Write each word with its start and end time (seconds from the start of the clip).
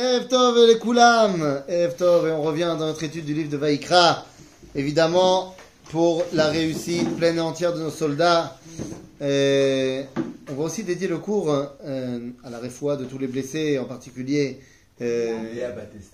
Ev 0.00 0.28
Tov 0.28 0.64
les 0.64 0.78
Koulam, 0.78 1.64
Ev 1.66 1.96
Tov, 1.96 2.28
et 2.28 2.30
on 2.30 2.42
revient 2.42 2.72
dans 2.78 2.86
notre 2.86 3.02
étude 3.02 3.24
du 3.24 3.34
livre 3.34 3.50
de 3.50 3.56
Vaïkra, 3.56 4.24
évidemment, 4.76 5.56
pour 5.90 6.24
la 6.34 6.46
réussite 6.46 7.16
pleine 7.16 7.38
et 7.38 7.40
entière 7.40 7.74
de 7.74 7.80
nos 7.80 7.90
soldats. 7.90 8.56
Et 9.20 10.02
on 10.48 10.54
va 10.54 10.62
aussi 10.62 10.84
dédier 10.84 11.08
le 11.08 11.18
cours 11.18 11.52
euh, 11.52 12.18
à 12.44 12.48
la 12.48 12.60
réfoua 12.60 12.94
de 12.94 13.06
tous 13.06 13.18
les 13.18 13.26
blessés, 13.26 13.76
en 13.80 13.86
particulier 13.86 14.60
euh, 15.00 15.36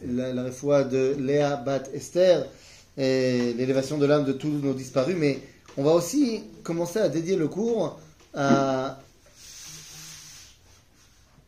la, 0.08 0.32
la 0.32 0.42
réfoua 0.44 0.84
de 0.84 1.16
Léa 1.18 1.56
Bat 1.56 1.82
Esther, 1.92 2.46
et 2.96 3.52
l'élévation 3.52 3.98
de 3.98 4.06
l'âme 4.06 4.24
de 4.24 4.32
tous 4.32 4.48
nos 4.48 4.72
disparus, 4.72 5.16
mais 5.18 5.40
on 5.76 5.82
va 5.82 5.92
aussi 5.92 6.42
commencer 6.62 7.00
à 7.00 7.10
dédier 7.10 7.36
le 7.36 7.48
cours 7.48 8.00
à 8.32 8.98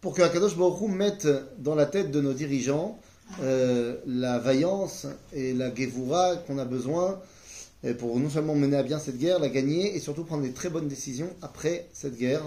pour 0.06 0.14
que 0.14 0.22
Akadosh 0.22 0.56
Baruch 0.56 0.80
Hu 0.82 0.86
mette 0.88 1.26
dans 1.58 1.74
la 1.74 1.84
tête 1.84 2.12
de 2.12 2.20
nos 2.20 2.32
dirigeants 2.32 2.96
euh, 3.42 3.96
la 4.06 4.38
vaillance 4.38 5.08
et 5.32 5.52
la 5.52 5.74
gevura 5.74 6.36
qu'on 6.46 6.58
a 6.58 6.64
besoin 6.64 7.18
euh, 7.84 7.92
pour 7.92 8.16
non 8.20 8.30
seulement 8.30 8.54
mener 8.54 8.76
à 8.76 8.84
bien 8.84 9.00
cette 9.00 9.18
guerre, 9.18 9.40
la 9.40 9.48
gagner 9.48 9.96
et 9.96 9.98
surtout 9.98 10.22
prendre 10.22 10.44
des 10.44 10.52
très 10.52 10.68
bonnes 10.68 10.86
décisions 10.86 11.28
après 11.42 11.88
cette 11.92 12.16
guerre. 12.16 12.42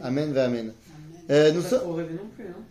Amen, 0.00 0.32
ve 0.32 0.38
amen. 0.38 0.72
Euh, 1.28 1.50
nous 1.50 1.60
sommes- 1.60 1.82
non 1.88 2.28
plus, 2.36 2.44
hein. 2.44 2.62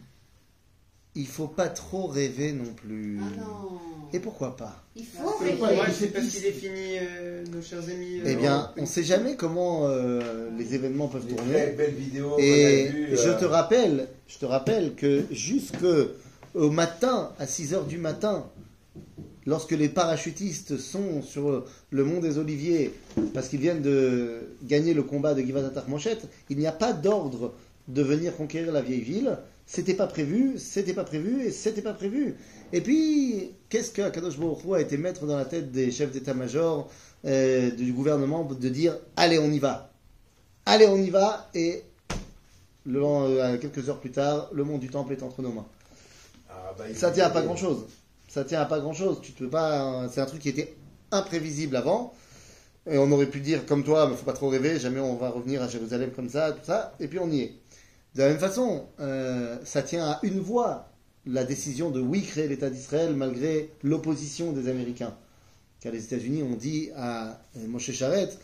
Il 1.15 1.27
faut 1.27 1.47
pas 1.47 1.69
trop 1.69 2.07
rêver 2.07 2.51
non 2.51 2.73
plus. 2.75 3.19
Ah 3.21 3.39
non. 3.39 3.79
Et 4.13 4.19
pourquoi 4.19 4.55
pas 4.55 4.83
Il 4.95 5.05
faut 5.05 5.29
rêver. 5.43 5.57
moi, 5.57 5.85
c'est 5.91 6.07
parce 6.07 6.27
qu'il 6.27 6.45
est 6.45 6.51
fini, 6.51 6.97
euh, 7.01 7.43
nos 7.53 7.61
chers 7.61 7.83
amis. 7.83 8.21
Eh 8.23 8.33
euh, 8.33 8.35
bien, 8.35 8.71
en- 8.77 8.81
on 8.81 8.85
sait 8.85 9.03
jamais 9.03 9.35
comment 9.35 9.87
euh, 9.87 10.49
les 10.57 10.75
événements 10.75 11.07
peuvent 11.07 11.25
tourner. 11.25 11.51
très 11.53 11.71
belles 11.71 11.93
vidéos 11.95 12.35
Et 12.37 12.91
je 13.13 13.29
euh, 13.29 13.39
te 13.39 13.45
rappelle, 13.45 14.07
je 14.27 14.37
te 14.37 14.45
rappelle 14.45 14.93
que 14.95 15.23
jusque 15.31 15.85
au 16.53 16.69
matin, 16.69 17.31
à 17.39 17.47
6 17.47 17.73
heures 17.73 17.85
du 17.85 17.97
matin, 17.97 18.45
lorsque 19.45 19.71
les 19.71 19.89
parachutistes 19.89 20.77
sont 20.77 21.21
sur 21.21 21.65
le 21.89 22.03
mont 22.03 22.19
des 22.19 22.37
Oliviers, 22.37 22.93
parce 23.33 23.47
qu'ils 23.49 23.59
viennent 23.59 23.81
de 23.81 24.41
gagner 24.63 24.93
le 24.93 25.03
combat 25.03 25.33
de 25.33 25.41
Givat 25.41 25.61
Monchet, 25.87 26.17
il 26.49 26.57
n'y 26.57 26.67
a 26.67 26.71
pas 26.71 26.93
d'ordre 26.93 27.53
de 27.87 28.01
venir 28.01 28.35
conquérir 28.35 28.71
la 28.71 28.81
vieille 28.81 29.01
ville. 29.01 29.37
C'était 29.65 29.95
pas 29.95 30.07
prévu, 30.07 30.59
c'était 30.59 30.93
pas 30.93 31.03
prévu 31.03 31.43
et 31.43 31.51
c'était 31.51 31.81
pas 31.81 31.93
prévu. 31.93 32.35
Et 32.71 32.81
puis, 32.81 33.51
qu'est-ce 33.69 33.91
que 33.91 34.03
Akadosh 34.03 34.37
Baruch 34.37 34.59
a 34.73 34.79
été 34.79 34.97
mettre 34.97 35.25
dans 35.25 35.37
la 35.37 35.45
tête 35.45 35.71
des 35.71 35.91
chefs 35.91 36.11
d'état-major 36.11 36.89
euh, 37.25 37.71
du 37.71 37.91
gouvernement 37.91 38.43
de 38.43 38.69
dire 38.69 38.97
allez 39.15 39.39
on 39.39 39.51
y 39.51 39.57
va, 39.57 39.91
allez 40.67 40.87
on 40.87 40.97
y 40.97 41.09
va 41.09 41.49
et 41.55 41.83
le, 42.85 43.03
euh, 43.03 43.57
quelques 43.57 43.89
heures 43.89 43.99
plus 43.99 44.11
tard, 44.11 44.49
le 44.53 44.63
monde 44.63 44.79
du 44.79 44.89
temple 44.89 45.13
est 45.13 45.23
entre 45.23 45.41
nos 45.41 45.51
mains. 45.51 45.65
ah, 46.49 46.73
bah, 46.77 46.83
Ça 46.93 47.09
tient 47.11 47.25
à 47.25 47.29
pas 47.31 47.41
grand 47.41 47.55
chose. 47.55 47.87
Ça 48.27 48.43
tient 48.43 48.61
à 48.61 48.65
pas 48.65 48.79
grand 48.79 48.93
chose. 48.93 49.19
Tu 49.21 49.31
peux 49.31 49.49
pas. 49.49 50.07
C'est 50.11 50.21
un 50.21 50.25
truc 50.25 50.41
qui 50.41 50.49
était 50.49 50.75
imprévisible 51.11 51.75
avant. 51.75 52.13
Et 52.87 52.99
on 52.99 53.11
aurait 53.11 53.25
pu 53.25 53.39
dire 53.39 53.65
comme 53.65 53.83
toi, 53.83 54.07
mais 54.07 54.15
faut 54.15 54.25
pas 54.25 54.33
trop 54.33 54.49
rêver. 54.49 54.77
Jamais 54.77 54.99
on 54.99 55.15
va 55.15 55.29
revenir 55.29 55.63
à 55.63 55.67
Jérusalem 55.67 56.11
comme 56.15 56.29
ça, 56.29 56.51
tout 56.51 56.65
ça. 56.65 56.93
Et 56.99 57.07
puis 57.07 57.17
on 57.17 57.29
y 57.31 57.41
est. 57.41 57.53
De 58.15 58.21
la 58.21 58.29
même 58.29 58.39
façon, 58.39 58.85
euh, 59.01 59.57
ça 59.65 59.81
tient 59.81 60.05
à 60.05 60.19
une 60.23 60.39
voix 60.39 60.89
la 61.25 61.43
décision 61.43 61.89
de 61.89 61.99
oui 61.99 62.21
créer 62.23 62.47
l'État 62.47 62.69
d'Israël 62.69 63.13
malgré 63.13 63.71
l'opposition 63.83 64.53
des 64.53 64.69
Américains. 64.69 65.13
Car 65.81 65.91
les 65.91 66.03
États-Unis 66.03 66.43
ont 66.43 66.55
dit 66.55 66.91
à 66.95 67.39
euh, 67.57 67.67
Moshe 67.67 67.91
Charette 67.91 68.39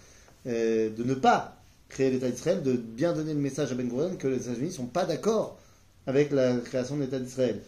euh, 0.47 0.89
de 0.89 1.03
ne 1.03 1.13
pas 1.13 1.57
créer 1.89 2.09
l'État 2.09 2.29
d'Israël, 2.29 2.61
de 2.63 2.73
bien 2.73 3.13
donner 3.13 3.33
le 3.33 3.39
message 3.39 3.71
à 3.71 3.75
Ben 3.75 3.87
Gurion 3.87 4.15
que 4.15 4.27
les 4.27 4.41
États-Unis 4.47 4.67
ne 4.67 4.73
sont 4.73 4.85
pas 4.85 5.05
d'accord 5.05 5.57
avec 6.07 6.31
la 6.31 6.57
création 6.57 6.97
de 6.97 7.03
l'État 7.03 7.19
d'Israël. 7.19 7.61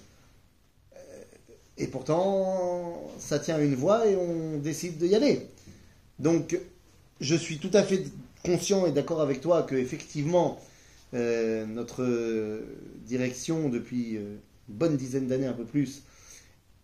Euh, 0.95 0.97
Et 1.77 1.87
pourtant, 1.87 3.11
ça 3.19 3.39
tient 3.39 3.55
à 3.55 3.61
une 3.61 3.75
voix 3.75 4.07
et 4.07 4.15
on 4.15 4.57
décide 4.57 4.97
d'y 4.97 5.15
aller. 5.15 5.47
Donc, 6.19 6.59
je 7.21 7.35
suis 7.35 7.59
tout 7.59 7.71
à 7.73 7.83
fait 7.83 8.03
conscient 8.43 8.85
et 8.87 8.91
d'accord 8.91 9.21
avec 9.21 9.39
toi 9.39 9.63
que 9.63 9.75
effectivement, 9.75 10.59
euh, 11.13 11.65
notre 11.65 12.03
euh, 12.03 12.61
direction 13.05 13.69
depuis 13.69 14.17
euh, 14.17 14.37
une 14.69 14.75
bonne 14.75 14.97
dizaine 14.97 15.27
d'années, 15.27 15.45
un 15.47 15.53
peu 15.53 15.65
plus, 15.65 16.03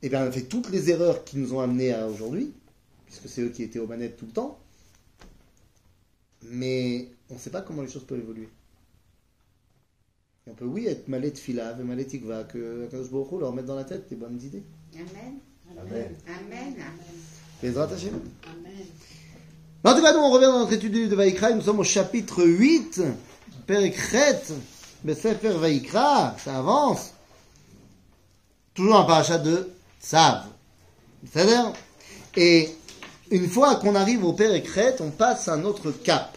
eh 0.01 0.09
bien, 0.09 0.21
a 0.21 0.31
fait 0.31 0.43
toutes 0.43 0.69
les 0.69 0.89
erreurs 0.91 1.23
qui 1.23 1.37
nous 1.37 1.53
ont 1.53 1.59
amenés 1.59 1.93
à 1.93 2.07
aujourd'hui, 2.07 2.53
puisque 3.05 3.27
c'est 3.27 3.41
eux 3.41 3.49
qui 3.49 3.63
étaient 3.63 3.79
aux 3.79 3.87
manettes 3.87 4.17
tout 4.17 4.25
le 4.25 4.31
temps. 4.31 4.59
Mais 6.43 7.09
on 7.29 7.35
ne 7.35 7.39
sait 7.39 7.49
pas 7.49 7.61
comment 7.61 7.81
les 7.81 7.89
choses 7.89 8.05
peuvent 8.05 8.19
évoluer. 8.19 8.49
Et 10.47 10.51
on 10.51 10.53
peut, 10.53 10.65
oui, 10.65 10.87
être 10.87 11.07
malé 11.07 11.31
de 11.31 11.37
fila, 11.37 11.75
malé 11.75 12.05
tikva, 12.05 12.43
que 12.43 12.85
Akadosh 12.85 13.09
Baruch 13.09 13.31
Hu 13.31 13.39
leur 13.39 13.53
mette 13.53 13.65
dans 13.65 13.75
la 13.75 13.83
tête 13.83 14.09
des 14.09 14.15
bonnes 14.15 14.41
idées. 14.41 14.63
Amen. 14.95 15.39
Amen. 15.77 16.15
Amen. 16.27 16.75
Bezrat 17.61 17.91
Hashem. 17.93 18.13
Amen. 18.43 18.85
Mais 19.83 19.89
En 19.89 19.95
tout 19.95 20.01
cas, 20.01 20.13
nous, 20.13 20.19
on 20.19 20.31
revient 20.31 20.45
dans 20.45 20.59
notre 20.59 20.73
étude 20.73 20.91
du 20.91 20.99
livre 20.99 21.11
de 21.11 21.15
Vaïkra. 21.15 21.51
et 21.51 21.55
Nous 21.55 21.61
sommes 21.61 21.79
au 21.79 21.83
chapitre 21.83 22.43
8, 22.43 23.01
Perikret, 23.69 24.41
Besefer 25.03 25.51
Vaïkra. 25.51 26.35
Ça 26.43 26.57
avance. 26.57 27.11
Toujours 28.73 28.95
un 28.95 29.03
parachat 29.03 29.37
de 29.37 29.69
Tzav. 30.01 30.45
C'est-à-dire 31.31 31.71
Et 32.35 32.69
une 33.29 33.47
fois 33.47 33.75
qu'on 33.75 33.93
arrive 33.93 34.25
au 34.25 34.33
Perikret, 34.33 34.95
on 35.01 35.11
passe 35.11 35.47
à 35.47 35.53
un 35.53 35.65
autre 35.65 35.91
cap. 35.91 36.35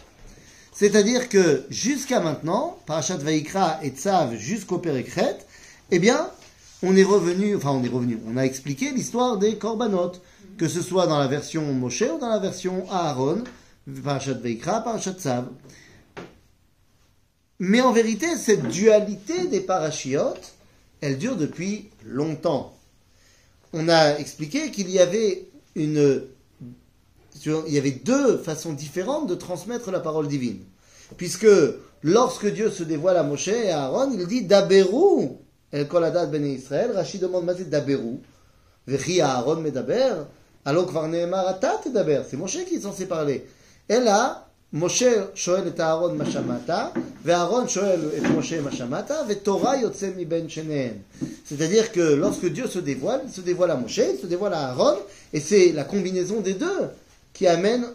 C'est-à-dire 0.73 1.27
que 1.27 1.65
jusqu'à 1.71 2.19
maintenant, 2.19 2.77
parachat 2.85 3.17
Vaïkra 3.17 3.79
et 3.81 3.89
Tzav 3.89 4.35
jusqu'au 4.37 4.77
Perikret, 4.77 5.39
eh 5.89 5.97
bien, 5.97 6.29
on 6.83 6.95
est 6.95 7.03
revenu, 7.03 7.55
enfin 7.55 7.71
on 7.71 7.83
est 7.83 7.89
revenu, 7.89 8.19
on 8.27 8.37
a 8.37 8.43
expliqué 8.43 8.91
l'histoire 8.91 9.37
des 9.37 9.57
korbanot, 9.57 10.11
que 10.59 10.67
ce 10.67 10.83
soit 10.83 11.07
dans 11.07 11.17
la 11.17 11.27
version 11.27 11.63
Moshe 11.73 12.03
ou 12.03 12.19
dans 12.19 12.29
la 12.29 12.37
version 12.37 12.85
Aaron, 12.91 13.43
Parashat 14.03 14.33
Veikra, 14.33 14.81
Parashat 14.81 15.13
Tzav. 15.13 15.47
Mais 17.59 17.81
en 17.81 17.91
vérité, 17.91 18.35
cette 18.37 18.67
dualité 18.67 19.47
des 19.47 19.61
parachiotes, 19.61 20.53
elle 21.01 21.17
dure 21.17 21.35
depuis 21.35 21.89
longtemps. 22.05 22.75
On 23.73 23.89
a 23.89 24.17
expliqué 24.17 24.71
qu'il 24.71 24.89
y 24.89 24.99
avait 24.99 25.47
une 25.75 26.23
il 27.45 27.73
y 27.73 27.77
avait 27.77 27.91
deux 27.91 28.37
façons 28.37 28.73
différentes 28.73 29.27
de 29.27 29.35
transmettre 29.35 29.91
la 29.91 29.99
parole 29.99 30.27
divine. 30.27 30.59
Puisque 31.17 31.47
lorsque 32.03 32.47
Dieu 32.47 32.69
se 32.69 32.83
dévoile 32.83 33.17
à 33.17 33.23
Moshe 33.23 33.49
et 33.49 33.69
à 33.69 33.85
Aaron, 33.85 34.11
il 34.13 34.25
dit 34.27 34.43
Daberu 34.43 35.29
El 35.71 35.87
Koladat 35.87 36.27
ben 36.27 36.45
Israël. 36.45 36.91
Rachid 36.93 37.21
demande 37.21 37.45
Mais 37.45 37.53
c'est 37.57 37.69
Daberu 37.69 38.19
Vechi 38.87 39.21
Aaron 39.21 39.57
medaber. 39.57 40.13
Alors 40.65 40.85
Kvar 40.87 41.09
Daber. 41.09 42.21
C'est 42.29 42.37
Moshe 42.37 42.63
qui 42.65 42.75
est 42.75 42.81
censé 42.81 43.07
parler. 43.07 43.45
Et 43.89 43.99
là, 43.99 44.47
משה 44.72 45.24
שואל 45.34 45.68
את 45.68 45.80
אהרון 45.80 46.18
מה 46.18 46.30
שמעת, 46.30 46.70
ואהרון 47.24 47.68
שואל 47.68 48.00
את 48.18 48.22
משה 48.22 48.60
מה 48.60 48.72
שמעת, 48.72 49.10
ותורה 49.28 49.76
יוצא 49.76 50.10
מבין 50.16 50.48
שניהם. 50.48 50.94
C'est-à-dire 51.46 51.92
que 51.92 52.14
lorsque 52.14 52.46
Dieu 52.46 52.66
se 52.66 52.78
dévoile, 52.78 53.22
il 53.24 53.32
se 53.32 53.40
dévoile 53.40 53.70
à 53.70 53.76
Moshe, 53.76 54.00
il 54.14 54.18
se 54.20 54.26
dévoile 54.26 54.54
à 54.54 54.68
Aaron, 54.68 54.98
et 55.32 55.40
c'est 55.40 55.72
la 55.72 55.84
combinaison 55.84 56.40
des 56.40 56.54
deux 56.54 56.90
qui 57.32 57.46
amène 57.46 57.86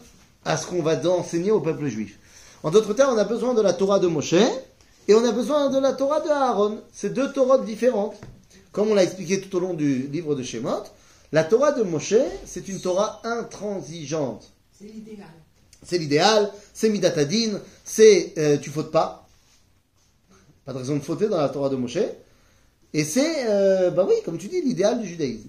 à 0.46 0.58
ce 0.58 0.66
qu'on 0.66 0.82
va 0.82 0.96
enseigner 1.10 1.52
au 1.52 1.60
peuple 1.60 1.88
juif. 1.88 2.18
En 2.64 2.72
d'autres 2.72 2.94
termes, 2.94 3.14
on 3.14 3.20
a 3.20 3.24
besoin 3.24 3.54
de 3.54 3.62
la 3.62 3.74
Torah 3.74 4.00
de 4.00 4.08
Moshe, 4.08 4.34
et 5.08 5.14
on 5.14 5.24
a 5.24 5.32
besoin 5.32 5.70
de 5.70 5.80
la 5.80 5.94
Torah 5.94 6.22
de 6.22 6.30
Aaron. 6.30 6.80
C'est 6.92 7.14
deux 7.14 7.32
Torahs 7.34 7.60
différentes. 7.60 8.16
Comme 8.72 8.90
on 8.90 8.96
l'a 8.96 9.04
expliqué 9.04 9.40
tout 9.40 9.56
au 9.58 9.60
long 9.60 9.76
du 9.76 10.08
livre 10.08 10.34
de 10.34 10.42
Shemot, 10.42 10.84
la 11.32 11.44
Torah 11.44 11.72
de 11.74 11.84
Moshe, 11.84 12.16
c'est 12.46 12.68
une 12.68 12.80
Torah 12.80 13.22
intransigeante. 13.24 14.52
C'est 14.78 14.86
l'idéal. 14.86 15.28
C'est 15.83 15.99
l'idéal, 15.99 16.53
c'est 16.75 16.89
Midatadin, 16.89 17.61
c'est 17.85 18.35
euh, 18.39 18.59
tu 18.59 18.71
fautes 18.71 18.91
pas. 18.91 19.29
Pas 20.65 20.73
de 20.73 20.79
raison 20.79 20.97
de 20.97 21.01
fauter 21.01 21.29
dans 21.29 21.39
la 21.39 21.49
Torah 21.49 21.69
de 21.69 21.77
Moshe. 21.77 21.99
Et 22.93 23.05
c'est, 23.05 23.49
euh, 23.49 23.91
bah 23.91 24.05
oui, 24.07 24.15
comme 24.25 24.39
tu 24.39 24.49
dis, 24.49 24.61
l'idéal 24.61 25.01
du 25.01 25.07
judaïsme. 25.07 25.49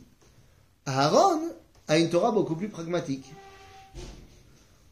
Aaron 0.86 1.42
a 1.88 1.98
une 1.98 2.10
Torah 2.10 2.32
beaucoup 2.32 2.56
plus 2.56 2.70
pragmatique. 2.70 3.26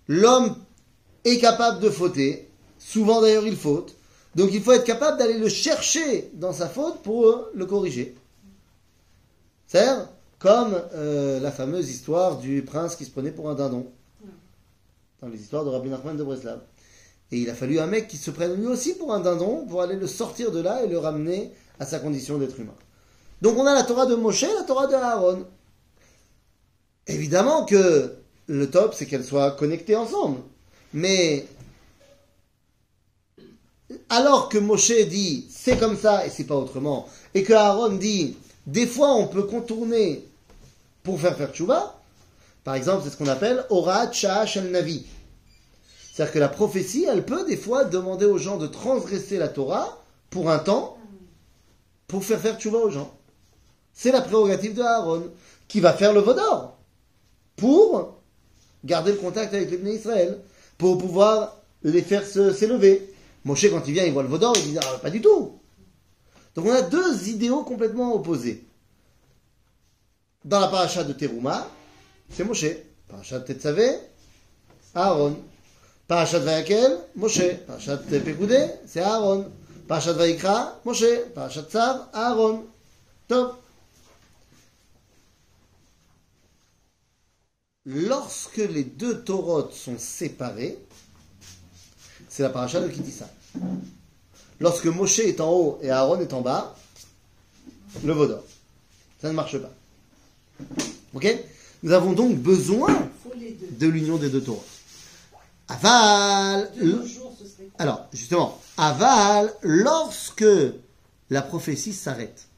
L'homme 0.07 0.55
est 1.23 1.39
capable 1.39 1.81
de 1.81 1.89
fauter, 1.89 2.49
souvent 2.79 3.21
d'ailleurs 3.21 3.45
il 3.45 3.57
faute, 3.57 3.95
donc 4.35 4.49
il 4.53 4.61
faut 4.61 4.71
être 4.71 4.85
capable 4.85 5.17
d'aller 5.17 5.37
le 5.37 5.49
chercher 5.49 6.29
dans 6.33 6.53
sa 6.53 6.69
faute 6.69 7.01
pour 7.03 7.27
euh, 7.27 7.51
le 7.53 7.65
corriger. 7.65 8.15
C'est-à-dire, 9.67 10.07
comme 10.39 10.81
la 10.93 11.51
fameuse 11.51 11.89
histoire 11.89 12.37
du 12.37 12.61
prince 12.61 12.95
qui 12.95 13.03
se 13.03 13.09
prenait 13.09 13.31
pour 13.31 13.49
un 13.49 13.55
dindon 13.55 13.91
dans 15.21 15.27
les 15.27 15.39
histoires 15.39 15.65
de 15.65 15.69
Rabbi 15.69 15.89
Nachman 15.89 16.15
de 16.15 16.23
Breslav. 16.23 16.61
Et 17.31 17.39
il 17.39 17.49
a 17.49 17.55
fallu 17.55 17.79
un 17.79 17.87
mec 17.87 18.07
qui 18.07 18.17
se 18.17 18.31
prenne 18.31 18.55
lui 18.55 18.67
aussi 18.67 18.93
pour 18.93 19.13
un 19.13 19.19
dindon 19.19 19.65
pour 19.65 19.81
aller 19.81 19.95
le 19.95 20.07
sortir 20.07 20.51
de 20.51 20.61
là 20.61 20.83
et 20.83 20.87
le 20.87 20.97
ramener 20.97 21.51
à 21.79 21.85
sa 21.85 21.99
condition 21.99 22.37
d'être 22.37 22.59
humain. 22.59 22.75
Donc 23.41 23.57
on 23.57 23.65
a 23.65 23.73
la 23.73 23.83
Torah 23.83 24.05
de 24.05 24.15
Moshe 24.15 24.43
et 24.43 24.53
la 24.53 24.63
Torah 24.63 24.87
de 24.87 24.95
Aaron. 24.95 25.45
Évidemment 27.07 27.65
que 27.65 28.15
le 28.47 28.69
top, 28.69 28.93
c'est 28.93 29.05
qu'elles 29.05 29.25
soient 29.25 29.51
connectées 29.51 29.95
ensemble. 29.95 30.39
Mais 30.93 31.45
alors 34.09 34.49
que 34.49 34.57
Moshe 34.57 34.91
dit 35.07 35.45
c'est 35.49 35.77
comme 35.77 35.97
ça 35.97 36.25
et 36.25 36.29
c'est 36.29 36.45
pas 36.45 36.55
autrement, 36.55 37.07
et 37.33 37.43
que 37.43 37.53
Aaron 37.53 37.95
dit 37.95 38.37
Des 38.65 38.87
fois, 38.87 39.13
on 39.13 39.27
peut 39.27 39.43
contourner 39.43 40.25
pour 41.03 41.19
faire 41.19 41.37
faire 41.37 41.53
tchouva. 41.53 41.96
Par 42.67 42.75
exemple, 42.75 43.03
c'est 43.05 43.11
ce 43.11 43.15
qu'on 43.15 43.29
appelle 43.29 43.63
Orat 43.69 44.11
Sha'ash 44.11 44.57
Navi. 44.57 45.05
C'est-à-dire 46.11 46.33
que 46.33 46.39
la 46.39 46.49
prophétie, 46.49 47.05
elle 47.09 47.23
peut 47.23 47.45
des 47.45 47.55
fois 47.55 47.85
demander 47.85 48.25
aux 48.25 48.37
gens 48.37 48.57
de 48.57 48.67
transgresser 48.67 49.37
la 49.37 49.47
Torah 49.47 50.03
pour 50.29 50.49
un 50.49 50.59
temps, 50.59 50.97
pour 52.09 52.25
faire 52.25 52.41
faire 52.41 52.59
tchouva 52.59 52.79
aux 52.79 52.89
gens. 52.89 53.17
C'est 53.93 54.11
la 54.11 54.19
prérogative 54.19 54.73
de 54.73 54.81
Aaron, 54.81 55.29
qui 55.69 55.79
va 55.79 55.93
faire 55.93 56.11
le 56.11 56.19
vaudor 56.19 56.77
pour 57.55 58.19
garder 58.83 59.13
le 59.13 59.17
contact 59.17 59.53
avec 59.53 59.71
les 59.71 59.95
Israël, 59.95 60.37
pour 60.77 60.97
pouvoir 60.97 61.55
les 61.83 62.01
faire 62.01 62.25
s'élever. 62.25 63.13
Moshe, 63.45 63.69
quand 63.69 63.87
il 63.87 63.93
vient, 63.93 64.03
il 64.03 64.11
voit 64.11 64.23
le 64.23 64.27
vaudor, 64.27 64.53
il 64.57 64.73
dit 64.73 64.77
ah, 64.77 64.97
pas 64.97 65.09
du 65.09 65.21
tout. 65.21 65.57
Donc 66.53 66.65
on 66.65 66.73
a 66.73 66.81
deux 66.81 67.29
idéaux 67.29 67.63
complètement 67.63 68.13
opposés. 68.13 68.67
Dans 70.43 70.59
la 70.59 70.67
paracha 70.67 71.05
de 71.05 71.13
Teruma, 71.13 71.65
c'est 72.31 72.43
Moshe. 72.43 72.65
Paracha 73.07 73.39
de 73.39 73.45
Tetzavé, 73.45 73.89
Aaron. 74.93 75.37
Paracha 76.07 76.39
de 76.39 76.45
Vayakel, 76.45 76.97
Moshe. 77.15 77.55
Paracha 77.65 77.97
de 77.97 78.19
Pekoudé, 78.19 78.67
c'est 78.85 79.01
Aaron. 79.01 79.49
Paracha 79.87 80.13
de 80.13 80.17
Vayikra, 80.17 80.79
Moshe. 80.85 81.05
Paracha 81.33 81.61
de 81.61 81.69
Tzav, 81.69 82.07
Aaron. 82.13 82.65
Top. 83.27 83.61
Lorsque 87.85 88.57
les 88.57 88.83
deux 88.83 89.23
Torotes 89.23 89.73
sont 89.73 89.97
séparées, 89.97 90.77
c'est 92.27 92.43
la 92.43 92.49
paracha 92.49 92.81
de 92.81 92.89
Kitissa. 92.89 93.29
Lorsque 94.59 94.87
Moshe 94.87 95.19
est 95.19 95.39
en 95.39 95.49
haut 95.49 95.79
et 95.81 95.89
Aaron 95.89 96.19
est 96.19 96.33
en 96.33 96.41
bas, 96.41 96.75
le 98.03 98.11
vaudor. 98.11 98.43
Ça 99.21 99.29
ne 99.29 99.33
marche 99.33 99.57
pas. 99.57 99.71
Ok? 101.13 101.33
Nous 101.87 101.93
avons 101.93 102.11
donc 102.11 102.35
besoin 102.35 103.09
de 103.79 103.87
l'union 103.87 104.17
des 104.17 104.29
deux 104.29 104.41
Torahs. 104.41 104.59
Aval. 105.69 106.69
Alors, 107.77 108.09
justement, 108.11 108.59
aval, 108.75 109.53
lorsque 109.61 110.43
la 111.29 111.41
prophétie 111.41 111.93
s'arrête. 111.93 112.49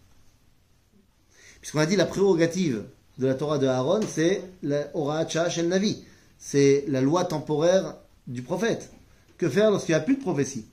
Puisqu'on 1.62 1.78
a 1.78 1.86
dit 1.86 1.96
la 1.96 2.08
prérogative 2.08 2.86
de 3.20 3.28
la 3.28 3.36
Torah 3.36 3.60
de 3.60 3.68
Aaron, 3.68 4.00
c'est 4.12 4.42
la 4.64 4.88
Horaat 4.96 5.28
Sha'ash 5.28 5.60
el 5.60 5.68
Navi. 5.68 6.04
C'est 6.40 6.86
la 6.88 7.02
loi 7.02 7.24
temporaire 7.24 7.98
du 8.26 8.42
prophète. 8.42 8.90
Que 9.38 9.48
faire 9.48 9.70
lorsqu'il 9.70 9.94
n'y 9.94 10.02
a 10.02 10.04
plus 10.04 10.16
de 10.16 10.22
prophétie? 10.22 10.66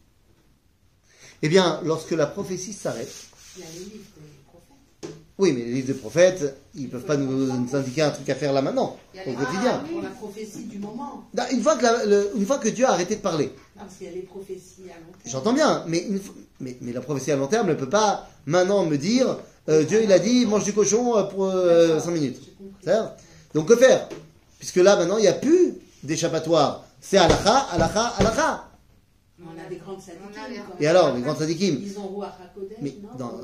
Eh 1.43 1.51
bien, 1.51 1.83
lorsque 1.85 2.13
la 2.13 2.27
prophétie 2.27 2.73
s'arrête, 2.73 3.13
Il 3.59 3.61
y 3.61 3.65
a 3.65 3.71
les 3.71 3.79
livres 3.81 4.05
des 4.17 4.31
prophètes. 4.47 5.26
Oui, 5.39 5.53
mais 5.53 5.61
les 5.65 5.73
livres 5.73 5.87
des 5.89 5.95
prophètes, 5.95 6.57
ils 6.75 6.85
ne 6.85 6.89
peuvent 6.89 7.05
pas 7.05 7.17
nous, 7.17 7.31
nous 7.53 7.77
indiquer 7.77 8.03
un 8.03 8.11
truc 8.11 8.29
à 8.31 8.35
faire 8.35 8.53
là 8.53 8.63
maintenant, 8.63 8.97
au 9.27 9.33
quotidien. 9.33 9.83
Pour 9.91 10.01
la 10.03 10.09
prophétie 10.11 10.65
du 10.65 10.79
moment. 10.79 11.25
Non, 11.37 11.43
Une 11.53 11.63
fois, 11.63 11.77
que 11.77 11.83
la- 11.83 12.05
le- 12.07 12.31
une 12.37 12.47
fois 12.47 12.59
que 12.59 12.69
Dieu 12.71 12.87
a 12.87 12.91
arrêté 12.93 13.17
de 13.17 13.21
parler, 13.21 13.53
Ah, 13.77 13.81
parce 13.83 13.97
qu'il 13.97 14.07
y 14.07 14.11
a 14.11 14.13
les 14.15 14.23
prophéties 14.23 14.85
à 14.85 14.99
long 14.99 15.13
terme. 15.13 15.27
J'entends 15.27 15.53
bien, 15.53 15.85
mais, 15.87 15.99
une 16.09 16.19
fois- 16.21 16.35
mais, 16.61 16.77
mais 16.81 16.93
la 16.93 17.01
prophétie 17.03 17.33
à 17.33 17.37
long 17.37 17.47
terme 17.49 17.69
ne 17.69 17.75
peut 17.75 17.89
pas 17.91 18.29
maintenant 18.47 18.85
me 18.87 18.97
dire 18.97 19.37
euh, 19.69 19.83
Dieu 19.85 20.03
il 20.05 20.13
a 20.13 20.19
dit 20.19 20.47
mange 20.47 20.65
du 20.65 20.73
cochon 20.73 21.17
euh, 21.19 21.25
pour 21.25 21.51
5 22.01 22.11
minutes. 22.13 22.41
Donc 23.55 23.69
que 23.69 23.77
faire? 23.77 24.09
Puisque 24.59 24.77
là 24.77 24.97
maintenant 24.97 25.19
il 25.19 25.23
n'y 25.23 25.29
a 25.29 25.33
plus 25.35 25.75
d'échappatoire. 26.03 26.85
C'est 27.01 27.19
halakha, 27.19 27.67
halakha, 27.73 28.15
halakha. 28.19 28.65
On 29.39 29.61
a 29.65 29.69
des 29.69 29.77
grandes 29.77 30.01
sadikim. 30.01 30.63
Et 30.81 30.87
alors, 30.87 31.15
les 31.15 31.21
grands 31.21 31.37
sadikim 31.37 31.79
Ils 31.83 31.99
ont 31.99 32.07
Roi 32.09 32.27
HaKodesh, 32.27 32.95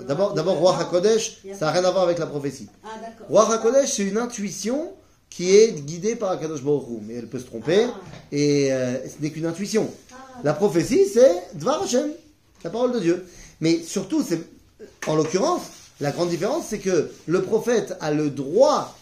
d'abord, 0.07 0.33
d'abord, 0.33 0.57
Roi 0.57 0.79
HaKodesh, 0.79 1.43
ça 1.59 1.67
n'a 1.67 1.73
rien 1.73 1.85
à 1.85 1.91
voir 1.91 2.05
avec 2.05 2.19
la 2.19 2.27
prophétie. 2.27 2.69
Ah, 2.83 2.99
d'accord. 3.01 3.27
Roi 3.29 3.55
HaKodesh, 3.55 3.93
c'est 3.93 4.05
une 4.05 4.17
intuition 4.17 4.93
qui 5.29 5.55
est 5.55 5.73
guidée 5.73 6.17
par 6.17 6.31
Akadosh 6.31 6.63
Baruch 6.63 6.89
Hu, 6.89 6.99
mais 7.03 7.15
elle 7.15 7.27
peut 7.29 7.39
se 7.39 7.45
tromper, 7.45 7.85
Ah. 7.85 8.01
et 8.33 8.73
euh, 8.73 9.07
ce 9.07 9.21
n'est 9.21 9.31
qu'une 9.31 9.47
intuition. 9.47 9.91
Ah, 10.13 10.17
La 10.45 10.55
prophétie, 10.55 11.05
c'est 11.07 11.43
Dvar 11.55 11.83
Hashem, 11.83 12.11
la 12.65 12.71
parole 12.71 12.93
de 12.93 12.99
Dieu. 13.01 13.27
Mais 13.61 13.83
surtout, 13.83 14.23
c'est, 14.23 14.41
en 15.07 15.15
l'occurrence, 15.15 15.63
la 16.01 16.11
grande 16.11 16.31
différence, 16.31 16.65
c'est 16.69 16.79
que 16.79 17.11
le 17.27 17.43
prophète 17.43 17.97
a 18.01 18.13
le 18.13 18.31
droit, 18.31 18.97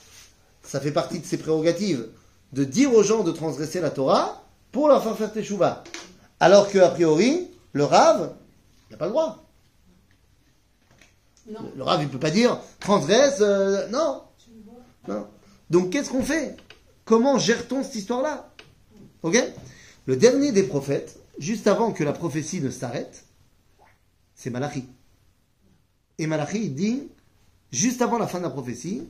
ça 0.65 0.81
fait 0.81 0.91
partie 0.93 1.21
de 1.21 1.27
ses 1.27 1.37
prérogatives, 1.37 2.07
de 2.53 2.65
dire 2.65 2.93
aux 2.95 3.03
gens 3.05 3.23
de 3.23 3.31
transgresser 3.33 3.81
la 3.81 3.91
Torah 3.91 4.43
pour 4.73 4.89
leur 4.89 5.03
faire 5.03 5.17
faire 5.17 5.33
teshuva. 5.33 5.85
Alors 6.41 6.71
que, 6.71 6.79
a 6.79 6.89
priori, 6.89 7.49
le 7.73 7.85
Rav 7.85 8.35
n'a 8.91 8.97
pas 8.97 9.05
le 9.05 9.13
droit. 9.13 9.45
non. 11.47 11.71
Le 11.77 11.83
Rav, 11.83 12.03
il 12.03 12.09
peut 12.09 12.19
pas 12.19 12.31
dire 12.31 12.59
transgresse, 12.81 13.41
euh, 13.41 13.87
non. 13.89 14.23
Donc 15.69 15.91
qu'est-ce 15.91 16.11
qu'on 16.11 16.23
fait? 16.23 16.57
Comment 17.05 17.39
gère-t-on 17.39 17.83
cette 17.83 17.95
histoire-là? 17.95 18.51
Ok? 19.23 19.37
Le 20.07 20.17
dernier 20.17 20.53
des 20.53 20.63
prophètes, 20.63 21.19
juste 21.39 21.67
avant 21.67 21.93
que 21.93 22.03
la 22.05 22.13
prophétie 22.13 22.61
ne 22.61 22.71
s'arrête, 22.71 23.25
c'est 24.35 24.51
Malachi. 24.51 24.87
Et 26.19 26.27
Malachi 26.27 26.65
il 26.65 26.75
dit, 26.75 27.09
juste 27.71 28.03
avant 28.03 28.19
la 28.19 28.27
fin 28.27 28.39
de 28.39 28.45
la 28.45 28.51
prophétie, 28.51 29.07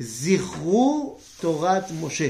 Zichru 0.00 1.12
Torat 1.40 1.86
Moshe. 2.00 2.22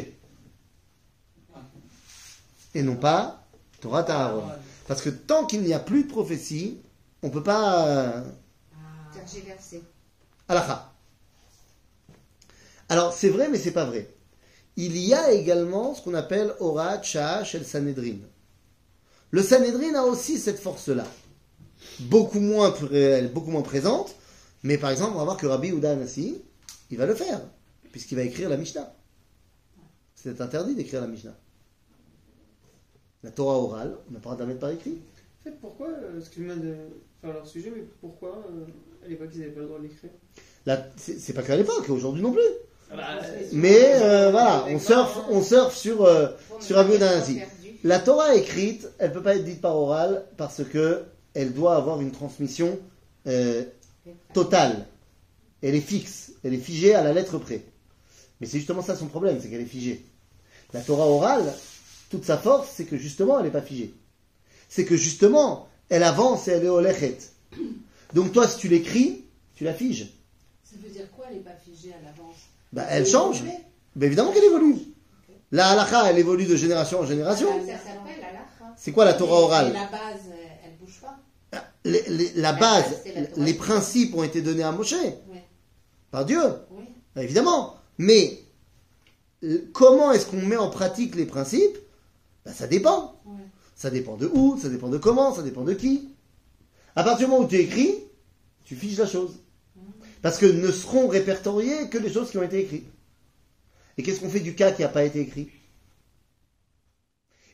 Et 2.75 2.83
non 2.83 2.97
pas 2.97 3.40
Torat 3.81 4.11
Aaron. 4.11 4.45
Parce 4.87 5.03
que 5.03 5.11
tant 5.11 5.47
qu'il 5.47 5.63
n'y 5.63 5.73
a 5.73 5.79
plus 5.79 6.05
de 6.05 6.09
prophétie, 6.09 6.79
on 7.23 7.29
ne 7.29 7.33
peut 7.33 7.43
pas... 7.43 7.87
euh. 7.89 8.23
Halakha. 10.49 10.93
Alors, 12.89 13.13
c'est 13.13 13.29
vrai, 13.29 13.49
mais 13.49 13.59
c'est 13.59 13.71
pas 13.71 13.85
vrai. 13.85 14.09
Il 14.77 14.97
y 14.97 15.15
a 15.15 15.31
également 15.33 15.95
ce 15.95 16.03
qu'on 16.03 16.15
appelle 16.15 16.55
Horat 16.59 17.03
Sha'ash 17.03 17.55
el 17.55 17.65
Sanhedrin. 17.65 18.17
Le 19.31 19.43
Sanhedrin 19.43 19.95
a 19.95 20.03
aussi 20.03 20.39
cette 20.39 20.59
force-là. 20.59 21.07
Beaucoup 22.01 22.41
moins, 22.41 22.75
beaucoup 23.33 23.51
moins 23.51 23.63
présente, 23.63 24.17
mais 24.63 24.77
par 24.77 24.91
exemple, 24.91 25.13
on 25.15 25.19
va 25.19 25.25
voir 25.25 25.37
que 25.37 25.47
Rabbi 25.47 25.69
Uda 25.69 25.93
Anassi, 25.93 26.43
il 26.91 26.99
va 26.99 27.07
le 27.07 27.15
faire, 27.15 27.41
puisqu'il 27.93 28.17
va 28.17 28.23
écrire 28.23 28.49
la 28.49 28.57
Mishnah. 28.57 28.93
C'est 30.15 30.41
interdit 30.41 30.75
d'écrire 30.75 31.01
la 31.01 31.07
Mishnah. 31.07 31.37
La 33.23 33.31
Torah 33.31 33.59
orale, 33.59 33.97
on 34.09 34.15
n'a 34.15 34.21
pas 34.21 34.31
le 34.31 34.35
droit 34.35 34.35
de 34.37 34.41
la 34.41 34.47
mettre 34.47 34.61
par 34.61 34.71
écrit. 34.71 34.99
En 35.41 35.45
fait, 35.45 35.57
pourquoi, 35.61 35.89
excuse-moi 36.19 36.55
de 36.57 36.75
faire 37.21 37.33
leur 37.33 37.47
sujet, 37.47 37.73
mais 37.75 37.83
pourquoi 38.01 38.43
euh, 38.51 39.05
à 39.05 39.09
l'époque 39.09 39.29
ils 39.35 39.41
n'avaient 39.41 39.53
pas 39.53 39.61
le 39.61 39.67
droit 39.67 39.79
de 39.79 39.85
l'écrire 39.85 40.11
c'est 40.97 41.33
pas 41.33 41.43
qu'à 41.43 41.57
l'époque, 41.57 41.89
aujourd'hui 41.89 42.23
non 42.23 42.33
plus. 42.33 42.41
ah 42.93 42.97
bah, 42.97 43.03
Mais 43.53 43.95
euh, 43.95 44.31
voilà, 44.31 44.67
on 44.69 44.79
surfe, 44.79 45.19
on 45.31 45.43
surfe 45.43 45.75
sur, 45.75 46.05
euh, 46.05 46.29
Bon, 46.51 46.61
sur 46.61 46.79
Anassi. 46.79 47.37
perdus. 47.37 47.79
La 47.83 47.99
Torah 47.99 48.35
écrite, 48.35 48.89
elle 48.99 49.13
peut 49.13 49.23
pas 49.23 49.37
être 49.37 49.45
dite 49.45 49.61
par 49.63 49.77
oral 49.77 50.27
parce 50.37 50.63
que 50.65 51.05
elle 51.33 51.55
doit 51.55 51.77
avoir 51.77 52.01
une 52.01 52.11
transmission 52.13 52.79
euh, 53.27 53.65
totale. 54.35 54.87
Elle 55.63 55.75
est 55.75 55.81
fixe, 55.81 56.33
elle 56.45 56.55
est 56.55 56.59
figée 56.59 56.95
à 56.95 57.03
la 57.03 57.13
lettre 57.13 57.39
près. 57.39 57.63
Mais 58.41 58.47
c'est 58.47 58.59
justement 58.59 58.83
ça 58.83 58.97
son 58.97 59.07
problème, 59.07 59.39
c'est 59.41 59.49
qu'elle 59.49 59.61
est 59.63 59.65
figée. 59.65 60.05
La 60.73 60.81
Torah 60.81 61.07
orale, 61.07 61.53
toute 62.11 62.25
sa 62.25 62.37
force, 62.37 62.69
c'est 62.75 62.85
que 62.85 62.97
justement, 62.99 63.39
elle 63.39 63.47
n'est 63.47 63.51
pas 63.51 63.63
figée. 63.63 63.95
C'est 64.69 64.85
que 64.85 64.97
justement, 64.97 65.69
elle 65.89 66.03
avance 66.03 66.47
et 66.49 66.53
elle 66.53 66.65
est 66.65 66.69
olechet. 66.69 67.17
Donc 68.15 68.33
toi, 68.33 68.47
si 68.47 68.59
tu 68.59 68.69
l'écris, 68.69 69.25
tu 69.55 69.65
la 69.65 69.73
figes. 69.73 70.13
Ça 70.65 70.77
veut 70.83 70.91
dire 70.91 71.11
quoi, 71.17 71.27
elle 71.31 71.37
n'est 71.39 71.43
pas 71.43 71.57
figée 71.65 71.93
à 71.93 72.05
l'avance? 72.05 72.37
Bah, 72.73 72.85
elle 72.91 73.07
change. 73.07 73.43
Ben 73.97 74.07
évidemment 74.07 74.33
qu'elle 74.33 74.45
évolue. 74.45 74.77
La 75.53 75.71
halakha, 75.71 76.11
elle 76.11 76.19
évolue 76.19 76.45
de 76.47 76.55
génération 76.57 77.01
en 77.01 77.07
génération. 77.07 77.49
Ça 77.49 77.73
s'appelle 77.73 78.23
halakha. 78.23 78.75
C'est 78.77 78.93
quoi 78.93 79.05
la 79.05 79.15
Torah 79.15 79.41
Et 79.41 79.43
orale? 79.45 79.73
la 79.73 79.87
base, 79.87 80.21
euh, 80.29 80.47
elle 80.65 80.77
bouge 80.79 81.01
pas. 81.01 81.19
Les- 81.85 82.05
les- 82.09 82.33
La 82.35 82.53
La 82.53 82.59
base, 82.59 83.03
la 83.07 83.45
les 83.45 83.55
principes 83.55 84.15
ont 84.15 84.23
été 84.23 84.43
donnés 84.43 84.63
à 84.63 84.71
Moshe 84.71 84.93
Ouais. 84.93 85.19
par 86.13 86.25
Dieu, 86.25 86.41
Oui. 86.71 86.85
évidemment. 87.17 87.75
Mais 87.99 88.39
euh, 89.43 89.69
comment 89.73 90.13
est-ce 90.13 90.27
qu'on 90.27 90.43
met 90.43 90.57
en 90.57 90.71
pratique 90.71 91.17
les 91.17 91.27
principes? 91.27 91.79
Ben, 92.51 92.57
Ça 92.57 92.67
dépend. 92.67 93.21
Ouais. 93.25 93.43
Ça 93.77 93.91
dépend 93.91 94.17
de 94.17 94.27
où, 94.27 94.59
ça 94.59 94.69
dépend 94.69 94.89
de 94.89 94.99
comment, 94.99 95.35
ça 95.35 95.43
dépend 95.43 95.63
de 95.63 95.73
qui. 95.73 96.09
À 96.97 97.05
partir 97.05 97.27
du 97.27 97.31
moment 97.31 97.45
où 97.45 97.49
tu 97.49 97.57
écris, 97.57 97.95
tu 98.65 98.75
fiches 98.75 98.99
la 98.99 99.07
chose. 99.07 99.39
Parce 100.21 100.37
que 100.37 100.47
ne 100.47 100.71
seront 100.71 101.09
répertoriées 101.09 101.89
que 101.89 101.97
les 101.97 102.13
choses 102.13 102.31
qui 102.31 102.39
ont 102.39 102.43
été 102.43 102.61
écrites. 102.61 102.87
Et 103.97 104.03
qu'est-ce 104.03 104.21
qu'on 104.21 104.29
fait 104.29 104.41
du 104.41 104.55
cas 104.55 104.73
qui 104.73 104.83
n'a 104.83 104.89
pas 104.89 105.05
été 105.05 105.21
écrit? 105.21 105.49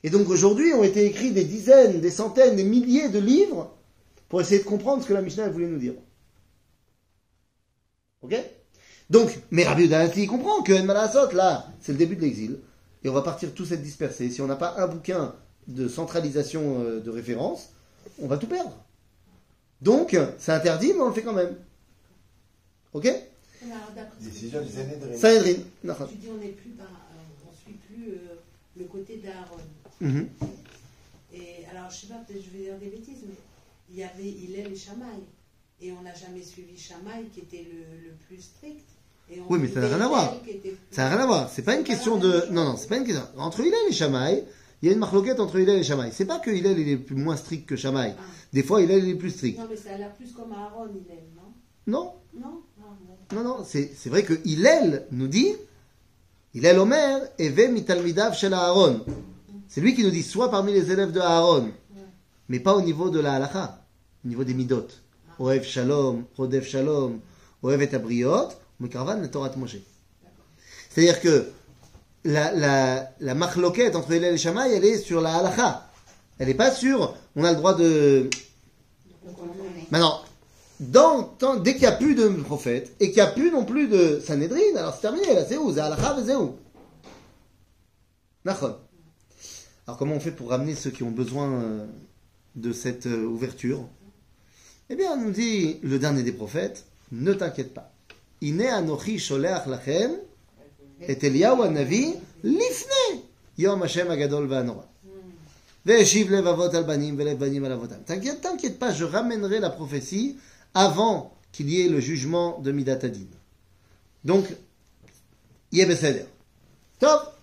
Et 0.03 0.11
donc 0.11 0.29
aujourd'hui 0.29 0.73
ont 0.73 0.83
été 0.83 1.05
écrits 1.05 1.33
des 1.33 1.45
dizaines, 1.45 2.01
des 2.01 2.11
centaines, 2.11 2.57
des 2.57 2.65
milliers 2.65 3.09
de 3.09 3.19
livres 3.19 3.77
pour 4.29 4.41
essayer 4.41 4.61
de 4.61 4.67
comprendre 4.67 5.03
ce 5.03 5.09
que 5.09 5.15
la 5.15 5.23
Mishnah 5.23 5.49
voulait 5.49 5.69
nous 5.69 5.79
dire. 5.79 5.95
Ok? 8.23 8.35
Donc, 9.11 9.31
mais 9.53 9.65
Rabbi 9.65 9.85
Udanati 9.85 10.27
comprend 10.27 10.63
que 10.63 10.81
Malasot, 10.83 11.31
là, 11.33 11.69
c'est 11.81 11.93
le 11.93 11.99
début 11.99 12.17
de 12.17 12.23
l'exil, 12.23 12.59
et 13.07 13.09
on 13.09 13.13
va 13.13 13.23
partir 13.23 13.55
tous 13.55 13.71
être 13.71 13.83
dispersés. 13.83 14.29
Si 14.31 14.43
on 14.43 14.49
n'a 14.49 14.57
pas 14.57 14.75
un 14.79 14.89
bouquin 14.89 15.33
de 15.69 15.87
centralisation 15.87 16.83
euh, 16.83 16.99
de 16.99 17.09
référence, 17.09 17.69
on 18.19 18.27
va 18.27 18.37
tout 18.37 18.49
perdre. 18.49 18.77
Donc, 19.81 20.19
c'est 20.39 20.51
interdit, 20.51 20.93
mais 20.93 21.03
on 21.03 21.09
le 21.09 21.15
fait 21.15 21.23
quand 21.23 21.33
même. 21.33 21.57
Ok? 22.93 23.09
Décision 24.21 24.59
tu 24.59 24.67
du 24.67 24.71
dis, 24.73 25.19
Sanhedrin. 25.19 26.07
Tu 26.09 26.17
dis 26.17 26.29
on 26.33 26.39
n'est 26.39 26.49
plus 26.49 26.71
par, 26.71 26.87
euh, 26.87 27.49
on 27.49 27.55
suit 27.55 27.79
plus 27.89 28.11
euh, 28.11 28.41
le 28.77 28.85
côté 28.87 29.19
d'Aaron. 29.19 29.63
Mhm. 30.01 30.29
Et 31.33 31.65
alors, 31.71 31.89
je 31.89 31.97
sais 31.97 32.07
pas, 32.09 32.19
peut-être 32.27 32.43
je 32.43 32.59
vais 32.59 32.65
dire 32.65 32.79
des 32.79 32.89
bêtises, 32.89 33.23
mais 33.29 33.37
il 33.89 33.99
y 33.99 34.03
avait 34.03 34.25
Hillel 34.25 34.73
et 34.73 34.77
Shamaï. 34.77 35.21
Et 35.81 35.93
on 35.93 36.03
n'a 36.03 36.15
jamais 36.15 36.43
suivi 36.43 36.77
Shamaï 36.77 37.27
qui 37.33 37.39
était 37.41 37.67
le, 37.71 38.09
le 38.09 38.15
plus 38.27 38.41
strict. 38.41 38.96
Oui, 39.49 39.59
mais 39.61 39.69
ça 39.69 39.81
n'a 39.81 39.89
rien 39.89 40.01
à 40.01 40.09
voir. 40.09 40.35
Ça 40.91 41.03
n'a 41.05 41.11
rien 41.17 41.25
à 41.25 41.27
voir. 41.27 41.51
C'est 41.51 41.63
pas 41.63 41.75
une 41.77 41.85
question 41.85 42.17
de. 42.17 42.45
Non, 42.51 42.65
non, 42.65 42.77
c'est 42.77 42.89
pas 42.89 42.97
une 42.97 43.05
question. 43.05 43.25
Entre 43.37 43.61
Hillel 43.61 43.75
et 43.89 43.93
Shamaï, 43.93 44.45
il 44.83 44.87
y 44.87 44.91
a 44.91 44.95
une 44.95 45.01
marloquette 45.01 45.41
entre 45.41 45.59
Hillel 45.59 45.81
et 45.81 45.83
Shamaï. 45.83 46.11
C'est 46.13 46.27
pas 46.27 46.39
que 46.39 46.51
Hillel 46.51 46.79
il 46.79 46.89
est 46.89 46.97
plus 46.97 47.17
moins 47.17 47.37
strict 47.37 47.67
que 47.69 47.77
Shamaï. 47.77 48.15
Ah. 48.17 48.23
Des 48.53 48.63
fois, 48.63 48.81
Hillel 48.83 49.05
il 49.05 49.11
est 49.11 49.15
plus 49.17 49.31
strict. 49.31 49.59
Non, 49.59 49.67
mais 49.69 49.77
ça 49.77 49.91
a 49.95 49.99
l'air 49.99 50.13
plus 50.15 50.33
comme 50.33 50.53
Aaron, 50.53 50.89
Hillel, 50.91 51.25
non? 51.35 51.43
Non, 51.87 52.13
Non? 52.41 52.61
Ah, 52.81 52.85
bon. 53.31 53.37
non, 53.37 53.43
non. 53.59 53.65
C'est 53.65 53.91
c'est 53.97 54.11
vrai 54.11 54.23
que 54.23 54.35
Hillel 54.45 55.07
nous 55.11 55.29
dit 55.29 55.55
Hillel 56.55 56.79
Omer, 56.79 57.21
Eve 57.39 57.71
mitalmidav 57.71 58.35
shel 58.35 58.55
Aaron. 58.55 59.05
C'est 59.69 59.81
lui 59.81 59.95
qui 59.95 60.05
nous 60.05 60.11
dit 60.11 60.23
soit 60.23 60.51
parmi 60.51 60.73
les 60.73 60.93
élèves 60.93 61.11
de 61.11 61.21
Aaron, 61.21 61.71
mais 62.49 62.61
pas 62.61 62.75
au 62.77 62.81
niveau 62.81 63.11
de 63.11 63.19
la 63.19 63.35
halacha, 63.35 63.85
au 64.25 64.29
niveau 64.29 64.45
des 64.45 64.55
midot. 64.55 64.87
Oev 65.41 65.65
shalom, 65.65 66.25
Rodev 66.37 66.65
shalom, 66.65 67.21
Oev 67.63 67.83
et 67.83 67.95
abriot, 67.95 68.49
Mekarvan 68.81 69.21
le 69.21 69.31
Torah 69.31 69.51
Moshe. 69.57 69.77
C'est-à-dire 70.91 71.21
que 71.21 71.51
la, 72.25 72.53
la, 72.53 73.11
la 73.21 73.35
marloquette 73.35 73.97
entre 73.97 74.13
Hillel 74.13 74.35
et 74.35 74.39
Shammai, 74.39 74.73
elle 74.75 74.85
est 74.85 74.99
sur 74.99 75.21
la 75.21 75.37
halacha. 75.37 75.91
Elle 76.39 76.49
n'est 76.49 76.55
pas 76.55 76.71
sur, 76.71 77.15
on 77.35 77.45
a 77.45 77.51
le 77.53 77.57
droit 77.57 77.75
de... 77.75 78.29
Maintenant, 79.91 80.23
dès 80.81 81.73
qu'il 81.73 81.81
n'y 81.83 81.87
a 81.87 81.93
plus 81.93 82.15
de 82.15 82.29
prophète, 82.29 82.95
et 83.01 83.07
qu'il 83.07 83.23
n'y 83.23 83.29
a 83.29 83.29
plus 83.29 83.51
non 83.51 83.65
plus 83.65 83.89
de 83.89 84.21
Sanhedrin, 84.21 84.77
alors 84.77 84.95
c'est 84.95 85.03
terminé, 85.03 85.35
là, 85.35 85.45
c'est 85.47 85.57
où? 85.57 85.73
C'est 85.73 85.81
halacha, 85.81 86.17
c'est 86.25 86.35
où? 86.35 86.57
Nachon. 88.45 88.77
Alors 89.87 89.99
comment 89.99 90.15
on 90.15 90.21
fait 90.21 90.33
pour 90.33 90.51
ramener 90.51 90.75
ceux 90.75 90.91
qui 90.91 91.05
ont 91.05 91.11
besoin 91.11 91.51
euh, 91.53 91.87
de 92.55 92.73
cette 92.73 93.07
euh, 93.07 93.25
ouverture? 93.25 93.87
Eh 94.91 94.97
bien, 94.97 95.13
on 95.13 95.17
nous 95.17 95.31
dit 95.31 95.79
le 95.83 95.99
dernier 95.99 96.23
des 96.23 96.33
prophètes, 96.33 96.85
ne 97.13 97.33
t'inquiète 97.33 97.73
pas. 97.73 97.93
Ine 98.41 98.69
anochi 98.69 99.19
sholeach 99.19 99.67
lachem 99.67 100.13
et 101.01 101.23
Eliyahu 101.23 101.63
anavi 101.63 102.15
lifne 102.45 103.23
yom 103.59 103.83
Hashem 103.83 104.11
agadol 104.11 104.47
va'anora. 104.47 104.87
Ve'eshiv 105.85 106.31
lev 106.31 106.47
avot 106.47 106.75
al 106.75 106.85
banim 106.85 107.17
ve'lev 107.17 107.39
banim 107.39 107.65
al 107.65 107.73
avotam. 107.73 108.03
T'inquiète, 108.05 108.41
t'inquiète 108.41 108.79
pas, 108.79 108.93
je 108.93 109.05
ramènerai 109.05 109.61
la 109.61 109.71
prophétie 109.71 110.37
avant 110.75 111.33
qu'il 111.53 111.71
y 111.71 111.81
ait 111.81 111.89
le 111.89 112.01
jugement 112.01 112.59
de 112.59 112.73
Midat 112.73 112.99
Hadin. 113.03 113.27
Donc, 114.25 114.47
Yebeseder. 115.73 116.27
Top 116.99 117.37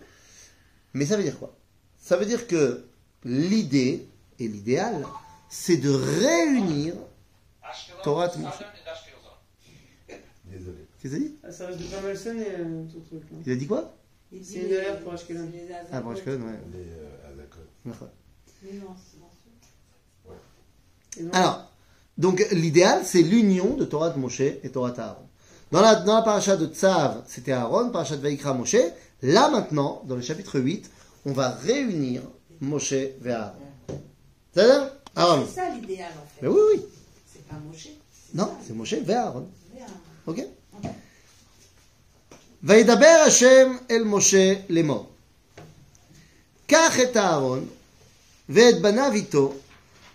Mais 0.94 1.06
ça 1.06 1.18
veut 1.18 1.24
dire 1.24 1.40
quoi? 1.40 1.56
Ça 2.00 2.18
veut 2.18 2.26
dire 2.26 2.48
que 2.48 2.86
l'idée 3.24 4.06
et 4.40 4.48
l'idéal, 4.48 5.06
c'est 5.50 5.78
de 5.78 5.90
réunir 5.90 6.94
Torah. 8.04 8.32
Qu'est-ce 11.04 11.16
qu'il 11.16 11.26
a 11.26 11.28
dit 11.28 11.36
Ah, 11.44 11.52
ça 11.52 11.68
reste 11.68 11.80
de 11.80 11.84
pas 11.84 12.02
mal 12.02 12.18
sonner, 12.18 12.46
euh, 12.60 12.84
ton 12.86 13.00
truc. 13.02 13.24
là. 13.30 13.38
Il 13.46 13.52
a 13.52 13.56
dit 13.58 13.68
quoi 13.68 13.94
Il 14.32 14.40
dit 14.40 14.46
C'est 14.54 14.60
une 14.62 14.74
alerte 14.74 15.04
pour 15.04 15.12
Ashkelon. 15.12 15.50
Ah, 15.92 16.00
pour 16.02 16.12
Ashkelon, 16.12 16.46
ouais. 16.46 16.60
Les 16.72 16.80
euh, 16.80 17.34
Azakot. 17.34 17.60
Mais 18.64 18.78
non, 18.78 18.96
c'est 18.96 19.20
mensuel. 19.20 20.40
Et 21.18 21.24
non, 21.24 21.32
Alors, 21.34 21.72
donc 22.18 22.42
l'idéal, 22.54 23.02
c'est 23.04 23.22
l'union 23.22 23.76
de 23.76 23.84
Torah 23.84 24.12
de 24.12 24.18
Moshe 24.18 24.40
et 24.40 24.70
Torah 24.72 24.92
de 24.92 25.00
Aaron. 25.02 25.28
Dans 25.72 25.82
la, 25.82 25.96
dans 25.96 26.16
la 26.16 26.22
paracha 26.22 26.56
de 26.56 26.68
Tzav, 26.68 27.24
c'était 27.28 27.52
Aaron, 27.52 27.90
paracha 27.90 28.16
de 28.16 28.22
Vaikra, 28.22 28.54
Moshe. 28.54 28.78
Là, 29.24 29.50
maintenant, 29.50 30.04
dans 30.06 30.16
le 30.16 30.22
chapitre 30.22 30.58
8, 30.58 30.90
on 31.26 31.34
va 31.34 31.50
réunir 31.50 32.22
Moshe 32.62 32.94
et 32.94 33.18
Aaron. 33.28 33.52
C'est 34.54 34.66
ça 34.68 34.94
Aaron. 35.18 35.46
C'est 35.50 35.56
ça 35.56 35.70
l'idéal 35.76 36.14
en 36.14 36.26
fait. 36.28 36.44
Mais 36.44 36.48
oui, 36.48 36.60
oui. 36.76 36.82
C'est 37.26 37.46
pas 37.46 37.56
Moshe. 37.56 37.90
Non, 38.34 38.52
c'est 38.66 38.74
Moshe 38.74 38.94
et 38.94 39.14
Aaron. 39.14 39.50
Ok 40.28 40.42
וידבר 42.63 43.23
השם 43.27 43.77
אל 43.91 44.05
משה 44.05 44.55
לאמור. 44.69 45.07
קח 46.67 47.01
את 47.01 47.17
אהרון 47.17 47.67
ואת 48.49 48.83
בניו 48.83 49.11
איתו 49.15 49.55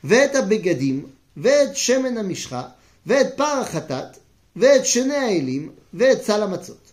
ואת 0.03 0.35
הבגדים 0.35 1.05
ואת 1.37 1.75
שמן 1.75 2.17
המשחה 2.17 2.67
ואת 3.05 3.37
פר 3.37 3.59
החטאת 3.61 4.17
ואת 4.55 4.85
שני 4.85 5.15
האלים 5.15 5.71
ואת 5.93 6.23
סל 6.23 6.43
המצות. 6.43 6.91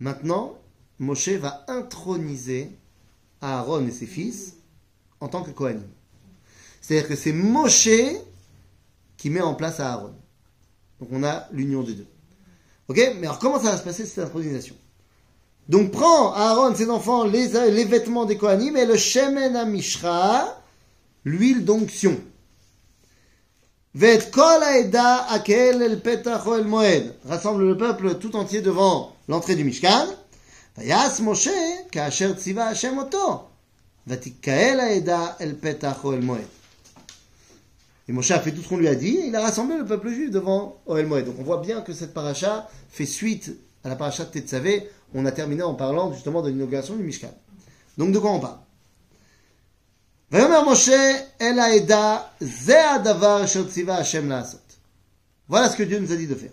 Maintenant, 0.00 0.58
Moshe 0.98 1.36
va 1.38 1.64
introniser 1.68 2.68
Aaron 3.40 3.86
et 3.86 3.92
ses 3.92 4.06
fils 4.06 4.54
en 5.20 5.28
tant 5.28 5.44
que 5.44 5.52
Kohanim. 5.52 5.86
C'est-à-dire 6.80 7.08
que 7.08 7.14
c'est 7.14 7.32
Moshe 7.32 7.88
qui 9.16 9.30
met 9.30 9.40
en 9.40 9.54
place 9.54 9.78
Aaron. 9.78 10.14
Donc 10.98 11.08
on 11.12 11.22
a 11.22 11.46
l'union 11.52 11.82
des 11.82 11.94
deux. 11.94 12.06
Ok? 12.89 12.97
Mais 13.19 13.27
alors 13.27 13.39
comment 13.39 13.59
ça 13.59 13.71
va 13.71 13.77
se 13.77 13.83
passer 13.83 14.05
cette 14.05 14.25
intronisation? 14.25 14.75
Donc 15.67 15.91
prends 15.91 16.33
Aaron, 16.33 16.73
ses 16.75 16.89
enfants, 16.89 17.25
les, 17.25 17.49
les 17.71 17.83
vêtements 17.83 18.25
des 18.25 18.37
Kohanim 18.37 18.77
et 18.77 18.85
le 18.85 18.95
Shemen 18.95 19.55
Amishra, 19.55 20.61
l'huile 21.25 21.65
d'onction. 21.65 22.17
Rassemble 27.25 27.67
le 27.67 27.77
peuple 27.77 28.15
tout 28.15 28.35
entier 28.35 28.61
devant 28.61 29.15
l'entrée 29.27 29.55
du 29.55 29.63
Mishkan. 29.63 30.07
Vayas 30.77 31.19
Moshe 31.21 31.49
kaasher 31.91 32.35
tziva 32.35 32.65
Hashem 32.65 32.97
oto. 32.99 33.49
Vatikael 34.05 34.79
haeda 34.79 35.35
el 35.39 35.55
petach 35.55 36.05
el 36.05 36.21
moed. 36.21 36.56
Et 38.08 38.12
Moshe 38.12 38.30
a 38.32 38.40
fait 38.40 38.52
tout 38.52 38.62
ce 38.62 38.68
qu'on 38.68 38.78
lui 38.78 38.88
a 38.88 38.94
dit, 38.94 39.16
et 39.16 39.26
il 39.26 39.36
a 39.36 39.42
rassemblé 39.42 39.76
le 39.76 39.84
peuple 39.84 40.10
juif 40.10 40.30
devant 40.30 40.80
Oel 40.86 41.06
Moed. 41.06 41.24
Donc 41.24 41.36
on 41.38 41.42
voit 41.42 41.60
bien 41.60 41.82
que 41.82 41.92
cette 41.92 42.12
paracha 42.12 42.68
fait 42.90 43.06
suite 43.06 43.56
à 43.84 43.88
la 43.88 43.96
paracha 43.96 44.24
de 44.24 44.30
Tetzavé. 44.30 44.88
On 45.14 45.24
a 45.26 45.32
terminé 45.32 45.62
en 45.62 45.74
parlant 45.74 46.12
justement 46.12 46.42
de 46.42 46.50
l'inauguration 46.50 46.96
du 46.96 47.02
Mishkan. 47.02 47.32
Donc 47.98 48.12
de 48.12 48.18
quoi 48.18 48.32
on 48.32 48.40
parle 48.40 48.58
ויאמר 50.32 50.72
משה 50.72 51.18
אל 51.40 51.58
העדה, 51.58 52.18
זה 52.40 52.90
הדבר 52.90 53.44
אשר 53.44 53.68
ציווה 53.68 53.98
השם 53.98 54.28
לעשות. 54.28 54.76
Voilà 55.50 55.68
ce 55.68 55.76
que 55.76 55.82
Dieu 55.82 55.98
nous 55.98 56.12
a 56.12 56.16
dit 56.16 56.26
de 56.26 56.34
faire. 56.34 56.52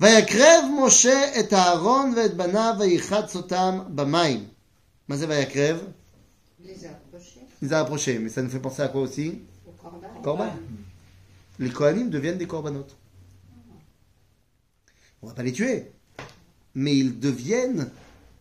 ויקרב 0.00 0.64
משה 0.84 1.40
את 1.40 1.52
אהרון 1.52 2.14
ואת 2.16 2.34
בניו 2.34 2.74
ויחץ 2.78 3.36
אותם 3.36 3.78
במים. 3.88 4.46
מה 5.08 5.16
זה 5.16 5.26
ויקרב? 5.28 5.78
Les 6.64 6.64
approcher 6.64 7.40
Il 7.62 7.68
les 7.68 7.72
a 7.72 7.80
approchés, 7.80 8.18
mais 8.18 8.28
ça 8.28 8.42
nous 8.42 8.50
fait 8.50 8.60
penser 8.60 8.82
à 8.82 8.88
quoi 8.88 9.00
aussi 9.00 9.40
au 9.55 9.55
corban. 9.86 10.22
Corban. 10.22 10.50
Les 11.58 11.70
Kohanim 11.70 12.10
deviennent 12.10 12.38
des 12.38 12.46
Korbanot. 12.46 12.86
On 15.22 15.28
va 15.28 15.34
pas 15.34 15.42
les 15.42 15.52
tuer, 15.52 15.92
mais 16.74 16.96
ils 16.96 17.20
deviennent 17.20 17.90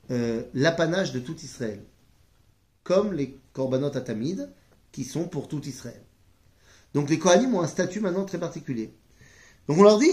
euh, 0.10 0.44
l'apanage 0.54 1.12
de 1.12 1.20
tout 1.20 1.36
Israël. 1.38 1.84
Comme 2.84 3.14
les 3.14 3.38
Korbanot 3.54 3.96
Atamid, 3.96 4.50
qui 4.92 5.04
sont 5.04 5.28
pour 5.28 5.48
tout 5.48 5.62
Israël. 5.68 6.02
Donc 6.94 7.10
les 7.10 7.20
Kohanim 7.20 7.56
ont 7.56 7.62
un 7.62 7.68
statut 7.68 8.00
maintenant 8.00 8.26
très 8.26 8.40
particulier. 8.40 8.94
Donc 9.68 9.78
on 9.78 9.84
leur 9.84 10.00
dit, 10.00 10.12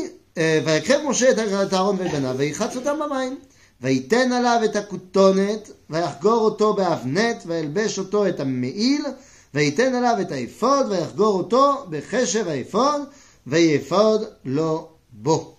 ויקרב 0.64 1.00
משה 1.08 1.30
את 1.30 1.72
אהרון 1.72 1.96
ואת 1.98 2.12
בניו, 2.12 2.34
ויחץ 2.38 2.76
אותם 2.76 2.98
במים. 3.00 3.38
וייתן 3.80 4.32
עליו 4.32 4.60
את 4.64 4.76
הכותונת, 4.76 5.70
ויחגור 5.90 6.44
אותו 6.44 6.74
באבנת, 6.74 7.42
וילבש 7.46 7.98
אותו 7.98 8.28
את 8.28 8.40
המעיל, 8.40 9.04
וייתן 9.53 9.95
עליו 9.95 10.17
את 10.21 10.31
האפוד, 10.31 10.85
ויחגור 10.89 11.37
אותו 11.37 11.85
בחשב 11.89 12.47
האפוד, 12.47 13.01
ויפוד 13.47 14.21
לו 14.45 14.89
בו. 15.11 15.57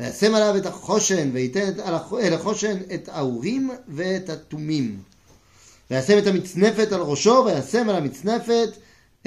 וישם 0.00 0.34
עליו 0.34 0.56
את 0.56 0.66
החושן, 0.66 1.30
וייתן 1.32 1.80
הח- 1.80 2.12
אל 2.12 2.32
החושן 2.34 2.76
את 2.94 3.08
האורים 3.08 3.70
ואת 3.88 4.28
התומים. 4.28 5.02
וישם 5.90 6.18
את 6.18 6.26
המצנפת 6.26 6.92
על 6.92 7.00
ראשו, 7.00 7.44
וישם 7.46 7.88
על 7.88 7.96
המצנפת 7.96 8.68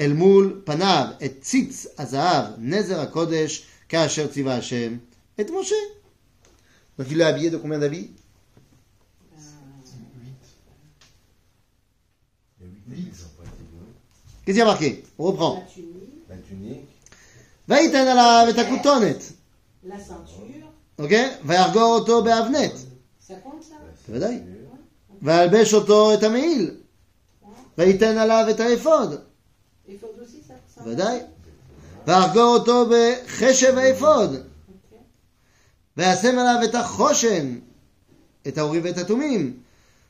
אל 0.00 0.12
מול 0.12 0.62
פניו 0.64 1.06
את 1.24 1.32
ציץ 1.40 1.86
הזהב, 1.98 2.44
נזר 2.58 3.00
הקודש, 3.00 3.66
כאשר 3.88 4.26
ציווה 4.26 4.56
השם 4.56 4.96
את 5.40 5.50
משה. 5.50 5.76
Donc 6.98 7.06
il 7.10 7.18
l'a 7.18 7.26
habillé 7.26 7.50
de 7.50 7.56
combien 7.56 7.78
d'habits 7.78 8.12
a 12.62 12.94
huit. 12.94 13.23
Qu'est-ce 14.45 14.45
qu'il 14.45 14.57
y 14.57 14.61
a 14.61 14.65
marqué 14.65 15.03
On 15.17 15.23
reprend. 15.25 15.55
La 15.55 15.65
tunique, 15.73 16.19
La 16.29 16.35
tunique, 16.37 16.85
וייתן 17.67 18.07
עליו 18.07 18.45
את 18.49 18.57
הכותונת, 18.57 19.23
la 19.87 19.89
ceinture, 19.89 20.65
אוקיי? 20.99 21.29
וירגור 21.45 21.95
אותו 21.95 22.23
באבנת, 22.23 22.71
ça 23.27 23.31
compte 23.31 23.63
ça 23.69 23.73
בוודאי. 24.07 24.39
וילבש 25.21 25.73
אותו 25.73 26.13
את 26.13 26.23
המעיל, 26.23 26.71
וייתן 27.77 28.17
עליו 28.17 28.45
את 28.49 28.59
האפוד, 28.59 29.21
Il 29.87 29.91
faut 29.91 30.21
aussi 30.21 30.41
ça, 30.47 30.79
ça 30.79 30.83
בוודאי. 30.83 31.19
וירגור 32.07 32.55
אותו 32.57 32.85
בחשב 32.91 33.77
האפוד, 33.77 34.33
Ok. 34.35 34.95
וישם 35.97 36.39
עליו 36.39 36.59
את 36.63 36.75
החושן, 36.75 37.59
את 38.47 38.57
האורים 38.57 38.81
ואת 38.83 38.97
התומים, 38.97 39.57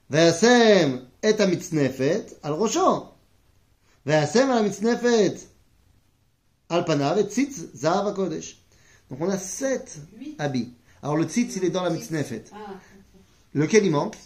וישם 0.10 0.98
את 1.30 1.40
המצנפת 1.40 2.34
על 2.42 2.54
ראשו, 2.54 3.06
Al 4.07 4.29
panav 6.85 7.19
et 7.19 7.29
tzitz 7.29 7.71
zahav 7.75 8.09
hakodesh. 8.09 8.59
Donc 9.09 9.21
on 9.21 9.29
a 9.29 9.39
sept 9.39 10.01
habits. 10.39 10.75
Alors 11.03 11.17
le 11.17 11.25
tzitz, 11.25 11.57
il 11.57 11.65
est 11.65 11.71
dans 11.71 11.83
la 11.83 11.91
mitznefet. 11.91 12.45
Lequel 13.55 13.85
il 13.85 13.91
manque? 13.91 14.17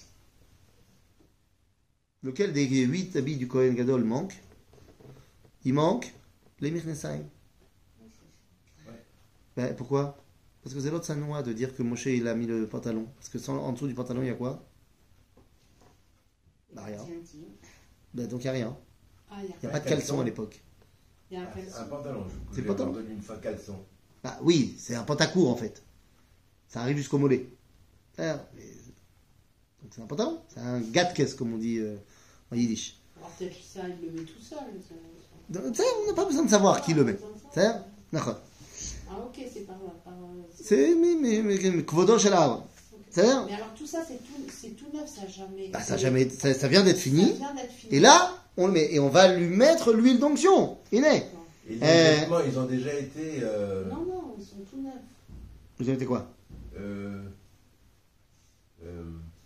Lequel 2.22 2.52
des 2.52 2.66
huit 2.66 3.14
habits 3.16 3.36
du 3.36 3.46
Kohen 3.46 3.74
Gadol 3.74 4.04
manque? 4.04 4.34
Il 5.64 5.74
manque 5.74 6.12
les 6.60 6.70
Mirnesaim. 6.70 7.24
Ouais. 8.86 9.04
Ben, 9.56 9.76
pourquoi? 9.76 10.16
Parce 10.62 10.74
que 10.74 10.80
c'est 10.80 10.90
l'autre 10.90 11.04
sanois 11.04 11.42
de 11.42 11.52
dire 11.52 11.74
que 11.74 11.82
Moshe 11.82 12.06
il 12.06 12.26
a 12.26 12.34
mis 12.34 12.46
le 12.46 12.68
pantalon. 12.68 13.06
Parce 13.16 13.28
que 13.28 13.38
sans, 13.38 13.58
en 13.58 13.72
dessous 13.72 13.86
du 13.86 13.94
pantalon, 13.94 14.22
il 14.22 14.28
y 14.28 14.30
a 14.30 14.34
quoi? 14.34 14.66
Ben, 16.72 16.82
Rien. 16.82 17.04
Ben, 18.14 18.26
donc 18.26 18.40
il 18.40 18.44
n'y 18.44 18.48
a 18.48 18.52
rien 18.52 18.76
ah, 19.30 19.36
il 19.42 19.50
y 19.50 19.52
a, 19.52 19.56
Il 19.62 19.66
n'y 19.66 19.68
a 19.68 19.70
pas 19.72 19.80
de 19.80 19.88
caleçon 19.88 20.20
à 20.20 20.24
l'époque. 20.24 20.60
il 21.30 21.38
y 21.38 21.40
a 21.40 21.42
un 21.42 21.84
pantalon, 21.84 22.24
je 22.50 22.56
C'est 22.56 22.62
pantalon. 22.62 22.92
pardonner 22.92 23.14
une 23.14 23.22
fois 23.22 23.36
caleçon. 23.36 23.76
Bah 24.24 24.38
oui, 24.42 24.74
c'est 24.78 24.94
un 24.94 25.02
pantacourt 25.04 25.50
en 25.50 25.56
fait. 25.56 25.82
Ça 26.68 26.80
arrive 26.80 26.96
jusqu'au 26.96 27.18
mollet. 27.18 27.46
Ah, 28.18 28.44
mais- 28.56 28.62
Donc 29.82 29.92
c'est 29.94 30.02
un 30.02 30.06
pantalon. 30.06 30.40
C'est 30.48 30.60
un 30.60 30.80
gatkes 30.80 31.36
comme 31.36 31.54
on 31.54 31.58
dit 31.58 31.78
euh, 31.78 31.96
en 32.52 32.56
yiddish. 32.56 32.96
Alors 33.16 33.30
peut-être 33.30 33.56
que 33.56 33.64
ça, 33.64 33.80
il 33.88 34.06
le 34.06 34.12
met 34.12 34.24
tout 34.26 34.40
seul. 34.40 34.58
Donc, 35.48 35.62
on 36.04 36.06
n'a 36.08 36.14
pas 36.14 36.24
besoin 36.26 36.44
de 36.44 36.50
savoir 36.50 36.82
qui 36.82 36.92
le 36.94 37.04
met. 37.04 37.14
Comme 37.14 37.30
ça. 37.34 37.48
C'est 37.54 38.14
D'accord. 38.16 38.38
Ah 39.10 39.14
ok, 39.24 39.40
c'est 39.52 39.60
par 39.60 39.76
là. 39.76 39.90
par- 40.04 40.14
C'est 40.60 40.94
mais 40.94 41.14
mais 41.20 41.42
mais 41.42 41.82
kvodo 41.84 42.18
shel. 42.18 42.34
C'est 43.10 43.22
Mais 43.22 43.54
alors 43.54 43.72
tout 43.74 43.86
ça, 43.86 44.04
c'est 44.06 44.18
tout, 44.18 44.34
c'est 44.54 44.76
tout 44.76 44.84
neuf, 44.94 45.08
ça 45.08 45.26
jamais. 45.26 45.68
Bah 45.68 45.80
ça 45.80 45.96
jamais 45.96 46.28
ça, 46.28 46.52
ça 46.52 46.68
vient 46.68 46.84
d'être 46.84 46.96
Ça 46.96 47.02
fini. 47.04 47.32
vient 47.32 47.54
d'être 47.54 47.72
fini. 47.72 47.94
Et 47.94 48.00
là, 48.00 48.37
on 48.58 48.66
le 48.66 48.72
met 48.72 48.92
et 48.92 48.98
on 48.98 49.08
va 49.08 49.28
lui 49.28 49.46
mettre 49.46 49.92
l'huile 49.92 50.18
d'onction. 50.18 50.76
Il 50.92 51.04
est. 51.04 51.26
Euh, 51.82 52.16
ils 52.46 52.58
ont 52.58 52.66
déjà 52.66 52.92
été. 52.92 53.40
Euh, 53.42 53.84
non, 53.84 54.04
non, 54.04 54.34
ils 54.38 54.44
sont 54.44 54.56
tout 54.70 54.82
neufs. 54.82 54.92
Ils 55.80 55.90
ont 55.90 55.94
été 55.94 56.04
quoi? 56.04 56.26
Euh, 56.78 57.22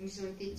ils 0.00 0.21
ont 0.21 0.40
été 0.40 0.54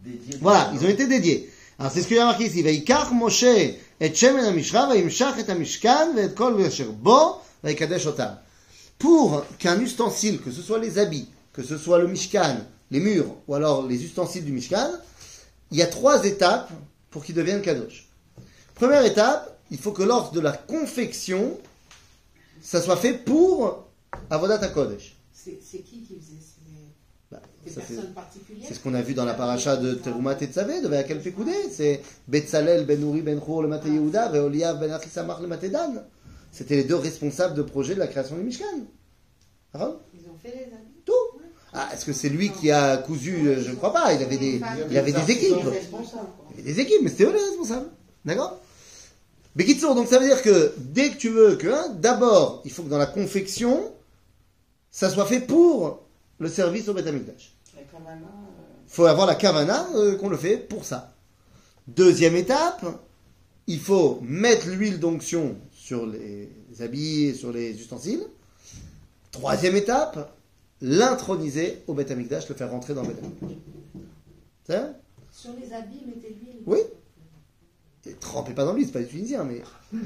dédiés. 0.00 0.38
voilà, 0.40 0.72
ils 0.74 0.84
ont 0.84 0.88
été 0.88 1.06
dédiés. 1.06 1.50
Alors 1.78 1.92
c'est 1.92 2.00
ce 2.00 2.08
qu'il 2.08 2.16
y 2.16 2.20
a 2.20 2.24
marqué 2.24 2.46
ici. 2.46 2.62
Veikach 2.62 3.12
Moshe 3.12 3.44
et 3.44 4.14
Shemen 4.14 4.44
Amishra, 4.44 4.92
Veimshach 4.92 5.38
et 5.38 5.50
Amishkan, 5.50 6.16
et 6.16 6.32
Kol 6.34 6.56
Vesher 6.56 6.86
Bo, 6.86 7.36
Veikadesh 7.62 8.06
Otam. 8.06 8.38
Pour 8.98 9.44
qu'un 9.58 9.80
ustensile, 9.80 10.40
que 10.40 10.50
ce 10.50 10.62
soit 10.62 10.78
les 10.78 10.98
habits, 10.98 11.28
que 11.52 11.62
ce 11.62 11.76
soit 11.76 11.98
le 11.98 12.06
Mishkan, 12.06 12.58
les 12.90 13.00
murs, 13.00 13.34
ou 13.48 13.54
alors 13.54 13.86
les 13.86 14.04
ustensiles 14.04 14.44
du 14.44 14.52
Mishkan, 14.52 14.90
il 15.70 15.78
y 15.78 15.82
a 15.82 15.86
trois 15.86 16.24
étapes 16.24 16.70
pour 17.12 17.22
qu'ils 17.24 17.34
deviennent 17.36 17.62
kadosh. 17.62 18.08
Première 18.74 19.04
étape, 19.04 19.56
il 19.70 19.78
faut 19.78 19.92
que 19.92 20.02
lors 20.02 20.32
de 20.32 20.40
la 20.40 20.52
confection, 20.52 21.56
ça 22.60 22.80
soit 22.80 22.96
fait 22.96 23.14
pour 23.14 23.86
Avodat 24.30 24.56
HaKodesh. 24.56 25.14
C'est 25.32 25.52
qui 25.52 25.78
qui 25.82 26.04
faisait 26.06 26.38
ces- 26.40 26.60
Bah, 27.30 27.40
ça, 27.66 27.80
c'est- 27.86 27.94
personnes 27.94 28.12
particulières? 28.12 28.64
c'est 28.68 28.74
ce 28.74 28.80
qu'on 28.80 28.94
a 28.94 29.02
vu 29.02 29.14
dans 29.14 29.24
la 29.24 29.34
paracha 29.34 29.76
de 29.76 29.94
Teruma 29.94 30.34
Tetzavé, 30.34 30.80
de 30.80 30.88
Vayakel 30.88 31.20
Pekoudé. 31.22 31.52
C'est 31.70 32.02
Betzalel 32.28 32.84
ben 32.86 33.00
Uri 33.02 33.22
ben 33.22 33.40
le 33.62 33.68
Mate 33.68 33.86
Yehuda 33.86 34.34
et 34.34 34.38
Oliav 34.38 34.78
ben 34.80 34.90
le 35.40 35.46
Mate 35.48 35.64
Dan. 35.70 36.02
C'était 36.50 36.76
les 36.76 36.84
deux 36.84 36.96
responsables 36.96 37.54
de 37.54 37.62
projet 37.62 37.94
de 37.94 38.00
la 38.00 38.06
création 38.06 38.36
du 38.36 38.42
Mishkan. 38.42 38.66
Ils 39.74 39.78
ont 39.80 40.36
fait 40.42 40.48
les. 40.54 40.66
Ah, 41.74 41.88
est-ce 41.92 42.04
que 42.04 42.12
c'est 42.12 42.28
lui 42.28 42.50
qui 42.50 42.70
a 42.70 42.98
cousu 42.98 43.48
euh, 43.48 43.62
Je 43.64 43.70
ne 43.70 43.76
crois 43.76 43.92
pas. 43.92 44.12
Il 44.12 44.22
avait 44.22 44.36
des, 44.36 44.60
il 44.90 44.98
avait 44.98 45.12
des 45.12 45.30
équipes. 45.30 45.56
Il 46.50 46.58
y 46.58 46.60
avait 46.60 46.72
des 46.74 46.80
équipes, 46.80 47.00
mais 47.02 47.08
c'était 47.08 47.24
eux 47.24 47.32
les 47.32 47.40
responsables. 47.40 47.88
D'accord? 48.24 48.60
Bekitsour, 49.56 49.94
donc 49.94 50.08
ça 50.08 50.18
veut 50.18 50.26
dire 50.26 50.42
que 50.42 50.74
dès 50.78 51.10
que 51.10 51.16
tu 51.16 51.28
veux 51.28 51.56
que, 51.56 51.68
hein, 51.68 51.94
d'abord, 51.98 52.62
il 52.64 52.70
faut 52.70 52.82
que 52.82 52.88
dans 52.88 52.98
la 52.98 53.06
confection, 53.06 53.92
ça 54.90 55.10
soit 55.10 55.26
fait 55.26 55.40
pour 55.40 56.02
le 56.38 56.48
service 56.48 56.88
au 56.88 56.94
Beth 56.94 57.06
Amikdash. 57.06 57.52
La 57.76 57.82
Kavana, 57.82 58.16
euh, 58.16 58.62
faut 58.86 59.06
avoir 59.06 59.26
la 59.26 59.34
kavana 59.34 59.88
euh, 59.94 60.16
qu'on 60.16 60.28
le 60.28 60.36
fait 60.36 60.56
pour 60.56 60.84
ça. 60.84 61.14
Deuxième 61.86 62.36
étape, 62.36 62.84
il 63.66 63.80
faut 63.80 64.20
mettre 64.22 64.68
l'huile 64.68 65.00
d'onction 65.00 65.56
sur 65.72 66.06
les 66.06 66.48
habits 66.80 67.24
et 67.24 67.34
sur 67.34 67.52
les 67.52 67.72
ustensiles. 67.72 68.24
Troisième 69.30 69.76
étape, 69.76 70.34
l'introniser 70.82 71.78
au 71.86 71.94
Beth 71.94 72.10
Amikdash, 72.10 72.48
le 72.48 72.54
faire 72.54 72.70
rentrer 72.70 72.92
dans 72.92 73.02
le 73.02 73.08
Beth 73.08 73.24
Amikdash. 73.24 73.58
C'est 74.66 74.80
Sur 75.30 75.50
les 75.58 75.72
habits, 75.72 76.02
mettez 76.06 76.28
l'huile. 76.30 76.62
Oui. 76.66 76.78
Et 78.04 78.14
trempez 78.14 78.52
pas 78.52 78.64
dans 78.64 78.74
l'huile, 78.74 78.86
c'est 78.86 78.92
pas 78.92 78.98
du 79.00 79.06
tunisien, 79.06 79.44
mais 79.44 79.62
Non, 79.92 80.00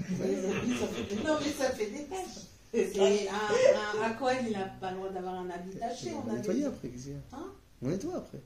mais 1.40 1.52
ça 1.58 1.70
fait 1.70 1.86
des 1.90 2.04
taches. 2.04 2.44
Et 2.74 3.26
un, 3.28 4.02
un, 4.02 4.10
un 4.10 4.10
Cohen, 4.14 4.36
il 4.46 4.52
n'a 4.52 4.66
pas 4.80 4.90
le 4.90 4.96
droit 4.98 5.08
d'avoir 5.08 5.34
un 5.36 5.48
habit 5.48 5.70
taché. 5.78 6.10
on 6.12 6.30
avait, 6.30 6.54
dit, 6.54 6.64
après. 6.64 6.90
Hein? 7.32 7.46
On 7.80 7.88
nettoie 7.88 8.16
après. 8.16 8.40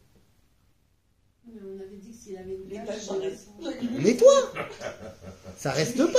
mais 1.46 1.60
on 1.64 1.80
avait 1.80 1.96
dit 1.96 2.10
que 2.10 2.16
s'il 2.16 2.36
avait 2.36 2.54
une 2.54 2.86
tache. 2.86 3.08
On 3.10 4.00
nettoie 4.00 4.52
Ça 5.56 5.72
reste 5.72 5.96
pas 5.96 6.18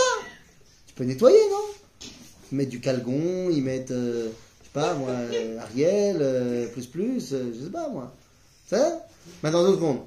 Tu 0.87 0.93
peux 0.93 1.05
nettoyer, 1.05 1.39
non? 1.49 2.09
Ils 2.51 2.57
mettent 2.57 2.69
du 2.69 2.81
calgon, 2.81 3.49
ils 3.49 3.63
mettent, 3.63 3.91
euh, 3.91 4.29
sais 4.73 4.79
pas 4.79 4.93
moi, 4.95 5.09
euh, 5.09 5.59
Ariel, 5.59 6.17
euh, 6.21 6.67
plus 6.67 6.87
plus, 6.87 7.33
euh, 7.33 7.51
je 7.57 7.65
sais 7.65 7.69
pas 7.71 7.89
moi. 7.89 8.13
Ça 8.67 9.05
Maintenant, 9.43 9.63
deux 9.67 9.75
secondes. 9.75 10.01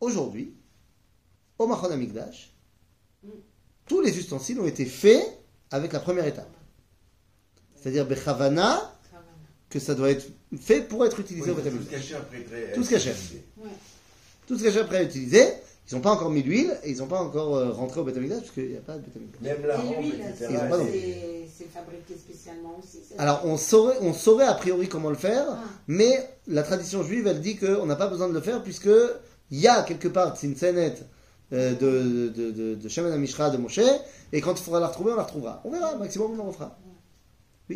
Aujourd'hui, 0.00 0.54
au 1.58 1.66
Machon 1.66 1.90
Amikdash, 1.90 2.52
tous 3.86 4.00
les 4.00 4.16
ustensiles 4.16 4.60
ont 4.60 4.66
été 4.66 4.84
faits 4.86 5.26
avec 5.70 5.92
la 5.92 6.00
première 6.00 6.26
étape. 6.26 6.50
C'est-à-dire 7.76 8.06
Bechavana, 8.06 8.94
que 9.68 9.78
ça 9.78 9.94
doit 9.94 10.10
être 10.10 10.26
fait 10.60 10.82
pour 10.82 11.04
être 11.04 11.18
utilisé 11.20 11.50
Oui, 11.50 11.58
au 11.58 11.60
tout 11.60 11.68
Amikdash. 11.68 11.90
caché 11.90 12.14
après. 12.14 12.72
Tout 12.74 12.84
se 12.84 12.90
caché. 12.90 13.10
Ouais. 13.56 13.70
Tout 14.46 14.58
ce 14.58 14.64
que 14.64 14.70
j'ai 14.70 14.80
après 14.80 15.04
utilisé, 15.04 15.46
ils 15.90 15.94
n'ont 15.94 16.00
pas 16.00 16.10
encore 16.12 16.30
mis 16.30 16.42
l'huile 16.42 16.76
et 16.84 16.90
ils 16.90 16.98
n'ont 16.98 17.06
pas 17.06 17.20
encore 17.20 17.56
euh, 17.56 17.72
rentré 17.72 18.00
au 18.00 18.04
Beth 18.04 18.16
Amikdash 18.16 18.40
parce 18.40 18.50
qu'il 18.52 18.68
n'y 18.70 18.76
a 18.76 18.80
pas 18.80 18.94
de 18.94 19.00
Beth 19.00 19.16
Amikdash. 19.16 19.40
Même 19.42 19.66
la 19.66 19.74
Et 19.74 19.78
rampe, 19.78 20.04
etc. 20.04 21.46
C'est 21.58 21.68
fabriqué 21.68 22.14
spécialement 22.16 22.78
aussi. 22.78 22.98
Alors 23.18 23.42
on 23.44 23.56
saurait, 23.56 23.96
on 24.00 24.12
saurait 24.14 24.46
a 24.46 24.54
priori 24.54 24.88
comment 24.88 25.10
le 25.10 25.16
faire, 25.16 25.44
Ah. 25.50 25.58
mais 25.88 26.28
la 26.46 26.62
tradition 26.62 27.02
juive 27.02 27.26
elle 27.26 27.40
dit 27.40 27.56
qu'on 27.56 27.84
n'a 27.86 27.96
pas 27.96 28.06
besoin 28.06 28.28
de 28.28 28.34
le 28.34 28.40
faire 28.40 28.62
puisque 28.62 28.88
il 29.50 29.58
y 29.60 29.68
a 29.68 29.82
quelque 29.82 30.08
part 30.08 30.36
Tzinsenet 30.36 30.94
euh, 31.52 31.72
de, 31.74 32.28
de, 32.28 32.50
de, 32.50 32.74
de 32.76 32.88
Shemen 32.88 33.12
HaMishra 33.12 33.50
de 33.50 33.56
Moshe 33.58 33.80
et 34.32 34.40
quand 34.40 34.52
il 34.58 34.62
faudra 34.62 34.80
la 34.80 34.86
retrouver 34.86 35.12
on 35.12 35.16
la 35.16 35.24
retrouvera. 35.24 35.60
On 35.64 35.70
verra, 35.70 35.96
maximum 35.96 36.32
on 36.32 36.36
la 36.38 36.44
refera. 36.44 36.78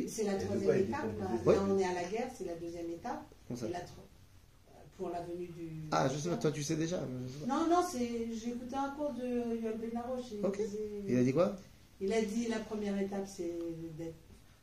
C'est 0.09 0.24
la 0.24 0.35
troisième 0.35 0.77
étape. 0.77 1.00
Là, 1.46 1.53
on 1.68 1.79
est 1.79 1.85
à 1.85 1.92
la 1.94 2.03
guerre, 2.09 2.29
c'est 2.37 2.46
la 2.46 2.55
deuxième 2.57 2.87
étape. 2.90 3.22
Et 3.50 3.70
la 3.72 3.81
tro- 3.81 4.03
pour 4.96 5.11
la 5.11 5.20
venue 5.22 5.46
du. 5.48 5.70
Ah 5.90 6.09
je 6.12 6.18
sais 6.18 6.28
pas, 6.30 6.37
toi 6.37 6.52
tu 6.52 6.62
sais 6.62 6.76
déjà. 6.76 6.98
pas. 6.98 7.04
Non, 7.46 7.66
non, 7.68 7.80
c'est 7.88 8.28
j'ai 8.35 8.50
écouté 8.50 8.76
un 8.76 8.90
cours 8.90 9.12
de 9.12 9.57
Yoel 9.57 9.78
Benaroche. 9.78 10.26
il 10.33 10.50
disait- 10.64 11.02
Il 11.09 11.18
a 11.18 11.24
dit 11.24 11.33
quoi? 11.33 11.57
Il 12.00 12.12
a 12.12 12.22
dit 12.22 12.48
la 12.48 12.59
première 12.61 12.98
étape, 13.00 13.26
c'est 13.26 13.57
d'être. 13.98 14.14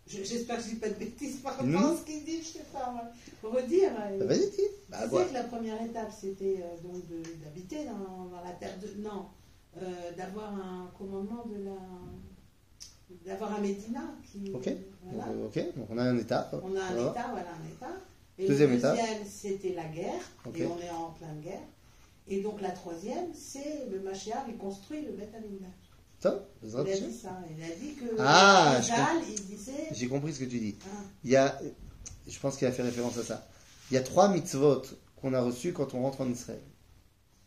je- 0.08 0.24
J'espère 0.24 0.58
que 0.58 0.64
je 0.64 0.70
dis 0.70 0.76
pas 0.76 0.90
de 0.90 0.96
bêtises 0.96 1.38
par 1.38 1.58
rapport 1.58 1.82
à 1.92 1.96
ce 1.98 2.04
qu'il 2.06 2.24
dit, 2.26 2.40
je 2.42 2.48
sais 2.60 2.66
pas. 2.74 3.12
Faut 3.42 3.50
redire. 3.50 3.92
euh, 4.00 4.20
Bah, 4.20 4.26
Vas-y, 4.26 4.50
dis. 4.52 4.62
Bah, 4.90 4.98
il 5.04 5.10
quoi 5.10 5.22
disait 5.24 5.34
que 5.34 5.38
la 5.42 5.44
première 5.46 5.82
étape, 5.82 6.12
c'était 6.20 6.60
euh, 6.62 6.82
donc 6.88 7.02
d'habiter 7.44 7.86
dans, 7.86 8.26
dans 8.26 8.44
la 8.44 8.52
terre 8.52 8.76
de. 8.82 9.02
Non, 9.02 9.26
euh, 9.82 10.12
d'avoir 10.18 10.54
un 10.54 10.92
commandement 10.98 11.46
de 11.46 11.64
la. 11.66 11.78
d'avoir 13.26 13.56
un 13.56 13.62
Médina 13.62 14.02
qui. 14.32 14.52
Ok. 14.54 14.70
Voilà. 15.04 15.32
Ok, 15.46 15.56
donc 15.76 15.88
on 15.90 15.98
a 15.98 16.04
un 16.04 16.18
état. 16.18 16.50
On 16.54 16.76
a 16.76 16.82
un 16.84 16.94
Voilà. 16.94 17.12
État, 17.12 17.28
voilà 17.32 17.50
un 17.52 17.68
État. 17.68 17.98
Et 18.42 18.48
Deuxième 18.48 18.74
étape. 18.74 18.98
deuxième, 18.98 19.26
c'était 19.26 19.74
la 19.74 19.84
guerre. 19.86 20.22
Et 20.56 20.66
on 20.66 20.80
est 20.80 20.90
en 20.90 21.12
pleine 21.12 21.40
guerre. 21.42 21.62
Et 22.28 22.42
donc 22.42 22.62
la 22.62 22.72
troisième, 22.72 23.34
c'est 23.34 23.88
le 23.92 24.00
Machéar, 24.00 24.46
il 24.48 24.58
construit 24.58 25.02
le 25.02 25.12
Beth. 25.12 25.30
Ça, 26.20 26.44
Il 26.64 26.76
a 26.78 26.84
dit 26.84 27.14
ça. 27.14 27.40
Il 27.58 27.64
a 27.64 27.76
dit 27.76 27.94
que 27.96 28.06
Ah, 28.20 28.80
je 28.82 29.32
il 29.32 29.46
disait. 29.46 29.88
J'ai 29.92 30.08
compris 30.08 30.34
ce 30.34 30.40
que 30.40 30.46
tu 30.46 30.60
dis. 30.60 30.76
Ah, 30.86 30.88
Il 31.24 31.32
y 31.32 31.36
a, 31.36 31.60
je 32.28 32.40
pense 32.40 32.58
qu'il 32.58 32.68
a 32.68 32.72
fait 32.72 32.84
référence 32.84 33.18
à 33.18 33.24
ça. 33.24 33.48
Il 33.90 33.96
y 33.96 33.98
a 33.98 34.02
trois 34.04 34.30
mitzvot 34.30 34.84
qu'on 35.20 35.34
a 35.34 35.42
reçus 35.42 35.74
quand 35.74 35.94
on 35.94 36.02
rentre 36.04 36.22
en 36.22 36.30
Israël. 36.30 36.62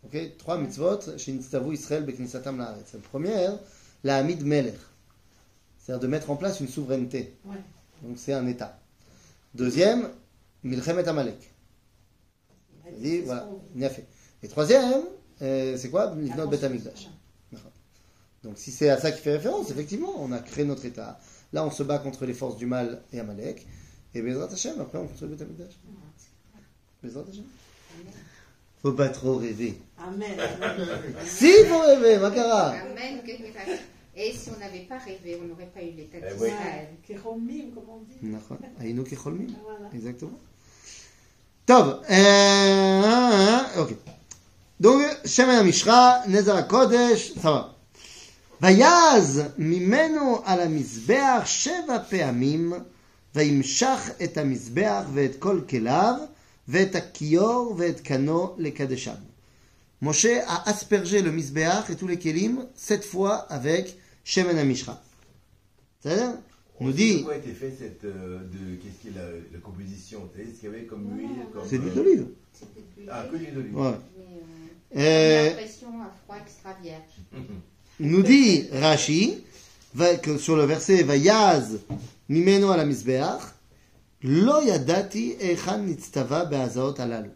Ok? 0.05 0.19
Trois 0.39 0.59
mitzvot 0.59 1.17
chez 1.19 1.33
Nitztavu 1.33 1.75
Israël 1.75 2.05
Beknisatam 2.05 2.59
Laaretz. 2.59 2.93
La 2.93 2.99
première, 3.01 3.59
la 4.03 4.17
Hamid 4.19 4.45
Melech. 4.45 4.75
C'est-à-dire 5.79 6.01
de 6.01 6.07
mettre 6.09 6.31
en 6.31 6.37
place 6.37 6.61
une 6.61 6.69
souveraineté. 6.69 7.37
ouais. 7.47 7.57
Donc 8.03 8.19
c'est 8.19 8.33
un 8.33 8.47
État. 8.47 8.79
Deuxième, 9.55 10.11
Milchemet 10.65 11.07
Amalek. 11.07 11.53
dit, 12.99 13.21
voilà, 13.21 13.49
Niafé. 13.75 14.05
Et 14.43 14.49
troisième, 14.49 15.05
euh, 15.43 15.77
c'est 15.77 15.91
quoi? 15.91 16.15
Livnot 16.17 16.49
Bet 16.49 16.65
Amigdash. 16.65 17.09
Donc 18.43 18.59
si 18.59 18.71
c'est 18.71 18.91
à 18.91 18.99
ça 18.99 19.11
qui 19.11 19.21
fait 19.21 19.33
référence, 19.37 19.71
effectivement, 19.71 20.13
on 20.19 20.31
a 20.33 20.39
créé 20.39 20.65
notre 20.65 20.85
État. 20.85 21.19
Là, 21.53 21.65
on 21.65 21.71
se 21.71 21.83
bat 21.83 21.99
contre 21.99 22.27
les 22.27 22.35
forces 22.35 22.57
du 22.57 22.67
mal 22.67 23.03
et 23.13 23.21
Amalek. 23.21 23.67
Et 24.15 24.23
Bezrat 24.23 24.53
Hashem, 24.53 24.81
après, 24.81 24.99
on 24.99 25.07
construit 25.07 25.31
le 25.31 25.37
Bet 25.37 25.45
Amigdash. 25.45 25.75
Ah, 25.87 26.59
Bezrat 27.03 27.25
Hashem. 27.31 27.45
Faut 28.83 28.93
pas 28.93 29.09
trop 29.09 29.37
rêver. 29.37 29.79
Amen. 29.97 30.37
si, 31.25 31.51
faut 31.65 31.81
rêver, 31.81 32.19
Makara. 32.19 32.73
Amen. 32.73 33.23
Et 34.17 34.33
si 34.33 34.51
on 34.51 34.59
n'avait 34.59 34.81
pas 34.81 34.99
rêvé, 34.99 35.39
on 35.43 35.47
n'aurait 35.47 35.71
pas 35.75 35.83
eu 35.83 35.93
l'état 35.93 36.19
eh 36.19 36.33
d'Israël. 36.33 36.89
Kecholmim, 37.07 37.73
comme 37.75 37.89
on 37.89 38.01
dit. 38.01 38.37
Aïnou 38.79 39.05
Kecholmim. 39.05 39.49
Exactement. 39.93 40.39
טוב, 41.66 41.88
אה, 42.10 43.62
אוקיי. 43.76 43.96
donc, 44.84 45.28
שמן 45.28 45.50
המשחה, 45.50 46.14
נזר 46.28 46.56
הקודש, 46.56 47.32
סבבה. 47.32 47.64
ויעז 48.62 49.42
ממנו 49.58 50.42
על 50.46 50.60
המזבח 50.60 51.42
שבע 51.46 52.00
פעמים, 52.10 52.74
וימשך 53.36 54.10
את 54.24 54.38
המזבח 54.38 55.04
ואת 55.14 55.36
כל 55.40 55.62
כליו, 55.70 56.14
ואת 56.68 56.96
הכיור 56.96 57.76
ואת 57.78 58.00
קנו 58.00 58.56
לקדשם. 58.58 59.12
Moshe 60.02 60.42
a 60.48 60.70
aspergé 60.70 61.22
le 61.22 61.32
misbéach 61.32 61.90
et 61.90 61.96
tous 61.98 62.08
les 62.08 62.18
kélim 62.18 62.66
sept 62.74 63.04
fois 63.04 63.36
avec 63.50 63.98
Shemen 64.24 64.58
Amishra. 64.58 65.02
C'est-à-dire, 66.00 66.36
on 66.81 66.87
nous 66.87 66.93
dit, 66.93 67.15
Pourquoi 67.17 67.35
a 67.35 67.37
été 67.39 67.53
fait 67.53 67.73
cette. 67.79 68.05
euh, 68.05 68.39
de, 68.41 68.77
Qu'est-ce 68.83 69.01
qui 69.03 69.09
est 69.09 69.15
la, 69.21 69.29
la 69.53 69.59
composition? 69.61 70.29
Tu 70.35 70.41
sais, 70.43 70.49
ce 70.51 70.61
qu'il 70.61 70.71
y 70.71 70.73
avait 70.75 70.85
comme 70.85 71.07
huile 71.17 71.29
comme, 71.53 71.63
c'est 71.69 71.79
l'huile 71.79 71.91
euh, 71.93 71.95
d'olive. 71.95 72.27
L'huile. 72.97 73.09
Ah, 73.11 73.25
que 73.31 73.37
l'huile 73.37 73.55
d'olive. 73.55 73.77
Ouais. 73.77 73.93
Mais, 74.17 74.25
euh, 74.25 74.97
Euh, 74.97 75.49
l'impression 75.51 75.89
à 76.03 76.13
froid 76.25 76.37
extra 76.45 76.73
vierge. 76.83 77.15
nous 78.01 78.23
dit 78.23 78.67
Rashi 78.73 79.39
que 80.23 80.39
sur 80.39 80.57
le 80.57 80.65
verset 80.65 81.03
Vayaz 81.05 81.79
mimeno 82.29 82.71
al 82.71 82.87
mizbeach 82.87 83.43
lo 84.23 84.61
yadati 84.63 85.37
echan 85.41 85.85
nitztava 85.87 86.45
be'azaot 86.47 86.99
alalu. 87.01 87.31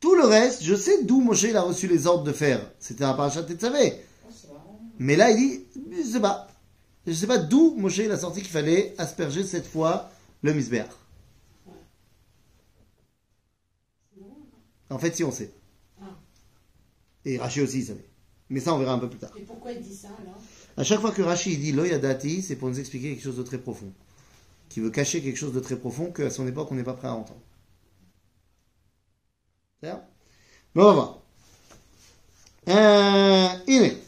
Tout 0.00 0.14
le 0.14 0.24
reste, 0.26 0.62
je 0.62 0.74
sais 0.74 1.02
d'où 1.04 1.20
Moshe 1.20 1.44
il 1.44 1.56
a 1.56 1.62
reçu 1.62 1.88
les 1.88 2.06
ordres 2.06 2.24
de 2.24 2.32
faire. 2.32 2.60
C'était 2.78 3.04
un 3.04 3.14
parachat 3.14 3.42
Tetzavé. 3.42 3.94
Mais 4.98 5.16
là, 5.16 5.30
il 5.30 5.36
dit, 5.36 5.60
je 5.98 6.02
sais 6.12 6.20
pas. 6.20 6.46
Je 7.06 7.10
ne 7.10 7.16
sais 7.16 7.26
pas 7.26 7.38
d'où 7.38 7.74
Moshe 7.76 7.98
la 7.98 8.14
a 8.14 8.18
sorti 8.18 8.40
qu'il 8.40 8.50
fallait 8.50 8.94
asperger 8.98 9.44
cette 9.44 9.66
fois 9.66 10.10
le 10.42 10.54
misbéach. 10.54 10.90
En 14.90 14.98
fait, 14.98 15.14
si 15.14 15.24
on 15.24 15.32
sait. 15.32 15.52
Ah. 16.00 16.16
Et 17.24 17.38
Rashi 17.38 17.60
aussi, 17.60 17.78
il 17.80 17.86
savait. 17.86 18.08
Mais 18.48 18.60
ça, 18.60 18.74
on 18.74 18.78
verra 18.78 18.92
un 18.92 18.98
peu 18.98 19.08
plus 19.08 19.18
tard. 19.18 19.32
Et 19.36 19.42
pourquoi 19.42 19.72
il 19.72 19.80
dit 19.80 19.94
ça 19.94 20.08
alors? 20.20 20.40
À 20.76 20.84
chaque 20.84 21.00
fois 21.00 21.12
que 21.12 21.22
Rashi 21.22 21.56
dit 21.56 21.72
Loyadati, 21.72 22.42
c'est 22.42 22.56
pour 22.56 22.68
nous 22.68 22.78
expliquer 22.78 23.10
quelque 23.10 23.22
chose 23.22 23.36
de 23.36 23.42
très 23.42 23.58
profond. 23.58 23.92
Qui 24.68 24.80
veut 24.80 24.90
cacher 24.90 25.22
quelque 25.22 25.36
chose 25.36 25.52
de 25.52 25.60
très 25.60 25.76
profond 25.76 26.10
qu'à 26.10 26.30
son 26.30 26.46
époque, 26.46 26.68
on 26.70 26.74
n'est 26.74 26.84
pas 26.84 26.94
prêt 26.94 27.08
à 27.08 27.14
entendre. 27.14 27.40
C'est 29.82 29.92
Mais 30.74 30.82
on 30.82 30.84
va 30.84 30.92
voir. 30.92 31.18
Euh. 32.68 34.03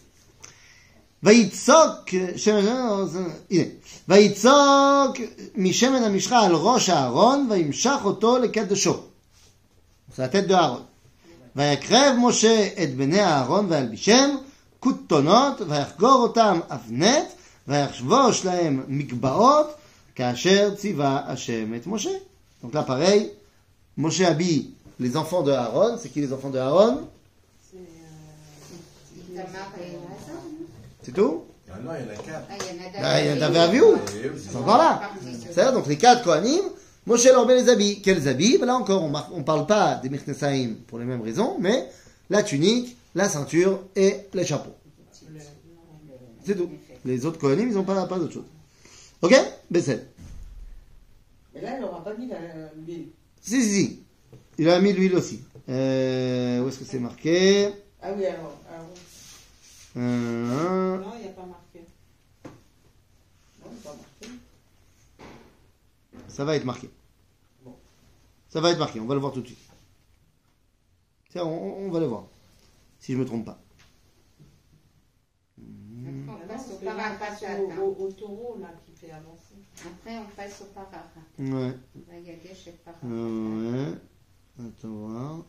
ויצוק, 1.26 2.10
שמן, 2.36 2.66
הנה. 3.52 3.64
ויצוק 4.08 5.18
משמן 5.56 6.04
המשחה 6.04 6.46
על 6.46 6.56
ראש 6.56 6.90
אהרון 6.90 7.48
וימשך 7.50 8.00
אותו 8.04 8.38
לקדשו. 8.38 8.98
זה 10.16 10.24
לתת 10.24 10.48
באהרון. 10.48 10.84
ויקרב 11.56 12.16
משה 12.22 12.68
את 12.84 12.96
בני 12.96 13.24
אהרון 13.24 13.66
וילבישם 13.70 14.36
כותונות 14.80 15.62
ויחגור 15.68 16.24
אותם 16.24 16.60
אבנט 16.70 17.26
ויחבוש 17.68 18.46
להם 18.46 18.84
מגבעות 18.88 19.68
כאשר 20.16 20.76
ציווה 20.76 21.22
השם 21.26 21.76
את 21.76 21.88
משה. 21.88 22.12
Donc 22.64 22.74
là 22.76 22.84
pareil, 22.84 23.32
Moshe 23.98 24.22
habille 24.22 24.70
les 25.00 25.18
enfants 25.18 25.42
de 25.42 25.52
Aaron. 25.52 25.98
C'est 25.98 26.10
qui 26.10 26.22
les 26.22 26.32
enfants 26.32 26.52
de 26.52 26.60
Aaron 26.60 27.08
c'est. 31.07 31.17
non 31.19 31.29
tout 31.29 31.45
Ah 31.71 31.79
non, 31.83 31.91
il 31.99 32.05
y 32.05 32.09
en 32.09 32.13
a 32.13 32.17
quatre. 32.17 32.47
Ah, 32.51 32.55
il 32.59 32.77
y 32.77 32.81
en 32.81 32.83
a 32.83 33.07
Ah, 33.07 33.21
il 33.23 33.27
y 33.27 33.31
en 33.31 33.33
a 33.33 33.39
d'abord. 33.39 33.53
David 33.55 33.83
Avihu. 33.83 33.83
Et 34.25 34.27
eux, 34.29 34.35
c'est 34.37 34.51
C'est 34.51 34.57
encore 34.57 34.79
là. 34.79 35.11
C'est-à-dire 35.53 35.73
donc 35.73 35.87
les 35.87 35.97
quatre 35.99 36.23
Kohanim, 36.25 36.61
Moshe 37.07 37.25
leur 37.25 37.47
met 37.47 37.55
les 37.55 37.69
habits. 37.69 38.03
Quels 38.03 38.27
habits 38.29 38.59
Ben 38.59 38.67
Là 38.67 38.75
encore, 38.77 39.03
on 39.33 39.39
ne 39.39 39.43
parle 39.45 39.67
pas 39.67 39.95
des 39.97 40.09
Mirnesaïm 40.09 40.77
pour 40.89 40.99
les 40.99 41.05
mêmes 41.05 41.23
raisons, 41.23 41.57
mais 41.61 41.89
la 42.31 42.43
tunique, 42.43 42.97
la 43.15 43.29
ceinture 43.29 43.81
et 43.95 44.17
les 44.35 44.45
chapeaux. 44.45 44.75
C'est 46.45 46.57
tout. 46.57 46.71
Les 47.05 47.25
autres 47.27 47.39
Kohanim, 47.39 47.69
ils 47.69 47.75
n'ont 47.75 47.85
pas, 47.85 48.07
pas 48.07 48.19
d'autre 48.19 48.33
chose. 48.35 48.45
Ok? 49.23 49.35
Bessel. 49.71 50.07
Mais 51.55 51.61
là, 51.63 51.77
il 51.77 51.81
n'aura 51.81 52.03
pas 52.05 52.15
mis 52.15 52.27
la- 52.29 52.37
l'huile. 52.87 53.07
Si, 53.41 53.63
si, 53.63 53.71
si. 53.71 54.03
Il 54.59 54.69
a 54.69 54.81
mis 54.81 54.93
l'huile 54.93 55.15
aussi. 55.15 55.43
Euh, 55.69 56.63
où 56.63 56.69
est-ce 56.69 56.79
que 56.81 56.85
c'est 56.85 56.99
marqué? 56.99 57.71
Ah 58.03 58.11
oui, 58.17 58.27
alors. 58.27 58.61
alors 58.73 58.87
Euh, 59.97 60.99
Non, 60.99 61.13
il 61.17 61.23
n'y 61.23 61.29
a 61.29 61.33
pas 61.33 61.47
marqué. 61.47 61.81
non, 63.65 63.71
c'est 63.77 63.85
pas 63.89 63.97
marqué. 63.97 64.39
Ça 66.37 66.45
va 66.45 66.55
être 66.55 66.67
marqué. 66.67 66.91
Ça 68.51 68.61
va 68.61 68.71
être 68.71 68.79
marqué, 68.79 69.01
on 69.01 69.07
va 69.07 69.15
le 69.15 69.21
voir 69.21 69.33
tout 69.33 69.41
de 69.41 69.47
suite. 69.47 69.59
Tiens, 71.31 71.45
on, 71.45 71.87
on 71.87 71.91
va 71.91 71.99
le 71.99 72.05
voir. 72.05 72.25
Si 72.99 73.15
je 73.15 73.19
me 73.19 73.25
trompe 73.25 73.47
pas. 73.47 73.59
Après, 76.05 76.45
on 76.45 76.47
passe 76.47 76.71
au 76.71 76.77
passe 76.77 77.41
parachatat. 77.41 77.59
au, 77.63 77.71
au, 77.81 78.07
au 78.07 78.13
taureau 78.13 78.59
là 78.61 78.69
qui 78.85 78.93
fait 78.93 79.11
avancer. 79.11 79.55
Après, 79.87 80.19
on 80.19 80.27
passe 80.37 80.61
au 80.61 80.67
parara. 80.67 81.05
Ouais. 81.39 81.75
Vayagesh 82.07 82.67
et 82.67 82.73
parara. 82.85 83.01
Euh, 83.07 83.93
ouais. 83.93 84.67
Attends 84.67 84.89
voir. 84.89 85.45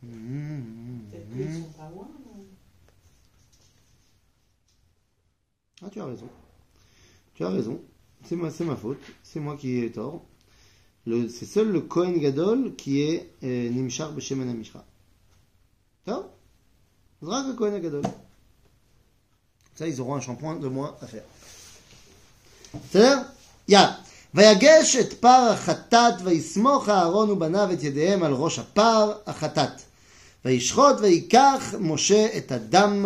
Peut-être 0.00 1.32
qu'ils 1.32 1.62
sont 1.62 1.70
pas 1.72 1.90
loin. 1.90 2.08
non 2.24 2.44
Ah, 5.83 5.89
tu 5.91 5.99
as 6.01 6.05
raison. 6.05 6.29
Tu 7.35 7.43
as 7.45 7.49
raison. 7.49 7.79
C'est 8.27 8.35
moi, 8.35 8.49
c'est 8.51 8.63
ma 8.65 8.75
faute. 8.75 9.01
C'est 9.23 9.39
moi 9.39 9.55
qui 9.57 9.77
ai 9.83 9.91
tort. 9.91 10.23
Le- 11.05 11.29
C'est 11.29 11.45
seul 11.45 11.71
le 11.71 11.81
Kohen 11.81 12.17
Gadol 12.19 12.75
qui 12.75 13.01
est 13.01 13.29
euh, 13.43 13.69
Nimshar 13.69 14.11
Beshemen 14.11 14.49
Amishra. 14.49 14.83
Ça 16.05 16.27
C'est 17.19 17.25
vrai 17.25 17.43
que 17.43 17.47
le 17.49 17.53
Kohen 17.53 17.79
Gadol. 17.79 18.01
Ça, 19.75 19.87
ils 19.87 20.01
auront 20.01 20.15
un 20.15 20.21
shampoing 20.21 20.55
de 20.55 20.67
moins 20.67 20.95
à 21.01 21.07
faire. 21.07 21.23
בסדר? 22.89 23.21
יאללה. 23.67 23.95
ויגש 24.33 24.95
את 24.95 25.13
פר 25.13 25.49
החטאת 25.53 26.13
ויסמוך 26.23 26.89
אהרון 26.89 27.29
ובניו 27.29 27.69
את 27.73 27.83
ידיהם 27.83 28.23
על 28.23 28.33
ראש 28.33 28.59
הפר 28.59 29.13
החטאת. 29.27 29.81
וישחוט 30.45 30.95
ויקח 31.01 31.73
משה 31.79 32.37
את 32.37 32.51
הדם 32.51 33.05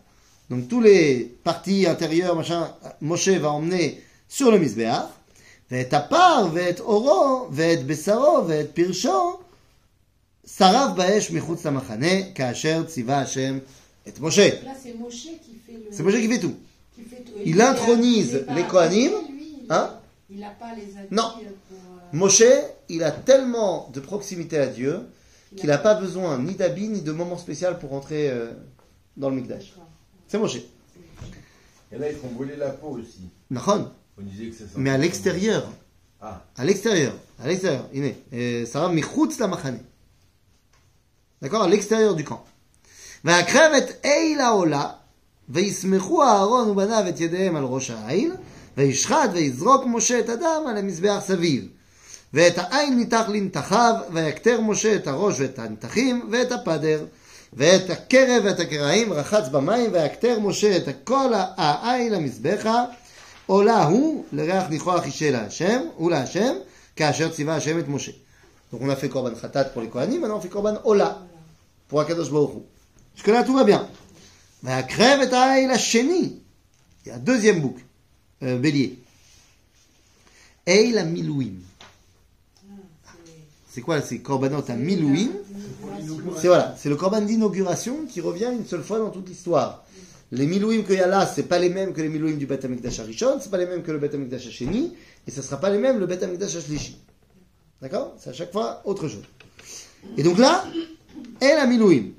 Donc 0.51 0.67
tous 0.67 0.81
les 0.81 1.33
parties 1.45 1.87
intérieures, 1.87 2.35
machin, 2.35 2.75
Moshe 2.99 3.29
va 3.29 3.51
emmener 3.51 4.03
sur 4.27 4.51
le 4.51 4.59
Mizbeach. 4.59 5.07
Ve'et 5.69 5.93
apar, 5.93 6.49
ve'et 6.49 6.81
oro, 6.81 7.47
ve'et 7.49 7.83
besaro, 7.85 8.43
ve'et 8.43 8.65
pirsho, 8.65 9.39
sarav 10.43 10.97
baesh 10.97 11.29
michutz 11.29 11.63
machane, 11.63 12.33
ka'asher 12.33 12.83
tziva 12.85 13.19
Hashem 13.19 13.61
et 14.05 14.19
Moshe. 14.19 14.41
C'est 14.83 14.99
Moshe 14.99 15.29
qui 15.41 15.55
fait. 15.65 15.79
C'est 15.89 16.03
Moshe 16.03 16.15
qui 16.15 16.27
fait 16.27 16.39
tout. 16.39 16.55
Il, 17.45 17.61
intronise 17.61 18.45
les 18.53 18.63
Kohanim. 18.63 19.13
Hein? 19.69 19.89
Non. 21.11 21.31
Moshe, 22.11 22.43
il 22.89 23.03
a 23.05 23.11
tellement 23.11 23.89
de 23.93 24.01
proximité 24.01 24.57
à 24.57 24.67
Dieu 24.67 24.99
qu'il 25.55 25.67
n'a 25.67 25.77
pas 25.77 25.93
besoin 25.93 26.39
ni 26.39 26.55
d'habits 26.55 26.89
ni 26.89 27.01
de 27.01 27.13
moments 27.13 27.37
spécial 27.37 27.79
pour 27.79 27.93
entrer 27.93 28.29
euh, 28.29 28.51
dans 29.15 29.29
le 29.29 29.37
Mikdash. 29.37 29.71
D'accord. 30.30 30.30
C'est 30.30 30.38
Moshe. 30.38 30.56
Et 31.92 31.98
là, 31.98 32.10
ils 32.10 32.16
font 32.16 32.28
brûler 32.28 32.56
la 32.56 32.70
peau 32.70 32.98
aussi. 33.00 33.28
Nahon. 33.50 33.90
On 34.18 34.22
disait 34.22 34.46
que 34.50 34.54
ça 34.56 34.64
sentait 34.66 34.80
Mais 34.80 34.90
à 34.90 34.96
bon. 34.96 35.02
l'extérieur. 35.02 35.70
Ah, 36.20 36.42
À 36.56 36.64
l'extérieur. 36.64 37.14
À 37.42 37.46
l'extérieur. 37.48 37.84
Iné. 37.92 38.16
Et 38.32 38.66
ça 38.66 38.80
va 38.80 38.88
michutz 38.88 39.38
la 39.38 39.46
machane. 39.46 39.80
D'accord 41.42 41.62
À 41.62 41.68
l'extérieur 41.68 42.14
du 42.14 42.24
camp. 42.24 42.42
והקרב 43.24 43.72
את 43.78 44.04
איל 44.04 44.40
העולה, 44.40 44.90
וישמחו 45.48 46.22
אהרון 46.22 46.68
ובניו 46.68 47.04
את 47.08 47.20
ידיהם 47.20 47.56
על 47.56 47.64
ראש 47.64 47.90
העיל, 47.90 48.32
וישחט 48.76 49.30
ויזרוק 49.32 49.84
משה 49.86 50.20
את 50.20 50.28
הדם 50.28 50.62
על 50.68 50.76
המזבח 50.76 51.18
סביב. 51.26 51.68
ואת 52.34 52.58
העין 52.58 52.96
ניתח 52.96 53.24
לנתחיו, 53.28 53.94
ויקטר 54.12 54.60
משה 54.60 54.94
את 54.96 55.06
הראש 55.06 55.40
ואת 55.40 55.58
הנתחים, 55.58 56.28
ואת 56.32 56.52
הפדר. 56.52 57.04
ואת 57.52 57.90
הקרב 57.90 58.42
ואת 58.44 58.60
הקרעים 58.60 59.12
רחץ 59.12 59.48
במים, 59.48 59.90
ויקטר 59.92 60.38
משה 60.40 60.76
את 60.76 60.88
כל 61.04 61.32
העין 61.56 62.12
למזבחה, 62.12 62.84
עולה 63.46 63.84
הוא 63.84 64.24
לריח 64.32 64.64
ניחוח 64.70 65.04
אישה 65.04 65.30
להשם, 65.30 65.80
הוא 65.96 66.10
להשם, 66.10 66.54
כאשר 66.96 67.28
ציווה 67.28 67.56
השם 67.56 67.78
את 67.78 67.88
משה. 67.88 68.12
Donc 68.72 68.82
on 68.82 68.90
a 68.90 68.96
fait 68.96 69.08
korban 69.08 69.34
khatat 69.40 69.72
pour 69.72 69.82
les 69.82 69.88
Kohanim, 69.88 70.20
maintenant 70.20 70.38
on 70.38 70.40
fait 70.40 70.48
korban 70.48 70.80
ola 70.84 71.22
pour 71.88 72.00
Akadosh 72.00 72.30
Baruch 72.30 72.50
Hu. 72.54 72.62
Jusque-là 73.14 73.44
tout 73.44 73.54
va 73.54 73.64
bien. 73.64 73.86
והקרב 74.62 75.20
את 75.22 75.32
העיל 75.32 75.70
השני, 75.70 76.30
il 77.04 77.08
y 77.08 77.12
a 77.12 77.14
un 77.14 77.18
deuxième 77.18 77.60
bouc, 77.60 77.76
euh, 78.42 78.58
bélier. 78.58 78.96
עיל 80.66 80.98
המילואים. 80.98 81.69
C'est 83.70 83.80
quoi 83.80 84.00
C'est 84.00 84.18
korbanot 84.18 84.64
à 84.68 84.74
milouim. 84.74 85.30
C'est 86.38 86.48
voilà, 86.48 86.74
c'est 86.78 86.88
le 86.88 86.96
korban 86.96 87.20
d'inauguration 87.20 88.06
qui 88.08 88.20
revient 88.20 88.50
une 88.52 88.66
seule 88.66 88.82
fois 88.82 88.98
dans 88.98 89.10
toute 89.10 89.28
l'histoire. 89.28 89.84
Les 90.32 90.46
milouim 90.46 90.82
qu'il 90.82 90.96
y 90.96 91.00
a 91.00 91.06
là, 91.06 91.26
c'est 91.26 91.44
pas 91.44 91.58
les 91.58 91.68
mêmes 91.68 91.92
que 91.92 92.00
les 92.00 92.08
milouim 92.08 92.36
du 92.36 92.46
Bet 92.46 92.64
Amikdash 92.64 93.00
Harishon, 93.00 93.38
c'est 93.40 93.50
pas 93.50 93.58
les 93.58 93.66
mêmes 93.66 93.82
que 93.82 93.92
le 93.92 93.98
Bet 93.98 94.14
Amikdash 94.14 94.46
Hasheni, 94.48 94.92
et 95.26 95.30
ce 95.30 95.40
sera 95.40 95.58
pas 95.58 95.70
les 95.70 95.78
mêmes 95.78 95.98
le 95.98 96.06
Bet 96.06 96.22
Amikdash 96.24 96.56
Hashlishi. 96.56 96.98
D'accord 97.80 98.14
C'est 98.18 98.30
à 98.30 98.32
chaque 98.32 98.52
fois 98.52 98.80
autre 98.84 99.08
chose. 99.08 99.24
Et 100.16 100.22
donc 100.22 100.38
là, 100.38 100.64
El 101.40 101.58
Amilouim. 101.58 102.12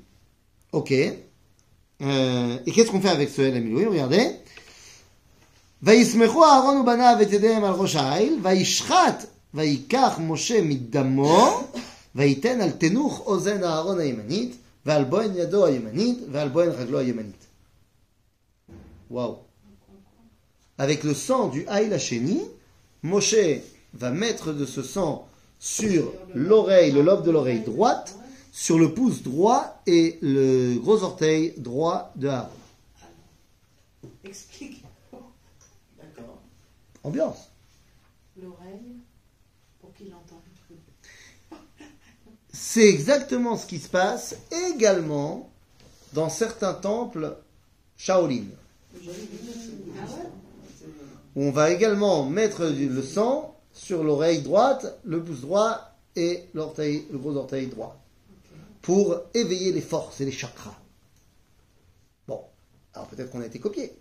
Ok. 0.72 0.92
Euh, 0.92 2.58
et 2.64 2.70
qu'est-ce 2.70 2.90
qu'on 2.90 3.00
fait 3.00 3.08
avec 3.08 3.28
ce 3.28 3.42
El 3.42 3.56
Amilouim 3.56 3.90
Regardez. 3.90 4.36
וישמחו 5.82 6.44
אהרון 6.44 6.76
ובניו 6.76 7.16
את 7.22 7.32
ידיהם 7.32 7.64
על 7.64 7.72
ראש 7.72 7.96
העיל, 7.96 8.38
וישחט, 8.42 9.24
ויקח 9.54 10.18
משה 10.20 10.62
מדמו, 10.62 11.60
וייתן 12.14 12.60
על 12.60 12.70
תנוך 12.70 13.20
אוזן 13.26 13.64
אהרון 13.64 14.00
הימנית, 14.00 14.56
ועל 14.86 15.04
בוהן 15.04 15.30
ידו 15.34 15.66
הימנית, 15.66 16.18
ועל 16.32 16.48
בוהן 16.48 16.70
רגלו 16.70 16.98
הימנית. 16.98 17.44
Waouh. 19.10 19.38
Avec 20.76 21.02
le 21.02 21.14
sang 21.14 21.48
du 21.48 21.66
Haïl 21.66 21.92
Hasheni, 21.94 22.42
Moshe 23.02 23.62
va 23.94 24.10
mettre 24.10 24.52
de 24.52 24.66
ce 24.66 24.82
sang 24.82 25.26
sur 25.58 26.12
l'oreille, 26.34 26.92
le 26.92 27.02
lobe 27.02 27.24
de 27.24 27.30
l'oreille 27.30 27.62
droite, 27.62 28.14
sur 28.52 28.78
le 28.78 28.92
pouce 28.92 29.22
droit 29.22 29.80
et 29.86 30.18
le 30.20 30.78
gros 30.78 31.02
orteil 31.02 31.54
droit 31.56 32.12
de 32.16 32.28
Aaron. 32.28 32.48
Explique 34.24 34.84
D'accord. 35.98 36.38
Ambiance. 37.02 37.50
l'oreille 38.40 38.91
C'est 42.53 42.87
exactement 42.87 43.57
ce 43.57 43.65
qui 43.65 43.79
se 43.79 43.89
passe 43.89 44.35
également 44.69 45.49
dans 46.13 46.29
certains 46.29 46.73
temples 46.73 47.35
Shaolin, 47.97 48.45
on 51.35 51.49
va 51.49 51.71
également 51.71 52.25
mettre 52.25 52.65
le 52.65 53.01
sang 53.01 53.55
sur 53.73 54.03
l'oreille 54.03 54.43
droite, 54.43 54.99
le 55.03 55.23
pouce 55.23 55.41
droit 55.41 55.95
et 56.15 56.43
l'orteil, 56.53 57.05
le 57.11 57.17
gros 57.17 57.35
orteil 57.35 57.67
droit, 57.67 57.99
pour 58.81 59.19
éveiller 59.33 59.71
les 59.71 59.81
forces 59.81 60.21
et 60.21 60.25
les 60.25 60.31
chakras. 60.31 60.77
Bon, 62.27 62.41
alors 62.93 63.07
peut-être 63.07 63.31
qu'on 63.31 63.41
a 63.41 63.47
été 63.47 63.59
copié. 63.59 63.93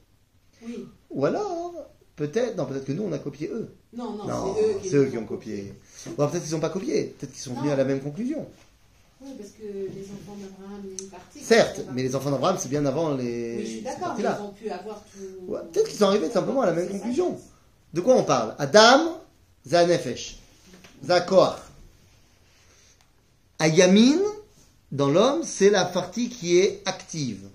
Oui. 0.63 0.87
Ou 1.11 1.25
alors, 1.25 1.82
peut-être, 2.17 2.57
non, 2.57 2.67
peut-être 2.67 2.85
que 2.85 2.93
nous 2.93 3.05
on 3.05 3.13
a 3.13 3.19
copié 3.19 3.49
eux. 3.49 3.69
Non, 3.95 4.13
non, 4.13 4.27
Non, 4.27 4.55
c'est 4.55 4.63
eux 4.63 4.75
qui, 4.81 4.89
c'est 4.89 4.97
eux 4.97 5.07
qui 5.07 5.19
ont 5.19 5.27
copié. 5.27 5.75
Peut-être 6.17 6.43
qu'ils 6.43 6.53
n'ont 6.53 6.61
pas 6.61 6.71
copié, 6.71 7.15
peut-être 7.19 7.33
qu'ils 7.33 7.43
sont 7.43 7.55
venus 7.55 7.73
à 7.73 7.77
la 7.77 7.85
même 7.85 8.01
conclusion. 8.01 8.47
Oui, 9.21 9.31
parce 9.39 9.51
que 9.51 9.63
les 9.63 10.03
enfants 10.03 10.37
d'Abraham, 10.37 10.83
une 10.85 11.09
partie. 11.09 11.39
Certes, 11.41 11.81
mais 11.95 12.03
les 12.03 12.17
enfants 12.17 12.33
d'Abraham, 12.33 12.57
c'est 12.59 12.69
bien 12.69 12.85
avant 12.87 13.15
les. 13.15 13.61
Je 13.61 13.71
suis 13.71 13.81
d'accord, 13.83 14.17
ils 14.19 14.27
ont 14.27 14.51
pu 14.51 14.69
avoir 14.69 15.01
tout. 15.13 15.53
Ouais, 15.53 15.61
peut-être 15.73 15.89
qu'ils 15.89 15.99
sont 15.99 16.07
arrivés 16.07 16.29
simplement 16.29 16.63
à 16.63 16.67
la 16.67 16.73
même 16.73 16.87
ça. 16.87 16.93
conclusion. 16.93 17.39
De 17.95 18.01
quoi 18.01 18.17
on 18.17 18.25
parle? 18.25 18.57
Adam, 18.59 19.21
Zanefesh, 19.69 20.39
Zakoach. 21.05 21.59
Ayamin, 23.61 24.19
dans 24.91 25.09
l'homme, 25.09 25.43
c'est 25.45 25.71
la 25.71 25.85
partie 25.85 26.29
qui 26.29 26.59
est 26.59 26.83
active, 26.85 27.47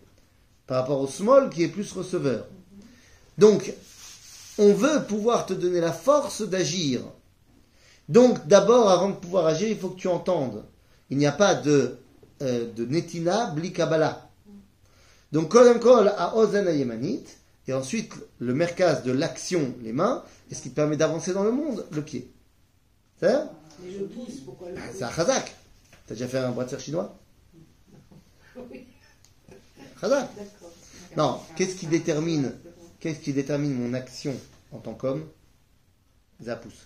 par 0.68 0.80
rapport 0.82 1.02
au 1.02 1.08
small 1.08 1.50
qui 1.50 1.64
est 1.64 1.68
plus 1.68 1.92
receveur. 1.92 2.46
Donc, 3.38 3.74
on 4.58 4.74
veut 4.74 5.04
pouvoir 5.06 5.46
te 5.46 5.54
donner 5.54 5.80
la 5.80 5.92
force 5.92 6.42
d'agir. 6.42 7.02
Donc, 8.10 8.48
d'abord, 8.48 8.90
avant 8.90 9.10
de 9.10 9.16
pouvoir 9.16 9.46
agir, 9.46 9.68
il 9.70 9.78
faut 9.78 9.90
que 9.90 10.00
tu 10.00 10.08
entendes. 10.08 10.64
Il 11.10 11.18
n'y 11.18 11.28
a 11.28 11.32
pas 11.32 11.56
de, 11.56 11.98
euh, 12.42 12.72
de 12.74 12.86
netina 12.86 13.48
bli 13.52 13.74
kabbalah. 13.74 14.30
Donc, 15.32 15.50
kodem 15.50 15.80
kol 15.80 16.08
à 16.18 16.36
ozen 16.38 16.68
yemanit, 16.68 17.26
et 17.68 17.74
ensuite 17.74 18.14
le 18.40 18.54
merkaz 18.54 19.04
de 19.04 19.12
l'action, 19.12 19.76
les 19.82 19.92
mains, 19.92 20.24
et 20.50 20.56
ce 20.56 20.62
qui 20.62 20.70
te 20.70 20.76
permet 20.76 20.96
d'avancer 20.96 21.34
dans 21.34 21.44
le 21.44 21.52
monde, 21.52 21.86
le 21.92 22.02
pied. 22.02 22.32
C'est 23.20 23.30
ça 23.30 23.52
Mais 23.84 23.92
le 23.92 24.06
pouce, 24.06 24.40
pourquoi 24.46 24.70
le 24.70 24.76
Ah, 24.78 24.88
pouce 24.88 24.98
C'est 24.98 25.04
un 25.04 25.12
chazak. 25.12 25.54
T'as 26.08 26.14
déjà 26.14 26.28
fait 26.28 26.38
un 26.38 26.52
bras 26.52 26.64
de 26.64 26.70
fer 26.70 26.80
chinois? 26.80 27.18
Oui, 28.72 28.86
Chazak. 30.02 30.30
Non, 31.16 31.40
qu'est-ce 31.56 31.76
qui 31.76 31.88
détermine, 31.88 32.54
qu'est-ce 33.00 33.20
qui 33.20 33.34
détermine 33.34 33.74
mon 33.74 33.94
action 33.94 34.34
en 34.72 34.80
tant 34.80 34.94
qu'homme? 34.94 35.24
Un 36.46 36.56
pouce. 36.56 36.86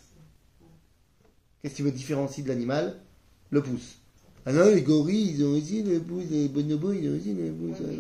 Qu'est-ce 1.62 1.76
qui 1.76 1.84
me 1.84 1.92
différencie 1.92 2.44
de 2.44 2.50
l'animal? 2.50 3.00
Le 3.50 3.62
pouce. 3.62 3.98
Ah 4.46 4.54
non, 4.54 4.66
les 4.66 4.82
gorilles, 4.82 5.32
ils 5.36 5.44
ont 5.46 5.52
aussi 5.58 5.84
le 5.84 6.00
pouce, 6.00 6.24
les 6.32 6.48
bonobos, 6.48 6.94
ils 6.94 7.10
ont 7.10 7.16
aussi 7.18 7.34
le 7.34 7.52
pouce. 7.52 7.78
Oui. 7.82 8.00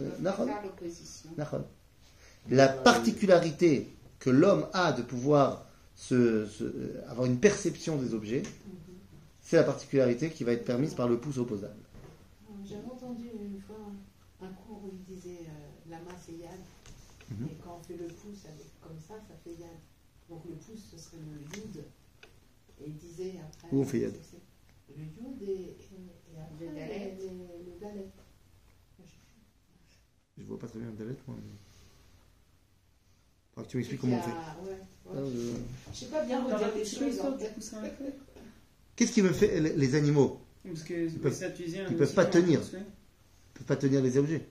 La 2.49 2.67
particularité 2.69 3.87
que 4.19 4.29
l'homme 4.29 4.65
a 4.73 4.91
de 4.93 5.01
pouvoir 5.03 5.65
se, 5.95 6.47
se- 6.47 6.99
avoir 7.09 7.25
une 7.27 7.39
perception 7.39 7.97
des 7.97 8.13
objets, 8.15 8.41
c'est 9.41 9.57
la 9.57 9.63
particularité 9.63 10.29
qui 10.31 10.43
va 10.43 10.53
être 10.53 10.65
permise 10.65 10.93
par 10.95 11.07
le 11.07 11.19
pouce 11.19 11.37
opposable. 11.37 11.75
J'avais 12.67 12.85
entendu 12.85 13.25
une 13.43 13.59
fois 13.61 13.75
un 14.41 14.47
cours 14.47 14.81
où 14.85 14.89
il 14.91 15.15
disait 15.15 15.41
euh, 15.41 15.89
la 15.91 15.97
masse 15.97 16.29
est 16.29 16.41
yad. 16.41 16.49
Le 17.99 18.07
pouce 18.07 18.45
avec, 18.45 18.79
comme 18.81 18.97
ça, 18.99 19.15
ça 19.27 19.33
fait 19.43 19.51
yad. 19.51 19.69
Donc 20.29 20.43
le 20.45 20.53
pouce, 20.55 20.85
ce 20.91 20.97
serait 20.97 21.17
le 21.17 21.41
yud. 21.57 21.83
Et 22.79 22.87
il 22.87 22.95
disait 22.97 23.33
après. 23.39 23.67
Où 23.71 23.81
on 23.81 23.85
fait 23.85 23.99
yad 23.99 24.13
Le 24.97 25.03
yud 25.03 25.41
et, 25.41 25.53
et, 25.53 26.39
après 26.39 26.65
Le 26.65 26.75
dalet. 26.75 27.17
le, 27.19 27.27
le 27.73 27.79
dalet. 27.79 28.07
Je 30.37 30.43
vois 30.43 30.57
pas 30.59 30.67
très 30.67 30.79
bien 30.79 30.89
le 30.89 30.95
dalet, 30.97 31.15
moi. 31.27 31.37
mais- 31.37 31.57
Faudra 33.53 33.65
que 33.65 33.71
tu 33.71 33.77
m'expliques 33.77 34.01
comment 34.01 34.17
on 34.17 34.21
fait. 34.21 34.29
ouais, 34.31 34.37
Ah, 34.37 35.13
ouais. 35.13 35.17
euh, 35.17 35.53
Je 35.93 35.97
sais 35.99 36.05
pas 36.07 36.23
bien 36.23 36.43
redire 36.45 36.71
petite 36.73 36.97
choses. 36.99 37.19
en 37.19 37.37
fait. 37.37 37.53
Qu'est-ce 38.95 39.11
qui 39.11 39.21
me 39.21 39.33
fait 39.33 39.59
les, 39.59 39.73
les 39.73 39.95
animaux? 39.95 40.39
Parce 40.63 40.83
que 40.83 41.09
peuvent- 41.17 41.53
tu 41.55 41.63
disais, 41.63 41.79
ils 41.89 41.95
un 41.95 41.97
peuvent 41.97 42.13
pas 42.13 42.25
tenir. 42.25 42.59
ouais. 42.61 42.67
Ils 42.79 43.53
peuvent 43.55 43.65
pas 43.67 43.75
tenir 43.75 44.01
les 44.01 44.17
objets. 44.17 44.47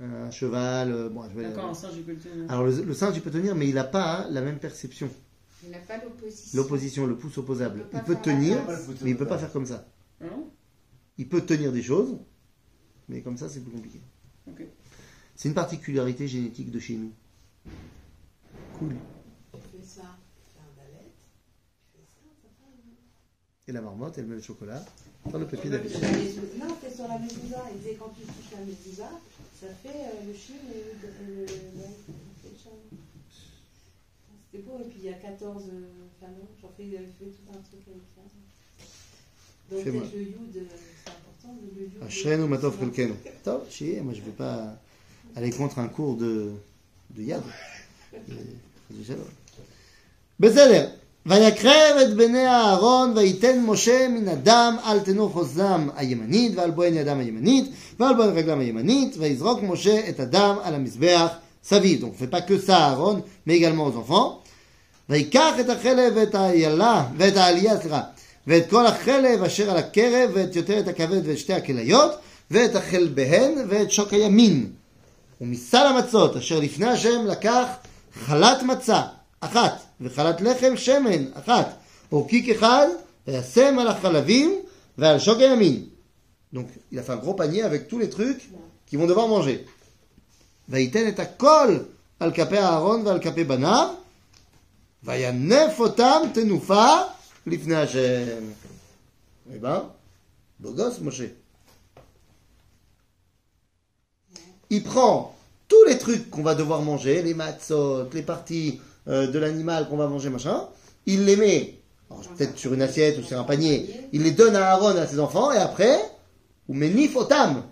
Un 0.00 0.30
cheval, 0.30 0.90
euh, 0.92 1.08
bon, 1.10 1.28
je 1.28 1.34
vais- 1.36 1.42
D'accord, 1.42 1.66
un 1.70 1.74
singe, 1.74 1.92
il 1.96 2.02
peut 2.04 2.12
le 2.12 2.18
tenir. 2.18 2.50
Alors 2.50 2.64
le, 2.64 2.82
le 2.82 2.94
singe, 2.94 3.14
il 3.16 3.22
peut 3.22 3.30
tenir, 3.30 3.54
mais 3.54 3.68
il 3.68 3.74
n'a 3.74 3.84
pas 3.84 4.20
hein, 4.22 4.26
la 4.30 4.40
même 4.40 4.58
perception. 4.58 5.10
Il 5.62 5.70
n'a 5.70 5.78
pas 5.78 5.98
l'opposition. 6.02 6.56
L'opposition, 6.56 7.06
le 7.06 7.16
pouce 7.18 7.36
opposable. 7.36 7.84
Il 7.92 8.00
peut 8.02 8.14
Il 8.14 8.20
tenir, 8.22 8.58
mais 9.02 9.10
il 9.10 9.16
peut 9.16 9.26
pas 9.26 9.36
faire 9.36 9.52
comme 9.52 9.66
ça. 9.66 9.86
Ah 10.22 10.24
non? 10.24 10.50
Il 11.18 11.28
peut 11.28 11.42
tenir 11.42 11.70
des 11.70 11.82
choses, 11.82 12.16
mais 13.10 13.20
comme 13.20 13.36
ça, 13.36 13.48
c'est 13.50 13.60
plus 13.60 13.72
compliqué. 13.72 14.00
C'est 15.34 15.48
une 15.48 15.54
particularité 15.54 16.26
génétique 16.26 16.70
de 16.70 16.78
chez 16.78 16.96
nous. 16.96 17.12
Cool. 18.78 18.94
Et 23.68 23.72
la 23.72 23.82
marmotte, 23.82 24.18
elle 24.18 24.26
met 24.26 24.34
le 24.36 24.40
chocolat 24.42 24.82
dans 25.31 25.39
le 25.39 25.47
papier 25.47 25.69
Dans 25.69 25.77
le 25.77 25.83
d'habitude. 25.83 26.01
La 26.01 26.09
mezouza- 26.11 26.57
Non, 26.63 26.71
c'est 26.81 26.93
sur 26.95 27.07
la 27.07 27.17
mezouza. 27.19 27.61
Il 27.73 27.77
disait 27.81 27.95
quand 27.99 28.11
tu 28.17 28.23
touches 28.25 28.51
la 28.57 28.63
mezouza, 28.65 29.09
ça 29.61 29.67
fait 29.83 29.89
euh, 29.89 30.27
le 30.27 30.33
chien 30.33 30.55
et 30.71 30.77
le. 30.77 31.41
et 31.43 31.45
le- 31.45 31.79
ouais, 31.79 31.93
ça 32.05 32.13
fait 32.41 32.49
le 32.53 32.57
chat. 32.63 32.77
C'était 34.51 34.63
beau, 34.63 34.77
et 34.79 34.87
puis 34.89 34.99
il 35.03 35.05
y 35.05 35.09
a 35.09 35.13
14 35.13 35.63
euh, 35.67 35.87
fanons. 36.19 36.47
J'en 36.61 36.69
fais, 36.77 36.85
j'avais 36.91 37.11
fait 37.19 37.25
tout 37.35 37.47
un 37.49 37.61
truc 37.69 37.81
avec 37.87 38.07
ça. 38.15 38.21
Donc 39.71 39.83
Fais-moi. 39.83 40.01
peut-être 40.03 40.15
le 40.15 40.21
youd, 40.21 40.55
euh, 40.57 40.61
c'est 41.03 41.09
important, 41.11 41.51
mais 41.61 41.71
le 41.79 41.85
youd. 41.87 42.03
Ashrenu 42.07 42.47
matov 42.47 42.77
kelkenu. 42.79 43.15
Top, 43.43 43.69
chier, 43.71 44.01
moi 44.01 44.13
je 44.13 44.21
vais 44.21 44.31
pas 44.31 44.77
aller 45.35 45.49
contre 45.51 45.79
un 45.79 45.87
cours 45.87 46.15
de, 46.17 46.51
de 47.15 47.21
yad. 47.23 47.43
Euh, 48.13 48.33
חס 48.89 48.97
ושלום. 48.99 49.27
בסדר. 50.39 50.83
ויקרב 51.25 51.95
את 52.01 52.13
בני 52.13 52.47
אהרון 52.47 53.13
ויתן 53.15 53.59
משה 53.65 54.07
מן 54.07 54.27
הדם 54.27 54.77
על 54.83 54.99
תנוך 54.99 55.35
עוזם 55.35 55.87
הימנית 55.95 56.51
ועל 56.55 56.71
בוהן 56.71 56.93
ידם 56.93 57.19
הימנית 57.19 57.71
ועל 57.99 58.15
בוהן 58.15 58.37
רגלם 58.37 58.59
הימנית 58.59 59.15
ויזרוק 59.17 59.59
משה 59.63 60.09
את 60.09 60.19
הדם 60.19 60.55
על 60.63 60.75
המזבח 60.75 61.27
סביב. 61.63 62.01
Donc, 62.01 62.13
on 62.13 62.17
fait 62.17 62.27
pas 62.27 62.41
que 62.41 62.59
ça 62.59 62.77
à 62.77 62.89
Aaron, 62.91 63.23
mais 63.45 63.55
également 63.55 63.87
aux 63.87 63.97
enfants. 63.97 64.41
ויקח 65.09 65.59
את 65.59 65.69
החלב 65.69 66.13
ואת 66.15 66.35
האיילה, 66.35 67.05
ואת 67.17 67.37
העלייה, 67.37 67.79
סליחה, 67.79 68.01
ואת 68.47 68.69
כל 68.69 68.85
החלב 68.85 69.43
אשר 69.43 69.71
על 69.71 69.77
הקרב, 69.77 70.29
ואת 70.33 70.55
יותר 70.55 70.79
את 70.79 70.87
הכבד 70.87 71.27
ואת 71.27 71.37
שתי 71.37 71.53
הכליות, 71.53 72.11
ואת 72.51 72.75
החלביהן 72.75 73.51
ואת 73.67 73.91
שוק 73.91 74.13
הימין. 74.13 74.69
ומסל 75.41 75.87
המצות 75.87 76.35
אשר 76.35 76.59
לפני 76.59 76.87
השם 76.87 77.25
לקח 77.27 77.65
חלת 78.25 78.63
מצה 78.63 79.01
אחת, 79.41 79.83
וחלת 80.01 80.41
לחם 80.41 80.77
שמן 80.77 81.31
אחת, 81.33 81.77
אורקיק 82.11 82.49
אחד, 82.49 82.87
וישם 83.27 83.79
על 83.79 83.87
החלבים 83.87 84.55
ועל 84.97 85.19
שוק 85.19 85.39
הימין. 85.39 85.85
Donc, 86.53 86.67
il 86.91 86.99
a 86.99 87.03
fait 87.03 87.11
un 87.11 87.17
gros 87.17 87.33
panier 87.33 87.63
avec 87.63 87.87
tous 87.87 87.99
les 87.99 88.09
trucs 88.09 88.49
qu'ils 88.85 88.99
vont 88.99 89.07
devoir 89.07 89.27
manger. 89.27 89.57
וייתן 90.69 91.07
את 91.07 91.19
הכל 91.19 91.77
על 92.19 92.31
כפי 92.31 92.57
אהרון 92.57 93.07
ועל 93.07 93.19
כפי 93.19 93.43
בניו, 93.43 93.89
וינף 95.03 95.79
אותם 95.79 96.21
תנופה 96.33 96.95
לפני 97.47 97.75
השם. 97.75 98.43
Eh 99.53 99.59
ben, 99.59 99.83
beau 100.59 100.71
gosse, 100.71 100.99
Moshe. 101.01 101.29
Il 104.71 104.83
prend 104.83 105.35
tous 105.67 105.83
les 105.87 105.99
trucs 105.99 106.31
qu'on 106.31 106.41
va 106.41 106.55
devoir 106.55 106.81
manger, 106.81 107.21
les 107.21 107.35
matzot, 107.35 108.09
les 108.11 108.23
parties 108.23 108.81
euh, 109.08 109.26
de 109.26 109.38
l'animal 109.38 109.88
qu'on 109.88 109.96
va 109.96 110.06
manger, 110.06 110.30
machin, 110.30 110.68
il 111.06 111.24
les 111.24 111.36
met, 111.36 111.78
peut-être 112.36 112.58
sur 112.58 112.72
une 112.74 112.82
assiette 112.82 113.18
ou 113.18 113.22
sur 113.22 113.38
un 113.38 113.44
panier, 113.44 114.08
il 114.12 114.22
les 114.22 114.32
donne 114.32 114.56
à 114.56 114.70
Aaron 114.72 114.94
et 114.96 115.00
à 115.00 115.06
ses 115.06 115.18
enfants, 115.20 115.52
et 115.52 115.58
après, 115.58 115.98
ou 116.68 116.74
menif 116.74 117.16
otam. 117.16 117.62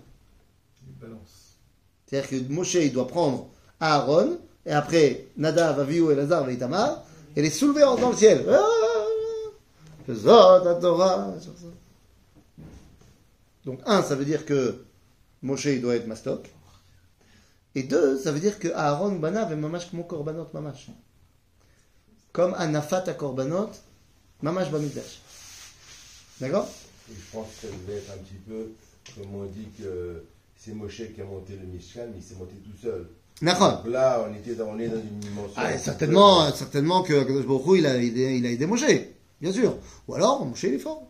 C'est-à-dire 2.05 2.29
que 2.29 2.51
Moshe, 2.53 2.75
il 2.75 2.91
doit 2.91 3.07
prendre 3.07 3.47
Aaron, 3.79 4.39
et 4.65 4.71
après, 4.71 5.27
Nadav, 5.37 5.79
Avihu, 5.79 6.11
Elazar, 6.11 6.49
et 6.49 6.53
Itamar, 6.53 7.03
et 7.35 7.41
les 7.41 7.49
soulever 7.49 7.83
en- 7.83 7.95
dans 7.95 8.09
le 8.09 8.15
ciel. 8.15 8.45
Ah. 8.49 8.65
Donc, 13.65 13.79
un, 13.85 14.01
ça 14.01 14.15
veut 14.15 14.25
dire 14.25 14.45
que 14.45 14.83
Moshe, 15.43 15.65
il 15.65 15.81
doit 15.81 15.95
être 15.95 16.07
mastok. 16.07 16.49
Et 17.75 17.83
deux, 17.83 18.17
ça 18.17 18.31
veut 18.31 18.39
dire 18.39 18.57
que 18.57 18.69
Aaron 18.73 19.11
Banav 19.13 19.51
est 19.51 19.55
mamash 19.55 19.91
comme 19.91 20.03
korbanot 20.07 20.47
mamash. 20.53 20.87
Comme 22.31 22.53
Anafat 22.57 23.03
à 23.07 23.13
korbanot, 23.13 23.69
mamash 24.41 24.69
bamikdash. 24.71 25.19
D'accord? 26.39 26.67
Et 27.09 27.15
je 27.15 27.31
pense 27.35 27.47
que 27.61 27.67
ça 27.67 27.73
devait 27.73 27.97
être 27.99 28.11
un 28.11 28.17
petit 28.17 28.35
peu, 28.47 28.71
comme 29.15 29.35
on 29.35 29.45
dit 29.45 29.67
que 29.79 30.23
c'est 30.57 30.73
Moshe 30.73 31.01
qui 31.15 31.21
a 31.21 31.25
monté 31.25 31.53
le 31.59 31.65
Mishkan, 31.67 32.01
mais 32.13 32.17
il 32.19 32.23
s'est 32.23 32.35
monté 32.35 32.53
tout 32.63 32.77
seul. 32.81 33.07
D'accord. 33.41 33.83
Là, 33.87 34.25
on, 34.29 34.35
était 34.35 34.53
dans, 34.55 34.67
on 34.67 34.77
est 34.79 34.87
dans 34.89 34.97
une 34.99 35.19
dimension. 35.19 35.53
Ah, 35.55 35.77
certainement, 35.77 36.45
peu- 36.51 36.57
certainement 36.57 37.01
que 37.01 37.23
Baruch 37.41 37.65
Hu, 37.67 37.77
il 37.79 37.85
a 37.87 37.97
aidé, 37.97 38.35
il 38.37 38.45
a 38.45 38.49
aidé 38.51 38.65
Moshe, 38.67 38.83
bien 39.41 39.51
sûr. 39.51 39.77
Ou 40.07 40.15
alors, 40.15 40.45
Moshe, 40.45 40.63
il 40.63 40.73
est 40.75 40.79
fort. 40.79 41.03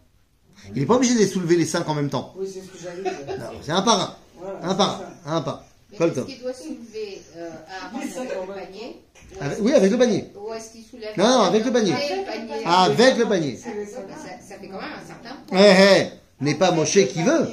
Il 0.74 0.80
n'est 0.82 0.86
pas 0.86 0.96
obligé 0.96 1.16
de 1.16 1.20
les 1.20 1.28
soulever 1.28 1.56
les 1.56 1.66
cinq 1.66 1.88
en 1.90 1.96
même 1.96 2.10
temps. 2.10 2.34
Oui, 2.38 2.48
c'est 2.52 2.62
ce 2.62 2.68
que 2.68 2.78
j'allais 2.82 3.02
dire. 3.02 3.38
Non, 3.40 3.46
c'est 3.62 3.72
un 3.72 3.82
par 3.82 4.00
un. 4.02 4.16
Voilà, 4.38 4.60
Un 4.70 4.76
par 4.76 5.02
un. 5.26 5.36
Un 5.38 5.42
par 5.42 5.64
Mais 5.92 5.98
Pas 5.98 6.06
le 6.06 6.12
est-ce 6.12 6.20
temps. 6.22 6.26
qu'il 6.28 6.42
doit 6.42 6.54
soulever 6.54 7.22
euh, 7.38 7.50
le 7.94 8.54
panier 8.54 9.02
Avec- 9.41 9.53
est-ce 9.59 9.63
Oui, 9.63 9.73
avec 9.73 9.91
le 9.91 9.99
panier. 9.99 10.23
Ou 10.37 10.53
est-ce 10.55 10.71
qu'il 10.73 10.85
soulève 10.85 11.15
Non, 11.17 11.29
non, 11.29 11.41
avec 11.51 11.65
le 11.65 11.73
panier. 11.73 11.93
Avec 11.93 12.11
le 12.11 12.25
panier. 12.25 12.65
Avec 12.67 13.17
le 13.19 13.27
panier. 13.27 13.59
Ah, 13.59 13.69
ça, 13.87 13.99
ça- 14.25 14.49
ça 14.49 14.55
fait 14.61 14.69
quand 14.69 14.81
même 14.81 14.97
un 15.03 15.07
certain 15.07 15.37
Eh, 15.47 15.47
poids. 15.47 15.59
eh, 15.61 16.45
n'est 16.45 16.55
pas 16.55 16.71
Moshe 16.73 17.07
qui 17.13 17.23
veut. 17.23 17.49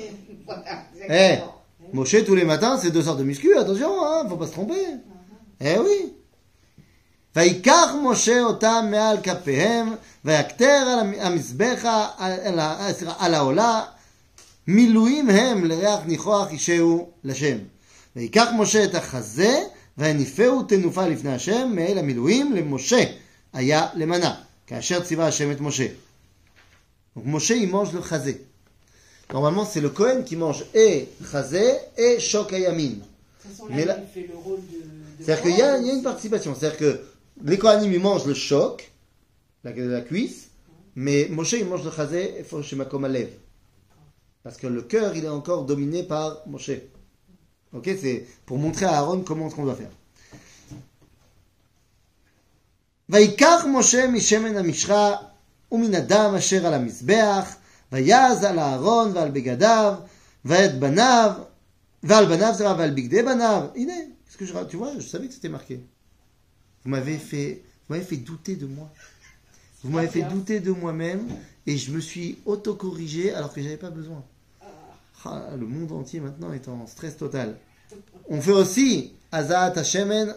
Voilà, 0.46 0.64
Eh, 1.10 1.14
exactement. 1.14 1.56
Moshe, 1.94 2.24
tous 2.26 2.36
les 2.36 2.46
matins, 2.46 2.78
c'est 2.82 2.92
deux 2.92 3.08
heures 3.08 3.18
de 3.18 3.24
muscu, 3.24 3.50
attention, 3.58 3.92
hein, 4.06 4.26
faut 4.30 4.38
pas 4.38 4.48
se 4.48 4.52
tromper. 4.54 4.86
Eh 5.60 5.78
oui. 5.80 6.10
ויקח 7.36 7.90
משה 8.04 8.42
אותם 8.42 8.88
מעל 8.92 9.18
כפיהם, 9.24 9.94
ויקטר 10.26 10.66
על 10.92 11.00
המ- 11.00 11.14
המזבח, 11.20 11.86
על 12.18 12.60
ה- 12.60 12.94
סליחה, 12.94 13.14
על 13.20 13.34
העולה, 13.34 13.82
מילואים 14.68 15.30
הם 15.30 15.66
לריח 15.66 16.00
ניחוח 16.06 16.50
אישהו 16.52 17.10
לשם. 17.24 17.58
ויקח 18.16 18.48
משה 18.58 18.84
את 18.84 18.96
החזה, 18.96 19.60
והניפהו 19.98 20.64
תנופה 20.64 21.08
לפני 21.08 21.34
השם, 21.34 21.72
מאל 21.76 21.98
המילואים 21.98 22.54
למשה 22.56 23.04
היה 23.54 23.88
למנה, 23.96 24.36
כאשר 24.68 25.04
ציווה 25.04 25.28
השם 25.28 25.52
את 25.52 25.60
משה. 25.62 25.88
Donc 27.18 27.26
Moshe, 27.26 27.50
il 27.52 27.68
mange 27.70 27.92
le 27.94 28.02
chazé. 28.02 28.42
Normalement, 29.34 29.66
c'est 29.66 29.82
le 29.82 29.90
Kohen 29.90 30.24
qui 30.24 30.36
mange 30.38 30.64
et 30.74 31.08
chazé 31.32 31.66
et 31.98 32.20
shok 32.20 32.54
hayamin. 32.54 32.84
De 32.86 32.96
toute 32.96 33.52
façon, 33.52 33.66
Mais 33.70 33.84
là, 33.86 33.96
là- 33.98 34.02
il 34.02 34.08
fait 34.22 34.28
le 34.28 34.38
rôle 34.38 34.60
de. 34.72 34.78
de 34.78 35.24
C'est-à-dire 35.26 35.44
qu'il 35.44 35.58
y, 35.58 35.62
a- 35.62 35.74
rôle. 35.74 35.82
il 35.82 35.88
y 35.88 35.92
a 35.92 35.94
une 35.94 36.04
participation. 36.04 36.56
C'est-à-dire 36.56 36.78
que 36.80 37.02
les 37.44 37.58
Kohanim, 37.58 37.92
ils 37.92 38.00
mangent 38.00 38.26
le 38.26 38.34
choc, 38.34 38.90
la, 39.66 39.72
la 39.74 40.02
cuisse, 40.02 40.48
mais 40.96 41.28
Moshe, 41.30 41.54
il 41.54 41.66
mange 41.66 41.84
le 41.84 41.92
chazé, 41.92 42.36
il 42.40 42.46
faut 42.46 42.64
chez 42.64 42.78
Makom 42.78 43.04
Alev. 43.04 43.30
Parce 44.44 44.56
que 44.58 44.68
le 44.68 44.82
cœur, 44.84 45.16
il 45.18 45.26
est 45.26 45.30
encore 45.30 45.66
dominé 45.66 46.04
par 46.04 46.42
Moshe. 46.48 46.72
Ok 47.74 47.90
C'est 48.02 48.26
pour 48.46 48.58
montrer 48.58 48.86
à 48.86 48.98
Aaron 48.98 49.22
comment 49.22 49.50
ce 49.50 49.56
qu'on 49.56 49.66
doit 49.66 49.76
faire. 49.76 49.92
ויקח 53.12 53.66
משה 53.74 54.08
משמן 54.08 54.58
המשחה 54.58 55.16
ומן 55.72 55.96
הדם 55.96 56.34
אשר 56.38 56.68
על 56.68 56.74
המזבח, 56.74 57.56
ויז 57.92 58.44
על 58.44 58.60
אהרון 58.60 59.12
ועל 59.14 59.32
בגדיו, 59.32 59.94
ואת 60.46 60.80
בניו, 60.80 61.32
ועל 62.04 62.26
בניו 62.26 62.54
זה 62.58 62.66
ועל 62.66 62.92
בגדי 62.92 63.22
בניו. 63.24 63.68
הנה, 63.76 63.94
ce 64.32 64.38
que 64.38 64.46
je, 64.46 64.54
tu 64.70 64.78
vois, 64.78 64.94
je 64.98 65.08
savais 65.08 65.28
que 65.28 65.34
c'était 65.34 65.50
marqué. 65.50 65.82
Vous 66.84 66.90
m'avez 66.90 67.18
fait, 67.18 67.62
vous 67.88 67.96
m'avez 67.96 68.06
fait 68.06 68.18
douter 68.18 68.56
de 68.56 68.66
moi. 68.66 68.90
Vous 69.84 69.92
m'avez 69.92 70.08
fait 70.08 70.24
douter 70.24 70.60
de 70.60 70.72
moi-même 70.72 71.28
et 71.68 71.78
je 71.78 71.92
me 71.92 72.00
suis 72.00 72.40
autocorrigé 72.46 73.34
alors 73.34 73.54
que 73.54 73.62
j'avais 73.62 73.78
pas 73.78 73.90
besoin. 73.90 74.24
Ah, 75.29 75.57
le 75.57 75.67
monde 75.67 75.93
entier 75.93 76.21
maintenant 76.21 76.53
est 76.53 76.69
en 76.69 76.87
stress 76.87 77.17
total. 77.17 77.57
On 78.29 78.41
fait 78.41 78.53
aussi 78.53 79.13
Azat 79.33 79.73
Hashemen, 79.77 80.35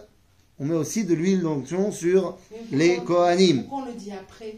on 0.60 0.66
met 0.66 0.76
aussi 0.76 1.06
de 1.06 1.14
l'huile 1.14 1.42
d'onction 1.42 1.92
sur 1.92 2.38
les 2.72 2.98
Kohanim. 2.98 3.64
Pourquoi 3.64 3.84
on 3.84 3.86
le 3.86 3.94
dit 3.94 4.12
après? 4.12 4.58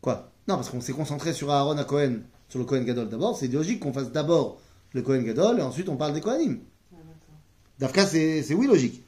Quoi? 0.00 0.30
Non, 0.48 0.54
parce 0.56 0.70
qu'on 0.70 0.80
s'est 0.80 0.92
concentré 0.92 1.32
sur 1.32 1.50
Aaron 1.50 1.78
à 1.78 1.84
Cohen, 1.84 2.20
sur 2.48 2.58
le 2.58 2.64
Cohen 2.64 2.82
Gadol 2.82 3.08
d'abord. 3.08 3.36
C'est 3.36 3.48
logique 3.48 3.80
qu'on 3.80 3.92
fasse 3.92 4.12
d'abord 4.12 4.60
le 4.92 5.02
Cohen 5.02 5.22
Gadol 5.22 5.58
et 5.58 5.62
ensuite 5.62 5.88
on 5.88 5.96
parle 5.96 6.14
des 6.14 6.20
Kohanim. 6.20 6.60
Ah, 6.92 6.96
d'accord. 6.96 7.36
D'Afka, 7.78 8.06
c'est 8.06 8.42
c'est 8.42 8.54
oui 8.54 8.66
logique. 8.66 9.02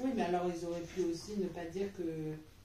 Oui, 0.00 0.10
mais 0.16 0.22
alors 0.22 0.46
ils 0.46 0.64
auraient 0.66 0.84
pu 0.94 1.02
aussi 1.02 1.38
ne 1.38 1.46
pas 1.46 1.64
dire 1.72 1.88
que 1.96 2.02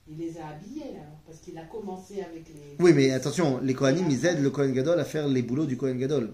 il 0.09 0.17
les 0.17 0.37
a 0.37 0.47
habillés 0.47 0.95
alors, 0.95 1.17
parce 1.25 1.39
qu'il 1.39 1.57
a 1.57 1.63
commencé 1.63 2.15
avec 2.21 2.45
les. 2.49 2.83
Oui, 2.83 2.91
mais 2.93 3.11
attention, 3.11 3.59
les 3.61 3.73
Kohanim, 3.73 4.09
ils 4.09 4.25
aident 4.25 4.41
le 4.41 4.49
Kohen 4.49 4.73
Gadol 4.73 4.99
à 4.99 5.05
faire 5.05 5.27
les 5.27 5.41
boulots 5.41 5.65
du 5.65 5.77
Kohen 5.77 5.97
Gadol. 5.97 6.33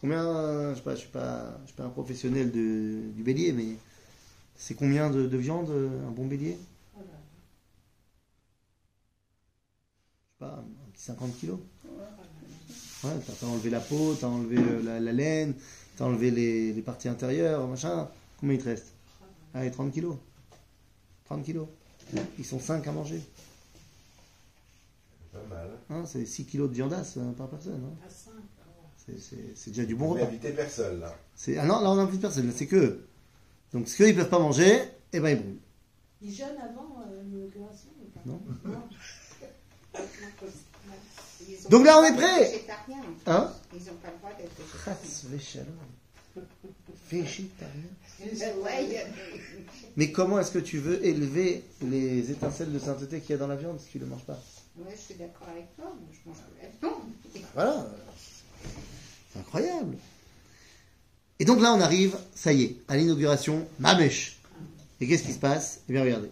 Combien, 0.00 0.72
je 0.72 0.76
sais 0.76 0.82
pas, 0.82 0.94
je 0.94 1.00
suis 1.00 1.08
pas, 1.08 1.58
je 1.62 1.66
suis 1.68 1.76
pas 1.76 1.84
un 1.84 1.88
professionnel 1.90 2.50
de- 2.52 3.10
du 3.14 3.22
bélier, 3.22 3.52
mais 3.52 3.76
c'est 4.56 4.74
combien 4.74 5.10
de, 5.10 5.26
de 5.26 5.36
viande 5.38 5.70
un 5.70 6.10
bon 6.12 6.26
bélier? 6.26 6.58
Voilà. 6.94 7.10
Je 10.28 10.32
sais 10.32 10.38
pas, 10.38 10.64
un 10.64 10.90
petit 10.92 11.02
50 11.02 11.36
kilos. 11.38 11.58
Ouais, 13.04 13.10
t'as 13.40 13.46
enlevé 13.46 13.70
la 13.70 13.80
peau, 13.80 14.14
t'as 14.18 14.26
enlevé 14.26 14.56
euh, 14.56 14.82
la, 14.82 15.00
la 15.00 15.12
laine, 15.12 15.54
t'as 15.96 16.04
enlevé 16.06 16.30
les, 16.30 16.72
les 16.72 16.82
parties 16.82 17.08
intérieures, 17.08 17.66
machin. 17.66 18.08
Combien 18.40 18.56
il 18.56 18.60
te 18.62 18.68
reste? 18.68 18.92
Allez, 19.54 19.70
30 19.70 19.92
kilos. 19.92 20.16
30 21.26 21.44
kilos. 21.44 21.68
Ils 22.38 22.44
sont 22.44 22.60
5 22.60 22.86
à 22.86 22.92
manger. 22.92 23.20
Pas 25.32 25.38
mal. 25.48 25.70
Hein, 25.90 26.04
c'est 26.06 26.26
6 26.26 26.44
kilos 26.46 26.68
de 26.68 26.74
viandasse 26.74 27.16
hein, 27.16 27.34
par 27.36 27.48
personne. 27.48 27.82
hein. 27.84 27.96
C'est- 29.18 29.70
déjà 29.70 29.84
du 29.84 29.94
bon 29.94 30.06
On 30.06 30.14
repas. 30.14 30.26
invité 30.26 30.50
personne 30.50 31.00
là. 31.00 31.14
Ah 31.58 31.64
non, 31.64 31.80
là 31.80 31.90
on 31.90 31.96
n'invite 31.96 32.20
personne, 32.20 32.50
c'est 32.54 32.66
que 32.66 32.76
eux. 32.76 33.06
Donc 33.72 33.88
ce 33.88 33.96
qu'ils 33.96 34.14
peuvent 34.16 34.28
pas 34.28 34.38
manger, 34.38 34.80
eh 35.12 35.20
ben 35.20 35.30
ils 35.30 35.36
brûlent. 35.42 35.58
Il 36.22 36.32
jeûne 36.34 36.56
avant 36.62 37.02
euh, 37.06 37.22
l'inauguration 37.22 37.90
ou 38.00 38.06
pas? 38.10 38.20
Non. 38.26 38.40
Ils 41.48 41.62
Donc 41.70 41.84
là, 41.84 41.98
on 42.00 42.04
est 42.04 42.14
prêt. 42.16 42.60
Hein? 43.26 43.52
Ils 43.72 43.78
n'ont 43.84 43.94
pas 43.94 44.08
le 44.10 44.18
droit 44.18 44.32
d'être 44.38 45.28
végétariens. 45.28 45.72
Végétarien. 47.10 47.82
Des- 48.18 49.06
Mais 49.96 50.10
comment 50.12 50.38
est-ce 50.40 50.50
que 50.50 50.58
tu 50.58 50.78
veux 50.78 51.04
élever 51.04 51.62
les 51.82 52.30
étincelles 52.30 52.72
de 52.72 52.78
sainteté 52.78 53.20
qu'il 53.20 53.30
y 53.30 53.34
a 53.34 53.36
dans 53.38 53.46
la 53.46 53.56
viande 53.56 53.78
si 53.80 53.90
tu 53.90 53.98
ne 53.98 54.04
le 54.04 54.10
manges 54.10 54.24
pas? 54.24 54.38
Ouais, 54.78 54.92
je 54.94 55.00
suis 55.00 55.14
d'accord 55.14 55.48
avec 55.50 55.74
toi, 55.76 55.92
mais 56.00 56.12
je 56.12 56.28
mange 56.28 56.38
la 56.60 56.68
viande. 56.88 57.02
Voilà. 57.54 57.86
Incroyable. 59.38 59.96
Et 61.38 61.44
donc 61.44 61.60
là, 61.60 61.74
on 61.74 61.80
arrive, 61.80 62.16
ça 62.34 62.52
y 62.52 62.62
est, 62.62 62.76
à 62.88 62.96
l'inauguration, 62.96 63.66
Mamesh. 63.78 64.38
Et 65.00 65.06
qu'est-ce 65.06 65.24
qui 65.24 65.32
se 65.32 65.38
passe? 65.38 65.80
Eh 65.88 65.92
bien, 65.92 66.02
regardez. 66.02 66.30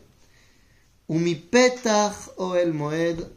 Moed 2.73 3.29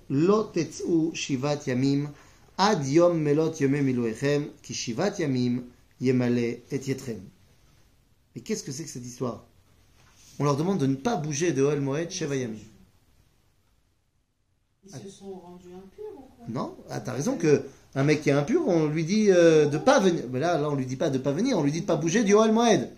shivat 1.14 1.60
yamim 1.68 2.10
ad 2.58 2.88
yom 2.88 3.20
melot 3.20 3.54
yamim 3.60 3.88
et. 6.72 7.22
Mais 8.36 8.42
qu'est-ce 8.42 8.64
que 8.64 8.72
c'est 8.72 8.86
que 8.86 8.90
cette 8.90 9.06
histoire? 9.06 9.44
On 10.40 10.46
leur 10.46 10.56
demande 10.56 10.80
de 10.80 10.86
ne 10.86 10.96
pas 10.96 11.18
bouger 11.18 11.52
de 11.52 11.62
oel 11.62 11.82
moed 11.82 12.10
sheva 12.10 12.38
yamim. 12.38 12.56
Ils 14.94 15.10
se 15.12 15.18
sont 15.18 15.32
rendus 15.34 15.68
impurs 15.76 16.14
ou 16.18 16.22
quoi? 16.38 16.46
Non, 16.50 16.76
ah, 16.90 17.00
t'as 17.00 17.14
raison 17.14 17.38
que 17.38 17.64
un 17.96 18.04
mec 18.04 18.22
qui 18.22 18.30
est 18.30 18.34
impur, 18.34 18.68
on 18.68 18.88
lui 18.88 19.04
dit 19.04 19.28
euh, 19.30 19.66
de 19.66 19.78
pas 19.78 20.00
venir. 20.00 20.24
Mais 20.32 20.40
là, 20.40 20.58
là, 20.58 20.70
on 20.70 20.76
lui 20.76 20.86
dit 20.86 20.96
pas 20.96 21.10
de 21.10 21.18
pas 21.18 21.32
venir, 21.32 21.58
on 21.58 21.64
lui 21.64 21.72
dit 21.72 21.82
de 21.82 21.86
pas 21.86 21.96
bouger 21.96 22.24
du 22.24 22.34
Oel 22.34 22.52
Moed. 22.52 22.90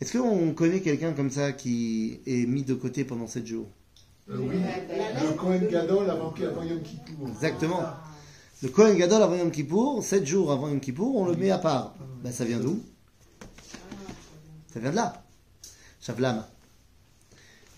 Est-ce 0.00 0.18
qu'on 0.18 0.52
connaît 0.52 0.80
quelqu'un 0.80 1.12
comme 1.12 1.30
ça 1.30 1.52
qui 1.52 2.20
est 2.26 2.46
mis 2.46 2.62
de 2.62 2.74
côté 2.74 3.04
pendant 3.04 3.26
7 3.26 3.46
jours? 3.46 3.68
Euh, 4.30 4.36
oui. 4.38 4.56
Le 4.56 5.60
de- 5.60 5.70
Gadol 5.70 6.10
avant, 6.10 6.32
avant 6.32 6.62
Yom 6.62 6.82
Kippour. 6.82 7.28
Exactement. 7.28 7.80
Le 8.62 8.68
Kohen 8.70 8.96
Gadol 8.96 9.22
avant 9.22 9.36
Yom 9.36 9.50
Kippour, 9.50 10.02
7 10.02 10.26
jours 10.26 10.50
avant 10.50 10.68
Yom 10.68 10.80
Kippour, 10.80 11.14
on 11.16 11.26
le 11.26 11.36
met 11.36 11.50
à 11.50 11.58
part. 11.58 11.94
Ben, 12.22 12.32
ça 12.32 12.44
vient 12.44 12.58
d'où? 12.58 12.80
Ça 14.72 14.80
vient 14.80 14.90
de 14.90 14.96
là. 14.96 15.22
Shavlam. 16.00 16.44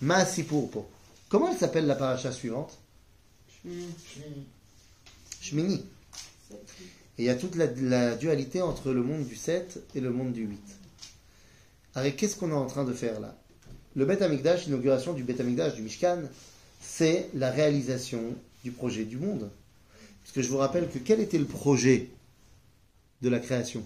Maasipur 0.01 0.69
po. 0.71 0.87
Comment 1.29 1.51
elle 1.51 1.59
s'appelle 1.59 1.87
la 1.87 1.97
paracha 1.97 2.33
suivante 2.33 2.79
Shmini. 5.41 5.85
Et 7.19 7.23
il 7.23 7.25
y 7.25 7.29
a 7.29 7.35
toute 7.35 7.57
la, 7.57 7.67
la 7.67 8.15
dualité 8.15 8.63
entre 8.63 8.93
le 8.93 9.03
monde 9.03 9.27
du 9.27 9.37
7 9.37 9.83
et 9.95 10.01
le 10.01 10.11
monde 10.11 10.33
du 10.33 10.45
8. 10.45 10.61
Alors, 11.95 12.15
qu'est-ce 12.15 12.37
qu'on 12.37 12.51
est 12.51 12.55
en 12.55 12.67
train 12.67 12.85
de 12.85 12.93
faire 12.93 13.21
là? 13.21 13.37
Le 13.95 14.05
Beth 14.05 14.23
Amikdash, 14.23 14.67
l'inauguration 14.67 15.15
du 15.15 15.25
Beth 15.25 15.41
Amikdash, 15.41 15.75
du 15.75 15.83
Mishkan, 15.83 16.23
c'est 16.81 17.31
la 17.35 17.51
réalisation 17.51 18.35
du 18.63 18.71
projet 18.71 19.05
du 19.05 19.17
monde. 19.17 19.51
Puisque 20.23 20.43
je 20.43 20.49
vous 20.49 20.59
rappelle 20.59 20.89
que 20.91 20.99
quel 20.99 21.21
était 21.21 21.39
le 21.39 21.47
projet 21.47 22.11
de 23.23 23.29
la 23.29 23.41
création? 23.41 23.85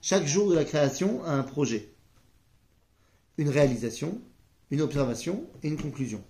Chaque 0.00 0.26
jour 0.26 0.48
de 0.48 0.54
la 0.54 0.64
création 0.64 1.22
a 1.24 1.32
un 1.32 1.42
projet, 1.42 1.88
une 3.38 3.48
réalisation, 3.50 4.20
une 4.70 4.80
observation 4.80 5.44
et 5.62 5.68
une 5.68 5.76
conclusion. 5.76 6.22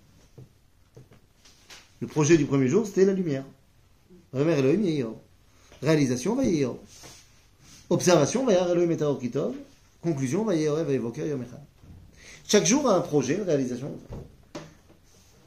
Le 2.00 2.06
projet 2.06 2.36
du 2.36 2.44
premier 2.44 2.68
jour, 2.68 2.86
c'était 2.86 3.04
la 3.04 3.14
lumière. 3.14 3.44
Remer 4.32 4.58
Elohim. 4.58 5.14
Réalisation, 5.82 6.34
va 6.34 6.44
Yehio. 6.44 6.78
Observation, 7.88 8.44
va 8.44 8.52
Elohim 8.52 8.90
et. 8.90 8.98
Conclusion, 10.02 10.44
va 10.44 10.54
Yehio, 10.54 10.74
va 10.74 10.92
évoquer. 10.92 11.22
Chaque 12.46 12.66
jour 12.66 12.88
a 12.88 12.96
un 12.96 13.00
projet, 13.00 13.34
une 13.34 13.42
réalisation. 13.42 13.92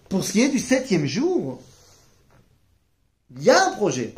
Pour 0.09 0.23
ce 0.23 0.31
qui 0.31 0.41
est 0.41 0.49
du 0.49 0.59
septième 0.59 1.05
jour, 1.05 1.61
il 3.35 3.43
y 3.43 3.51
a 3.51 3.67
un 3.67 3.71
projet. 3.73 4.15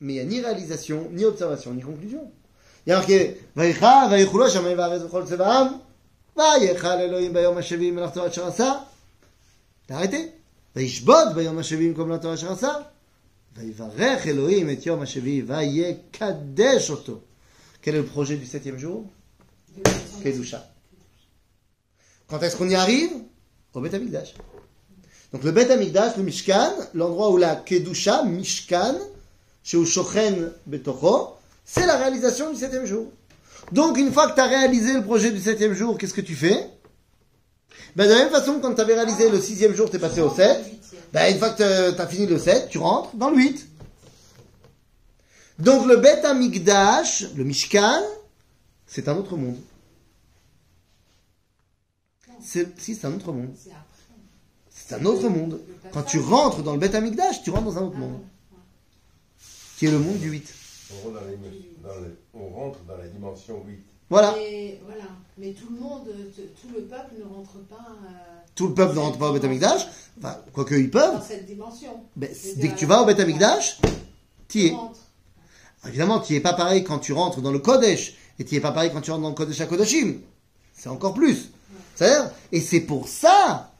Mais 0.00 0.14
il 0.14 0.16
n'y 0.16 0.20
a 0.20 0.24
ni 0.24 0.40
réalisation, 0.40 1.08
ni 1.12 1.24
observation, 1.24 1.72
ni 1.72 1.82
conclusion. 1.82 2.32
Il 2.84 2.90
y 2.90 2.92
a 2.92 2.96
marqué, 2.96 3.40
Tzevaam, 6.35 6.59
Vaïchal 6.59 7.01
Elohim 7.01 7.33
Bayom 7.33 7.57
HaShavim 7.57 7.93
Melach 7.93 8.13
Torah 8.13 8.27
Asher 8.27 8.41
Asa. 8.41 8.87
T'as 9.87 9.95
arrêté 9.95 10.37
וישבות 10.77 11.27
ביום 11.35 11.57
השביעי 11.57 11.89
במקום 11.89 12.11
לתורה 12.11 12.33
אשר 12.33 12.51
עשה, 12.51 12.73
ויברך 13.57 14.27
אלוהים 14.27 14.69
את 14.69 14.85
יום 14.85 15.01
השביעי, 15.01 15.41
ויקדש 15.41 16.89
אותו. 16.89 17.19
Quel 17.81 17.95
est 17.95 17.97
le 17.97 18.05
projet 18.05 18.35
du 18.35 18.45
septième 18.45 18.77
jour 18.77 19.05
Kedusha. 20.23 20.67
Quand 22.27 22.43
est-ce 22.43 22.55
qu'on 22.57 22.69
y 22.69 22.75
arrive 22.75 23.11
Au 23.73 23.81
Beth 23.81 23.93
Amikdash. 23.93 24.33
Donc 25.31 25.43
le 25.43 25.51
Beth 25.51 25.71
Amikdash, 25.71 26.17
le 26.17 26.23
Mishkan, 26.23 26.73
l'endroit 26.93 27.31
où 27.31 27.37
la 27.37 27.55
Kedusha, 27.55 28.23
Mishkan, 28.23 28.95
chez 29.63 29.77
Ushochen 29.77 30.51
Betocho, 30.65 31.37
c'est 31.65 31.85
la 31.85 31.97
réalisation 31.97 32.51
du 32.51 32.57
septième 32.57 32.85
jour. 32.85 33.07
Donc 33.70 33.96
une 33.96 34.12
fois 34.12 34.28
que 34.28 34.34
tu 34.34 34.40
as 34.40 34.46
réalisé 34.46 34.92
le 34.92 35.02
projet 35.02 35.30
du 35.30 35.40
septième 35.40 35.72
jour, 35.72 35.96
qu'est-ce 35.96 36.14
que 36.14 36.20
tu 36.20 36.34
fais? 36.34 36.68
Ben, 37.94 38.08
De 38.08 38.12
la 38.14 38.24
même 38.24 38.30
façon, 38.30 38.58
quand 38.60 38.74
tu 38.74 38.80
avais 38.80 38.94
réalisé 38.94 39.30
le 39.30 39.40
sixième 39.40 39.74
jour, 39.74 39.88
tu 39.88 39.96
es 39.96 39.98
passé 39.98 40.20
au 40.20 40.30
7. 40.34 40.58
Ben, 41.12 41.32
une 41.32 41.38
fois 41.38 41.50
que 41.50 41.92
tu 41.92 42.00
as 42.00 42.06
fini 42.06 42.26
le 42.26 42.38
7, 42.38 42.68
tu 42.68 42.78
rentres 42.78 43.14
dans 43.14 43.30
le 43.30 43.36
8. 43.36 43.68
Donc 45.58 45.86
le 45.86 45.96
Beth 45.96 46.24
Amikdash, 46.24 47.26
le 47.36 47.44
Mishkan, 47.44 48.02
c'est 48.86 49.08
un 49.08 49.16
autre 49.16 49.36
monde. 49.36 49.58
Si, 52.42 52.66
c'est 52.78 53.04
un 53.04 53.12
autre 53.14 53.32
monde. 53.32 53.54
C'est 54.70 54.94
un 54.94 55.04
autre 55.04 55.28
monde. 55.28 55.60
Quand 55.92 56.02
tu 56.02 56.18
rentres 56.18 56.62
dans 56.62 56.72
le 56.72 56.78
Beth 56.78 56.94
Amikdash, 56.94 57.42
tu 57.42 57.50
rentres 57.50 57.64
dans 57.64 57.78
un 57.78 57.82
autre 57.82 57.98
monde. 57.98 58.20
Qui 59.78 59.86
est 59.86 59.90
le 59.90 59.98
monde 59.98 60.18
du 60.18 60.30
8. 60.30 60.54
On 61.00 61.08
rentre 61.08 61.20
dans, 61.20 61.26
les- 61.26 61.72
dans 61.82 62.00
le- 62.00 62.18
on 62.34 62.48
rentre 62.48 62.78
dans 62.84 62.96
la 62.96 63.06
dimension 63.08 63.62
8. 63.66 63.78
Voilà. 64.10 64.34
Mais, 64.36 64.78
voilà. 64.84 65.04
Mais 65.38 65.52
tout 65.52 65.68
le 65.72 65.80
monde, 65.80 66.06
tout 66.60 66.68
le 66.74 66.82
peuple 66.82 67.14
ne 67.18 67.24
rentre 67.24 67.58
pas 67.68 67.76
euh, 68.04 68.08
Tout 68.54 68.68
le 68.68 68.74
peuple 68.74 68.94
ne 68.94 68.98
rentre 69.00 69.18
pas 69.18 69.30
au 69.30 69.32
Beth 69.32 69.44
Amikdash. 69.44 69.86
Enfin, 70.18 70.36
quoique 70.52 70.74
ils 70.74 70.90
peuvent. 70.90 71.14
dans 71.14 71.20
cette 71.22 71.46
dimension. 71.46 72.02
Ben, 72.16 72.28
dès 72.56 72.68
que 72.68 72.76
tu 72.78 72.84
vas 72.86 73.02
au 73.02 73.06
Beth 73.06 73.18
Amikdash, 73.20 73.80
tu 74.48 74.66
es. 74.66 74.74
Évidemment, 75.88 76.20
tu 76.20 76.32
n'y 76.34 76.38
es 76.38 76.42
pas 76.42 76.52
pareil 76.52 76.84
quand 76.84 76.98
tu 76.98 77.12
rentres 77.12 77.40
dans 77.40 77.50
le 77.50 77.58
Kodesh, 77.58 78.14
et 78.38 78.44
tu 78.44 78.54
n'y 78.54 78.58
es 78.58 78.60
pas 78.60 78.72
pareil 78.72 78.90
quand 78.92 79.00
tu 79.00 79.10
rentres 79.10 79.22
dans 79.22 79.30
le 79.30 79.34
Kodesh 79.34 79.60
à 79.62 79.66
Kodashim. 79.66 80.20
C'est 80.74 80.88
encore 80.90 81.14
plus. 81.14 81.50
C'est-à-dire, 81.94 82.30
et 82.52 82.60
c'est 82.60 82.80
pour 82.82 83.08
ça 83.08 83.72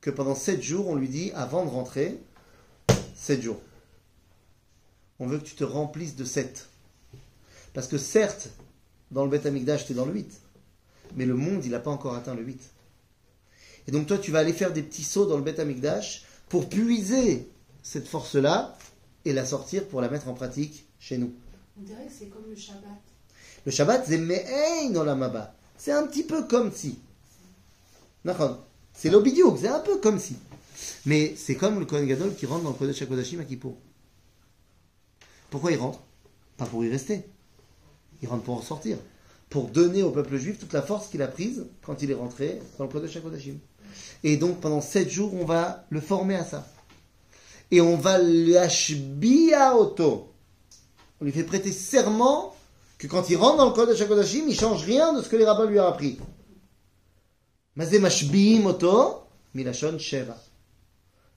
que 0.00 0.10
pendant 0.10 0.34
sept 0.34 0.62
jours, 0.62 0.88
on 0.88 0.94
lui 0.94 1.08
dit, 1.08 1.30
avant 1.34 1.64
de 1.64 1.70
rentrer, 1.70 2.18
sept 3.14 3.42
jours. 3.42 3.58
On 5.24 5.26
veut 5.26 5.38
que 5.38 5.44
tu 5.44 5.54
te 5.54 5.64
remplisses 5.64 6.16
de 6.16 6.24
sept. 6.24 6.68
Parce 7.72 7.88
que 7.88 7.96
certes, 7.96 8.50
dans 9.10 9.24
le 9.24 9.30
Beth 9.30 9.46
Amikdash, 9.46 9.86
tu 9.86 9.92
es 9.92 9.94
dans 9.94 10.04
le 10.04 10.12
8. 10.12 10.30
Mais 11.16 11.24
le 11.24 11.34
monde, 11.34 11.64
il 11.64 11.70
n'a 11.70 11.78
pas 11.78 11.90
encore 11.90 12.14
atteint 12.14 12.34
le 12.34 12.42
8. 12.42 12.60
Et 13.88 13.90
donc 13.90 14.06
toi, 14.06 14.18
tu 14.18 14.30
vas 14.30 14.40
aller 14.40 14.52
faire 14.52 14.70
des 14.70 14.82
petits 14.82 15.02
sauts 15.02 15.24
dans 15.24 15.38
le 15.38 15.42
Beth 15.42 15.58
Amikdash 15.60 16.26
pour 16.50 16.68
puiser 16.68 17.48
cette 17.82 18.06
force-là 18.06 18.76
et 19.24 19.32
la 19.32 19.46
sortir 19.46 19.86
pour 19.86 20.02
la 20.02 20.10
mettre 20.10 20.28
en 20.28 20.34
pratique 20.34 20.84
chez 21.00 21.16
nous. 21.16 21.32
On 21.80 21.84
dirait 21.84 22.04
que 22.04 22.12
c'est 22.12 22.26
comme 22.26 22.44
le 22.50 22.54
Shabbat. 22.56 22.82
Le 23.64 23.72
Shabbat, 23.72 24.04
c'est 24.06 24.18
Me'ein 24.18 24.94
Olamaba. 24.94 25.54
C'est 25.78 25.92
un 25.92 26.06
petit 26.06 26.24
peu 26.24 26.44
comme 26.44 26.70
si. 26.70 26.98
C'est 28.92 29.08
l'obidiouk, 29.08 29.56
c'est 29.58 29.68
un 29.68 29.80
peu 29.80 29.96
comme 29.96 30.18
si. 30.18 30.36
Mais 31.06 31.34
c'est 31.34 31.54
comme 31.54 31.80
le 31.80 31.86
Kohen 31.86 32.06
Gadol 32.06 32.34
qui 32.34 32.44
rentre 32.44 32.64
dans 32.64 32.70
le 32.70 32.76
Kodesh 32.76 33.00
HaKodashim 33.00 33.40
à 33.40 33.44
Kippour. 33.44 33.78
Pourquoi 35.54 35.70
il 35.70 35.78
rentre 35.78 36.00
Pas 36.56 36.66
pour 36.66 36.84
y 36.84 36.90
rester. 36.90 37.22
Il 38.20 38.28
rentre 38.28 38.42
pour 38.42 38.56
en 38.56 38.60
sortir. 38.60 38.96
Pour 39.50 39.68
donner 39.68 40.02
au 40.02 40.10
peuple 40.10 40.36
juif 40.36 40.58
toute 40.58 40.72
la 40.72 40.82
force 40.82 41.06
qu'il 41.06 41.22
a 41.22 41.28
prise 41.28 41.66
quand 41.82 42.02
il 42.02 42.10
est 42.10 42.14
rentré 42.14 42.60
dans 42.76 42.86
le 42.86 42.90
Kodesh 42.90 43.16
HaKodashim. 43.16 43.58
Et 44.24 44.36
donc 44.36 44.60
pendant 44.60 44.80
sept 44.80 45.08
jours, 45.08 45.32
on 45.32 45.44
va 45.44 45.86
le 45.90 46.00
former 46.00 46.34
à 46.34 46.44
ça. 46.44 46.66
Et 47.70 47.80
on 47.80 47.96
va 47.96 48.18
l'ashbia 48.18 49.76
auto. 49.76 50.32
On 51.20 51.24
lui 51.24 51.30
fait 51.30 51.44
prêter 51.44 51.70
serment 51.70 52.52
que 52.98 53.06
quand 53.06 53.30
il 53.30 53.36
rentre 53.36 53.58
dans 53.58 53.66
le 53.66 53.74
Kodesh 53.74 54.00
HaKodashim, 54.00 54.46
il 54.48 54.58
change 54.58 54.82
rien 54.82 55.12
de 55.12 55.22
ce 55.22 55.28
que 55.28 55.36
les 55.36 55.44
rabbins 55.44 55.66
lui 55.66 55.78
ont 55.78 55.86
appris. 55.86 56.18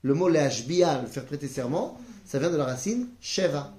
Le 0.01 0.13
mot 0.15 0.27
leashbia, 0.27 1.01
le 1.03 1.07
faire 1.07 1.25
prêter 1.27 1.47
serment, 1.47 1.99
ça 2.25 2.39
vient 2.39 2.49
de 2.49 2.57
la 2.57 2.65
racine 2.65 3.09
sheva. 3.21 3.75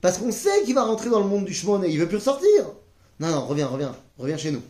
Parce 0.00 0.18
qu'on 0.18 0.32
sait 0.32 0.64
qu'il 0.64 0.74
va 0.74 0.84
rentrer 0.84 1.10
dans 1.10 1.20
le 1.20 1.26
monde 1.26 1.44
du 1.44 1.54
Shmon 1.54 1.82
et 1.82 1.90
il 1.90 1.98
veut 1.98 2.08
plus 2.08 2.16
ressortir. 2.16 2.70
Non, 3.18 3.28
non, 3.28 3.44
reviens, 3.44 3.66
reviens, 3.66 3.94
reviens 4.18 4.36
chez 4.36 4.50
nous. 4.50 4.62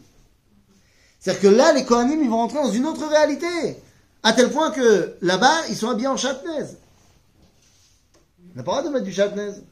C'est-à-dire 1.18 1.42
que 1.42 1.48
là, 1.48 1.72
les 1.72 1.84
Kohanim, 1.84 2.22
ils 2.22 2.30
vont 2.30 2.38
rentrer 2.38 2.58
dans 2.58 2.72
une 2.72 2.86
autre 2.86 3.06
réalité. 3.06 3.46
À 4.22 4.32
tel 4.32 4.50
point 4.50 4.70
que 4.70 5.16
là-bas, 5.22 5.68
ils 5.68 5.76
sont 5.76 5.88
habillés 5.88 6.08
en 6.08 6.16
chatnaise. 6.16 6.78
On 8.52 8.56
n'a 8.56 8.62
pas 8.62 8.76
le 8.76 8.78
droit 8.78 8.82
de 8.82 8.88
mettre 8.94 9.04
du 9.04 9.12
chatnaise. 9.12 9.62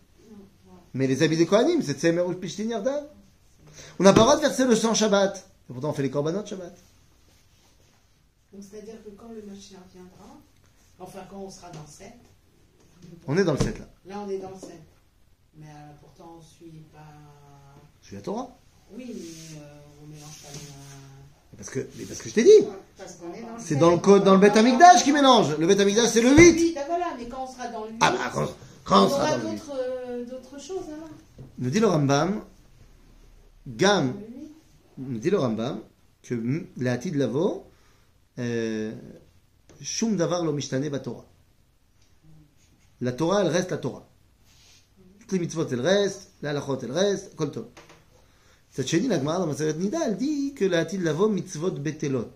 Mais 0.95 1.07
les 1.07 1.23
habits 1.23 1.37
des 1.37 1.47
Kohanim, 1.47 1.83
c'est 1.83 1.99
Tsemer 1.99 2.23
ou 2.23 2.33
Pishtin 2.35 2.65
Yardan. 2.65 3.05
On 3.99 4.05
n'a 4.05 4.13
pas 4.13 4.21
le 4.21 4.25
droit 4.27 4.37
de 4.37 4.43
verser 4.43 4.65
le 4.65 4.77
sang 4.77 4.95
Shabbat. 4.95 5.37
Et 5.69 5.73
pourtant, 5.73 5.91
on 5.91 5.93
fait 5.93 6.03
les 6.03 6.11
korbanot 6.11 6.47
Shabbat. 6.47 6.77
Donc 8.53 8.63
c'est-à-dire 8.69 9.03
que 9.05 9.11
quand 9.11 9.29
le 9.29 9.43
Mashiach 9.43 9.81
viendra, 9.93 10.39
Enfin, 11.01 11.21
quand 11.31 11.39
on 11.39 11.51
sera 11.51 11.71
dans 11.71 11.81
le 11.81 11.87
7. 11.87 12.13
On 13.27 13.37
est 13.39 13.45
dans 13.45 13.53
le 13.53 13.59
7 13.59 13.79
là. 13.79 13.85
Là, 14.07 14.25
on 14.27 14.29
est 14.29 14.39
dans 14.39 14.51
le 14.51 14.59
7. 14.59 14.71
Mais 15.59 15.67
euh, 15.67 15.93
pourtant, 16.01 16.37
on 16.39 16.43
suit 16.43 16.85
pas. 16.93 16.99
Je 18.03 18.07
suis 18.07 18.17
la 18.17 18.23
Torah. 18.23 18.57
Oui, 18.93 19.07
mais 19.09 19.61
euh, 19.61 19.81
on 20.03 20.07
mélange 20.07 20.43
pas 20.43 20.49
les. 20.53 21.57
Parce 21.57 21.71
que, 21.71 21.89
mais 21.97 22.05
parce 22.05 22.21
que 22.23 22.29
je 22.29 22.35
t'ai 22.35 22.45
dit. 22.45 22.51
C'est 23.59 23.77
dans 23.77 23.91
le 23.91 23.99
code, 23.99 24.25
dans 24.25 24.35
le 24.35 24.41
Beth 24.41 24.57
Amikdash 24.57 25.03
qui 25.05 25.13
mélange. 25.13 25.57
Le 25.59 25.67
Beth 25.67 25.81
Amikdash 25.81 26.09
c'est 26.11 26.21
le 26.23 26.31
8. 26.37 26.37
Oui, 26.37 26.73
ben 26.75 26.85
voilà, 26.87 27.07
mais 27.19 27.27
quand 27.29 27.45
on 27.45 27.53
sera 27.53 27.69
dans 27.69 27.85
le 27.85 27.91
8, 27.91 27.97
Ah 28.01 28.11
bah 28.13 28.31
quand, 28.33 28.47
quand 28.85 29.03
on 29.03 29.07
on 29.07 29.09
sera 29.09 29.19
aura 29.23 29.31
dans 29.33 29.37
le 29.39 29.51
8. 29.51 29.51
d'autres 29.57 29.79
euh, 29.81 30.25
d'autres 30.25 30.61
choses 30.61 30.85
alors. 30.89 31.09
Nous 31.59 31.71
dit 31.71 31.81
le 31.81 31.87
Rambam, 31.89 32.43
Gam, 33.67 34.15
nous 34.97 35.19
dit 35.19 35.31
le 35.31 35.39
Rambam, 35.39 35.81
que 36.23 36.35
m- 36.35 36.67
la 36.77 36.93
Hatid 36.93 37.15
Lavo, 37.17 37.67
Shum 39.81 40.17
Davar 40.17 40.45
lo 40.45 40.53
mishtane 40.53 40.91
Torah. 41.01 41.25
La 43.01 43.13
Torah, 43.13 43.43
elle 43.43 43.49
reste 43.49 43.71
la 43.71 43.79
Torah. 43.79 44.08
Toutes 45.29 45.39
les 45.41 45.45
mitzvot, 45.45 45.68
elles 45.68 45.83
restent, 45.83 46.31
la 46.41 46.51
halachot, 46.51 46.79
elles 46.81 46.91
restent, 46.91 47.37
kol 47.37 47.51
tov. 47.51 47.66
Cette 48.70 48.91
la 48.93 49.18
Gemara 49.18 49.41
dans 49.41 49.47
Maseret 49.47 49.74
Nida, 49.74 49.99
elle 50.07 50.16
dit 50.16 50.55
que 50.55 50.64
la 50.64 50.79
Hatid 50.81 51.03
Lavo, 51.03 51.29
mitzvot 51.29 51.72
betelot. 51.72 52.33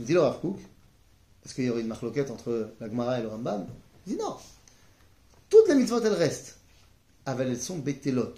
Nous 0.00 0.04
dit 0.04 0.14
le 0.14 0.20
Rav 0.20 0.40
parce 1.42 1.54
qu'il 1.54 1.64
y 1.64 1.70
aurait 1.70 1.82
une 1.82 1.86
marloquette 1.86 2.32
entre 2.32 2.72
la 2.80 2.88
Gemara 2.88 3.20
et 3.20 3.22
le 3.22 3.28
Rambam, 3.28 3.68
il 4.04 4.14
dit 4.14 4.18
non. 4.18 4.36
Toutes 5.48 5.68
les 5.68 5.76
mitzvot, 5.76 6.00
elles 6.00 6.12
restent. 6.14 6.58
Ah, 7.24 7.34
ben, 7.34 7.46
elles 7.46 7.60
sont 7.60 7.78
betelot. 7.78 8.34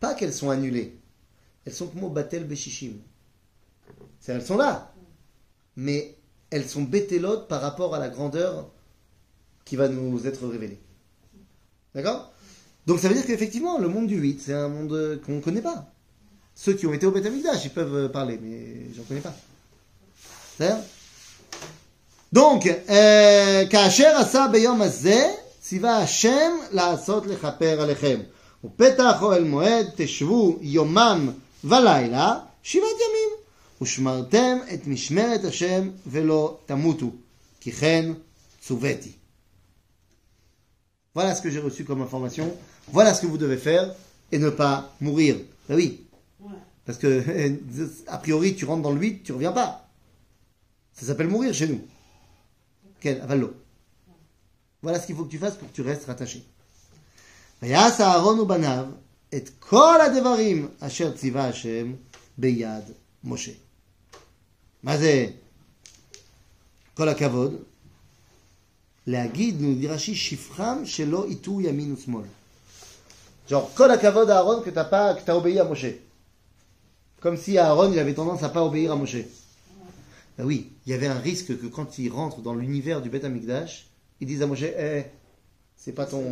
Pas 0.00 0.14
qu'elles 0.14 0.32
sont 0.32 0.48
annulées. 0.48 0.98
Elles 1.66 1.74
sont 1.74 1.88
comme 1.88 2.10
batel 2.14 2.44
beshishim. 2.44 2.94
C'est 4.20 4.32
elles 4.32 4.46
sont 4.46 4.56
là. 4.56 4.94
Mais 5.76 6.16
elles 6.48 6.66
sont 6.66 6.82
betelot 6.82 7.40
par 7.42 7.60
rapport 7.60 7.94
à 7.94 7.98
la 7.98 8.08
grandeur 8.08 8.70
qui 9.65 9.75
va 9.75 9.87
nous 9.87 10.25
être 10.27 10.47
révélée. 10.47 10.79
D'accord 11.93 12.31
Donc 12.85 12.99
ça 12.99 13.07
veut 13.07 13.15
dire 13.15 13.25
qu'effectivement, 13.25 13.77
le 13.79 13.87
monde 13.87 14.07
du 14.07 14.17
8, 14.17 14.41
c'est 14.41 14.53
un 14.53 14.69
monde 14.69 14.93
euh, 14.93 15.17
qu'on 15.25 15.33
ne 15.33 15.41
connaît 15.41 15.61
pas. 15.61 15.85
Ceux 16.55 16.73
qui 16.73 16.87
ont 16.87 16.93
été 16.93 17.05
au 17.05 17.11
Beth 17.11 17.25
Amikdash, 17.25 17.65
ils 17.65 17.71
peuvent 17.71 17.95
euh, 17.95 18.09
parler, 18.09 18.39
mais 18.41 18.93
j'en 18.95 19.03
connais 19.03 19.21
pas. 19.21 19.35
C'est 20.57 20.73
donc, 22.31 22.67
euh, 22.67 23.65
כאשר 23.69 24.15
עשה 24.17 24.47
ביום 24.51 24.81
הזה, 24.81 25.31
ציווה 25.61 25.97
השם 25.97 26.51
לעשות 26.71 27.27
לכפר 27.27 27.81
עליכם. 27.81 28.19
ופתח 28.63 29.21
אוהל 29.21 29.43
מועד 29.43 29.85
תשבו 29.95 30.57
יומם 30.61 31.29
ולילה 31.63 32.39
שבעת 32.63 32.83
ימים. 32.83 33.29
ושמרתם 33.81 34.57
את 34.73 34.87
משמרת 34.87 35.43
השם 35.43 35.89
ולא 36.07 36.57
תמותו. 36.65 37.11
כי 37.61 37.71
כן 37.71 38.11
צוויתי. 38.61 39.11
Voilà 41.13 41.33
ce 41.35 41.41
que 41.41 41.49
j'ai 41.49 41.59
reçu 41.59 41.83
comme 41.83 42.01
information. 42.01 42.53
Voilà 42.91 43.13
ce 43.13 43.21
que 43.21 43.27
vous 43.27 43.37
devez 43.37 43.57
faire 43.57 43.93
et 44.31 44.37
ne 44.39 44.49
pas 44.49 44.93
mourir. 45.01 45.35
Ben 45.67 45.75
oui, 45.75 46.01
Ouais. 46.39 46.51
parce 46.85 46.97
que 46.97 47.23
a 48.07 48.17
priori 48.17 48.55
tu 48.55 48.65
rentres 48.65 48.83
dans 48.83 48.91
le 48.93 48.99
8, 49.01 49.23
tu 49.23 49.31
reviens 49.33 49.51
pas. 49.51 49.87
Ça 50.93 51.05
s'appelle 51.07 51.27
mourir 51.27 51.53
chez 51.53 51.67
nous. 51.67 51.81
Quel 52.99 53.21
avalo. 53.21 53.53
Voilà 54.83 54.99
ce 54.99 55.05
qu'il 55.07 55.15
faut 55.15 55.25
que 55.25 55.31
tu 55.31 55.37
fasses 55.39 55.55
pour 55.55 55.67
que 55.69 55.73
tu 55.75 55.81
restes 55.81 56.05
rattaché. 56.05 56.41
ויעש 57.61 58.01
אהרון 58.01 58.39
ובניו 58.39 58.85
את 59.35 59.49
כל 59.59 59.99
הדברים 60.01 60.67
אשר 60.79 61.17
ציווה 61.17 61.47
השם 61.47 61.93
ביד 62.37 62.83
משה. 63.23 63.51
מה 64.83 64.97
זה 64.97 65.27
כל 66.93 67.09
הכבוד? 67.09 67.53
להגיד, 69.07 69.61
nous 69.61 69.75
dit 69.75 69.87
Rashi, 69.87 70.15
שפחם 70.15 70.81
שלא 70.85 71.25
יטו 71.29 71.61
ימין 71.61 71.93
ושמאל. 71.93 72.25
Genre, 73.49 73.53
כל 73.75 73.91
הכבוד 73.91 74.29
à 74.29 74.37
Aaron 74.39 74.61
que 74.61 74.69
t'as 74.69 74.83
pas, 74.83 75.13
que 75.15 75.21
t'as 75.21 75.35
obéi 75.35 75.59
à 75.59 75.63
Moshe. 75.63 75.85
Comme 77.21 77.37
si 77.37 77.57
Aaron, 77.57 77.91
il 77.91 77.99
avait 77.99 78.13
tendance 78.13 78.43
à 78.43 78.49
pas 78.49 78.63
obéir 78.63 78.91
à 78.91 78.95
Moshe. 78.95 79.23
Ben 80.37 80.45
oui, 80.45 80.73
il 80.85 80.91
y 80.91 80.93
avait 80.93 81.07
un 81.07 81.17
risque 81.17 81.57
que 81.57 81.67
quand 81.67 81.97
il 81.97 82.11
rentre 82.11 82.41
dans 82.41 82.53
l'univers 82.53 83.01
du 83.01 83.09
Beth 83.09 83.23
Amikdash, 83.23 83.87
ils 84.19 84.27
disent 84.27 84.41
à 84.41 84.47
Moshe, 84.47 84.63
eh, 84.63 85.05
c'est 85.77 85.93
pas 85.93 86.05
ton, 86.05 86.23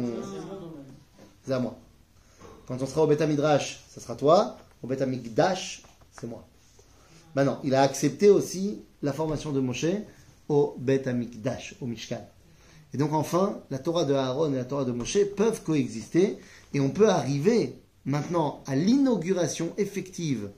c'est 1.45 1.53
à 1.53 1.59
moi. 1.59 1.78
Quand 2.67 2.82
on 2.82 2.86
sera 2.86 3.03
au 3.03 3.07
Beth 3.07 3.21
Midrash, 3.21 3.84
ça 3.89 4.01
sera 4.01 4.15
toi. 4.15 4.57
Au 4.84 4.88
Beth 4.88 5.01
Amikdash, 5.01 5.84
c'est 6.11 6.28
moi. 6.28 6.45
Maintenant, 7.34 7.59
il 7.63 7.73
a 7.76 7.82
accepté 7.82 8.30
aussi 8.30 8.82
la 9.01 9.13
formation 9.13 9.51
de 9.51 9.59
Moshe 9.59 9.86
au 10.49 10.76
Beth 10.78 11.07
Amikdash, 11.07 11.76
au 11.80 11.86
Mishkan. 11.86 12.21
Et 12.93 12.99
donc 12.99 13.12
enfin, 13.12 13.61
la 13.70 13.78
Torah 13.78 14.05
de 14.05 14.14
Aaron 14.14 14.53
et 14.53 14.57
la 14.57 14.64
Torah 14.64 14.84
de 14.84 14.93
Moshe 14.93 15.24
peuvent 15.36 15.62
coexister 15.62 16.38
et 16.74 16.80
on 16.80 16.91
peut 16.91 17.09
arriver 17.09 17.76
maintenant 18.05 18.62
à 18.66 18.74
l'inauguration 18.74 19.72
effective 19.78 20.51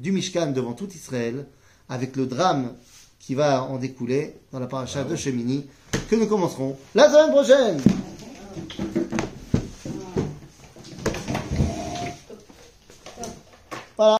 du 0.00 0.12
Mishkan 0.12 0.52
devant 0.52 0.72
tout 0.72 0.88
Israël 0.88 1.46
avec 1.88 2.16
le 2.16 2.26
drame 2.26 2.74
qui 3.18 3.34
va 3.34 3.62
en 3.62 3.76
découler 3.76 4.34
dans 4.50 4.58
la 4.58 4.66
paracha 4.66 5.04
de 5.04 5.14
Shemini 5.14 5.66
que 6.08 6.16
nous 6.16 6.26
commencerons 6.26 6.76
la 6.94 7.08
semaine 7.08 7.30
prochaine. 7.30 7.80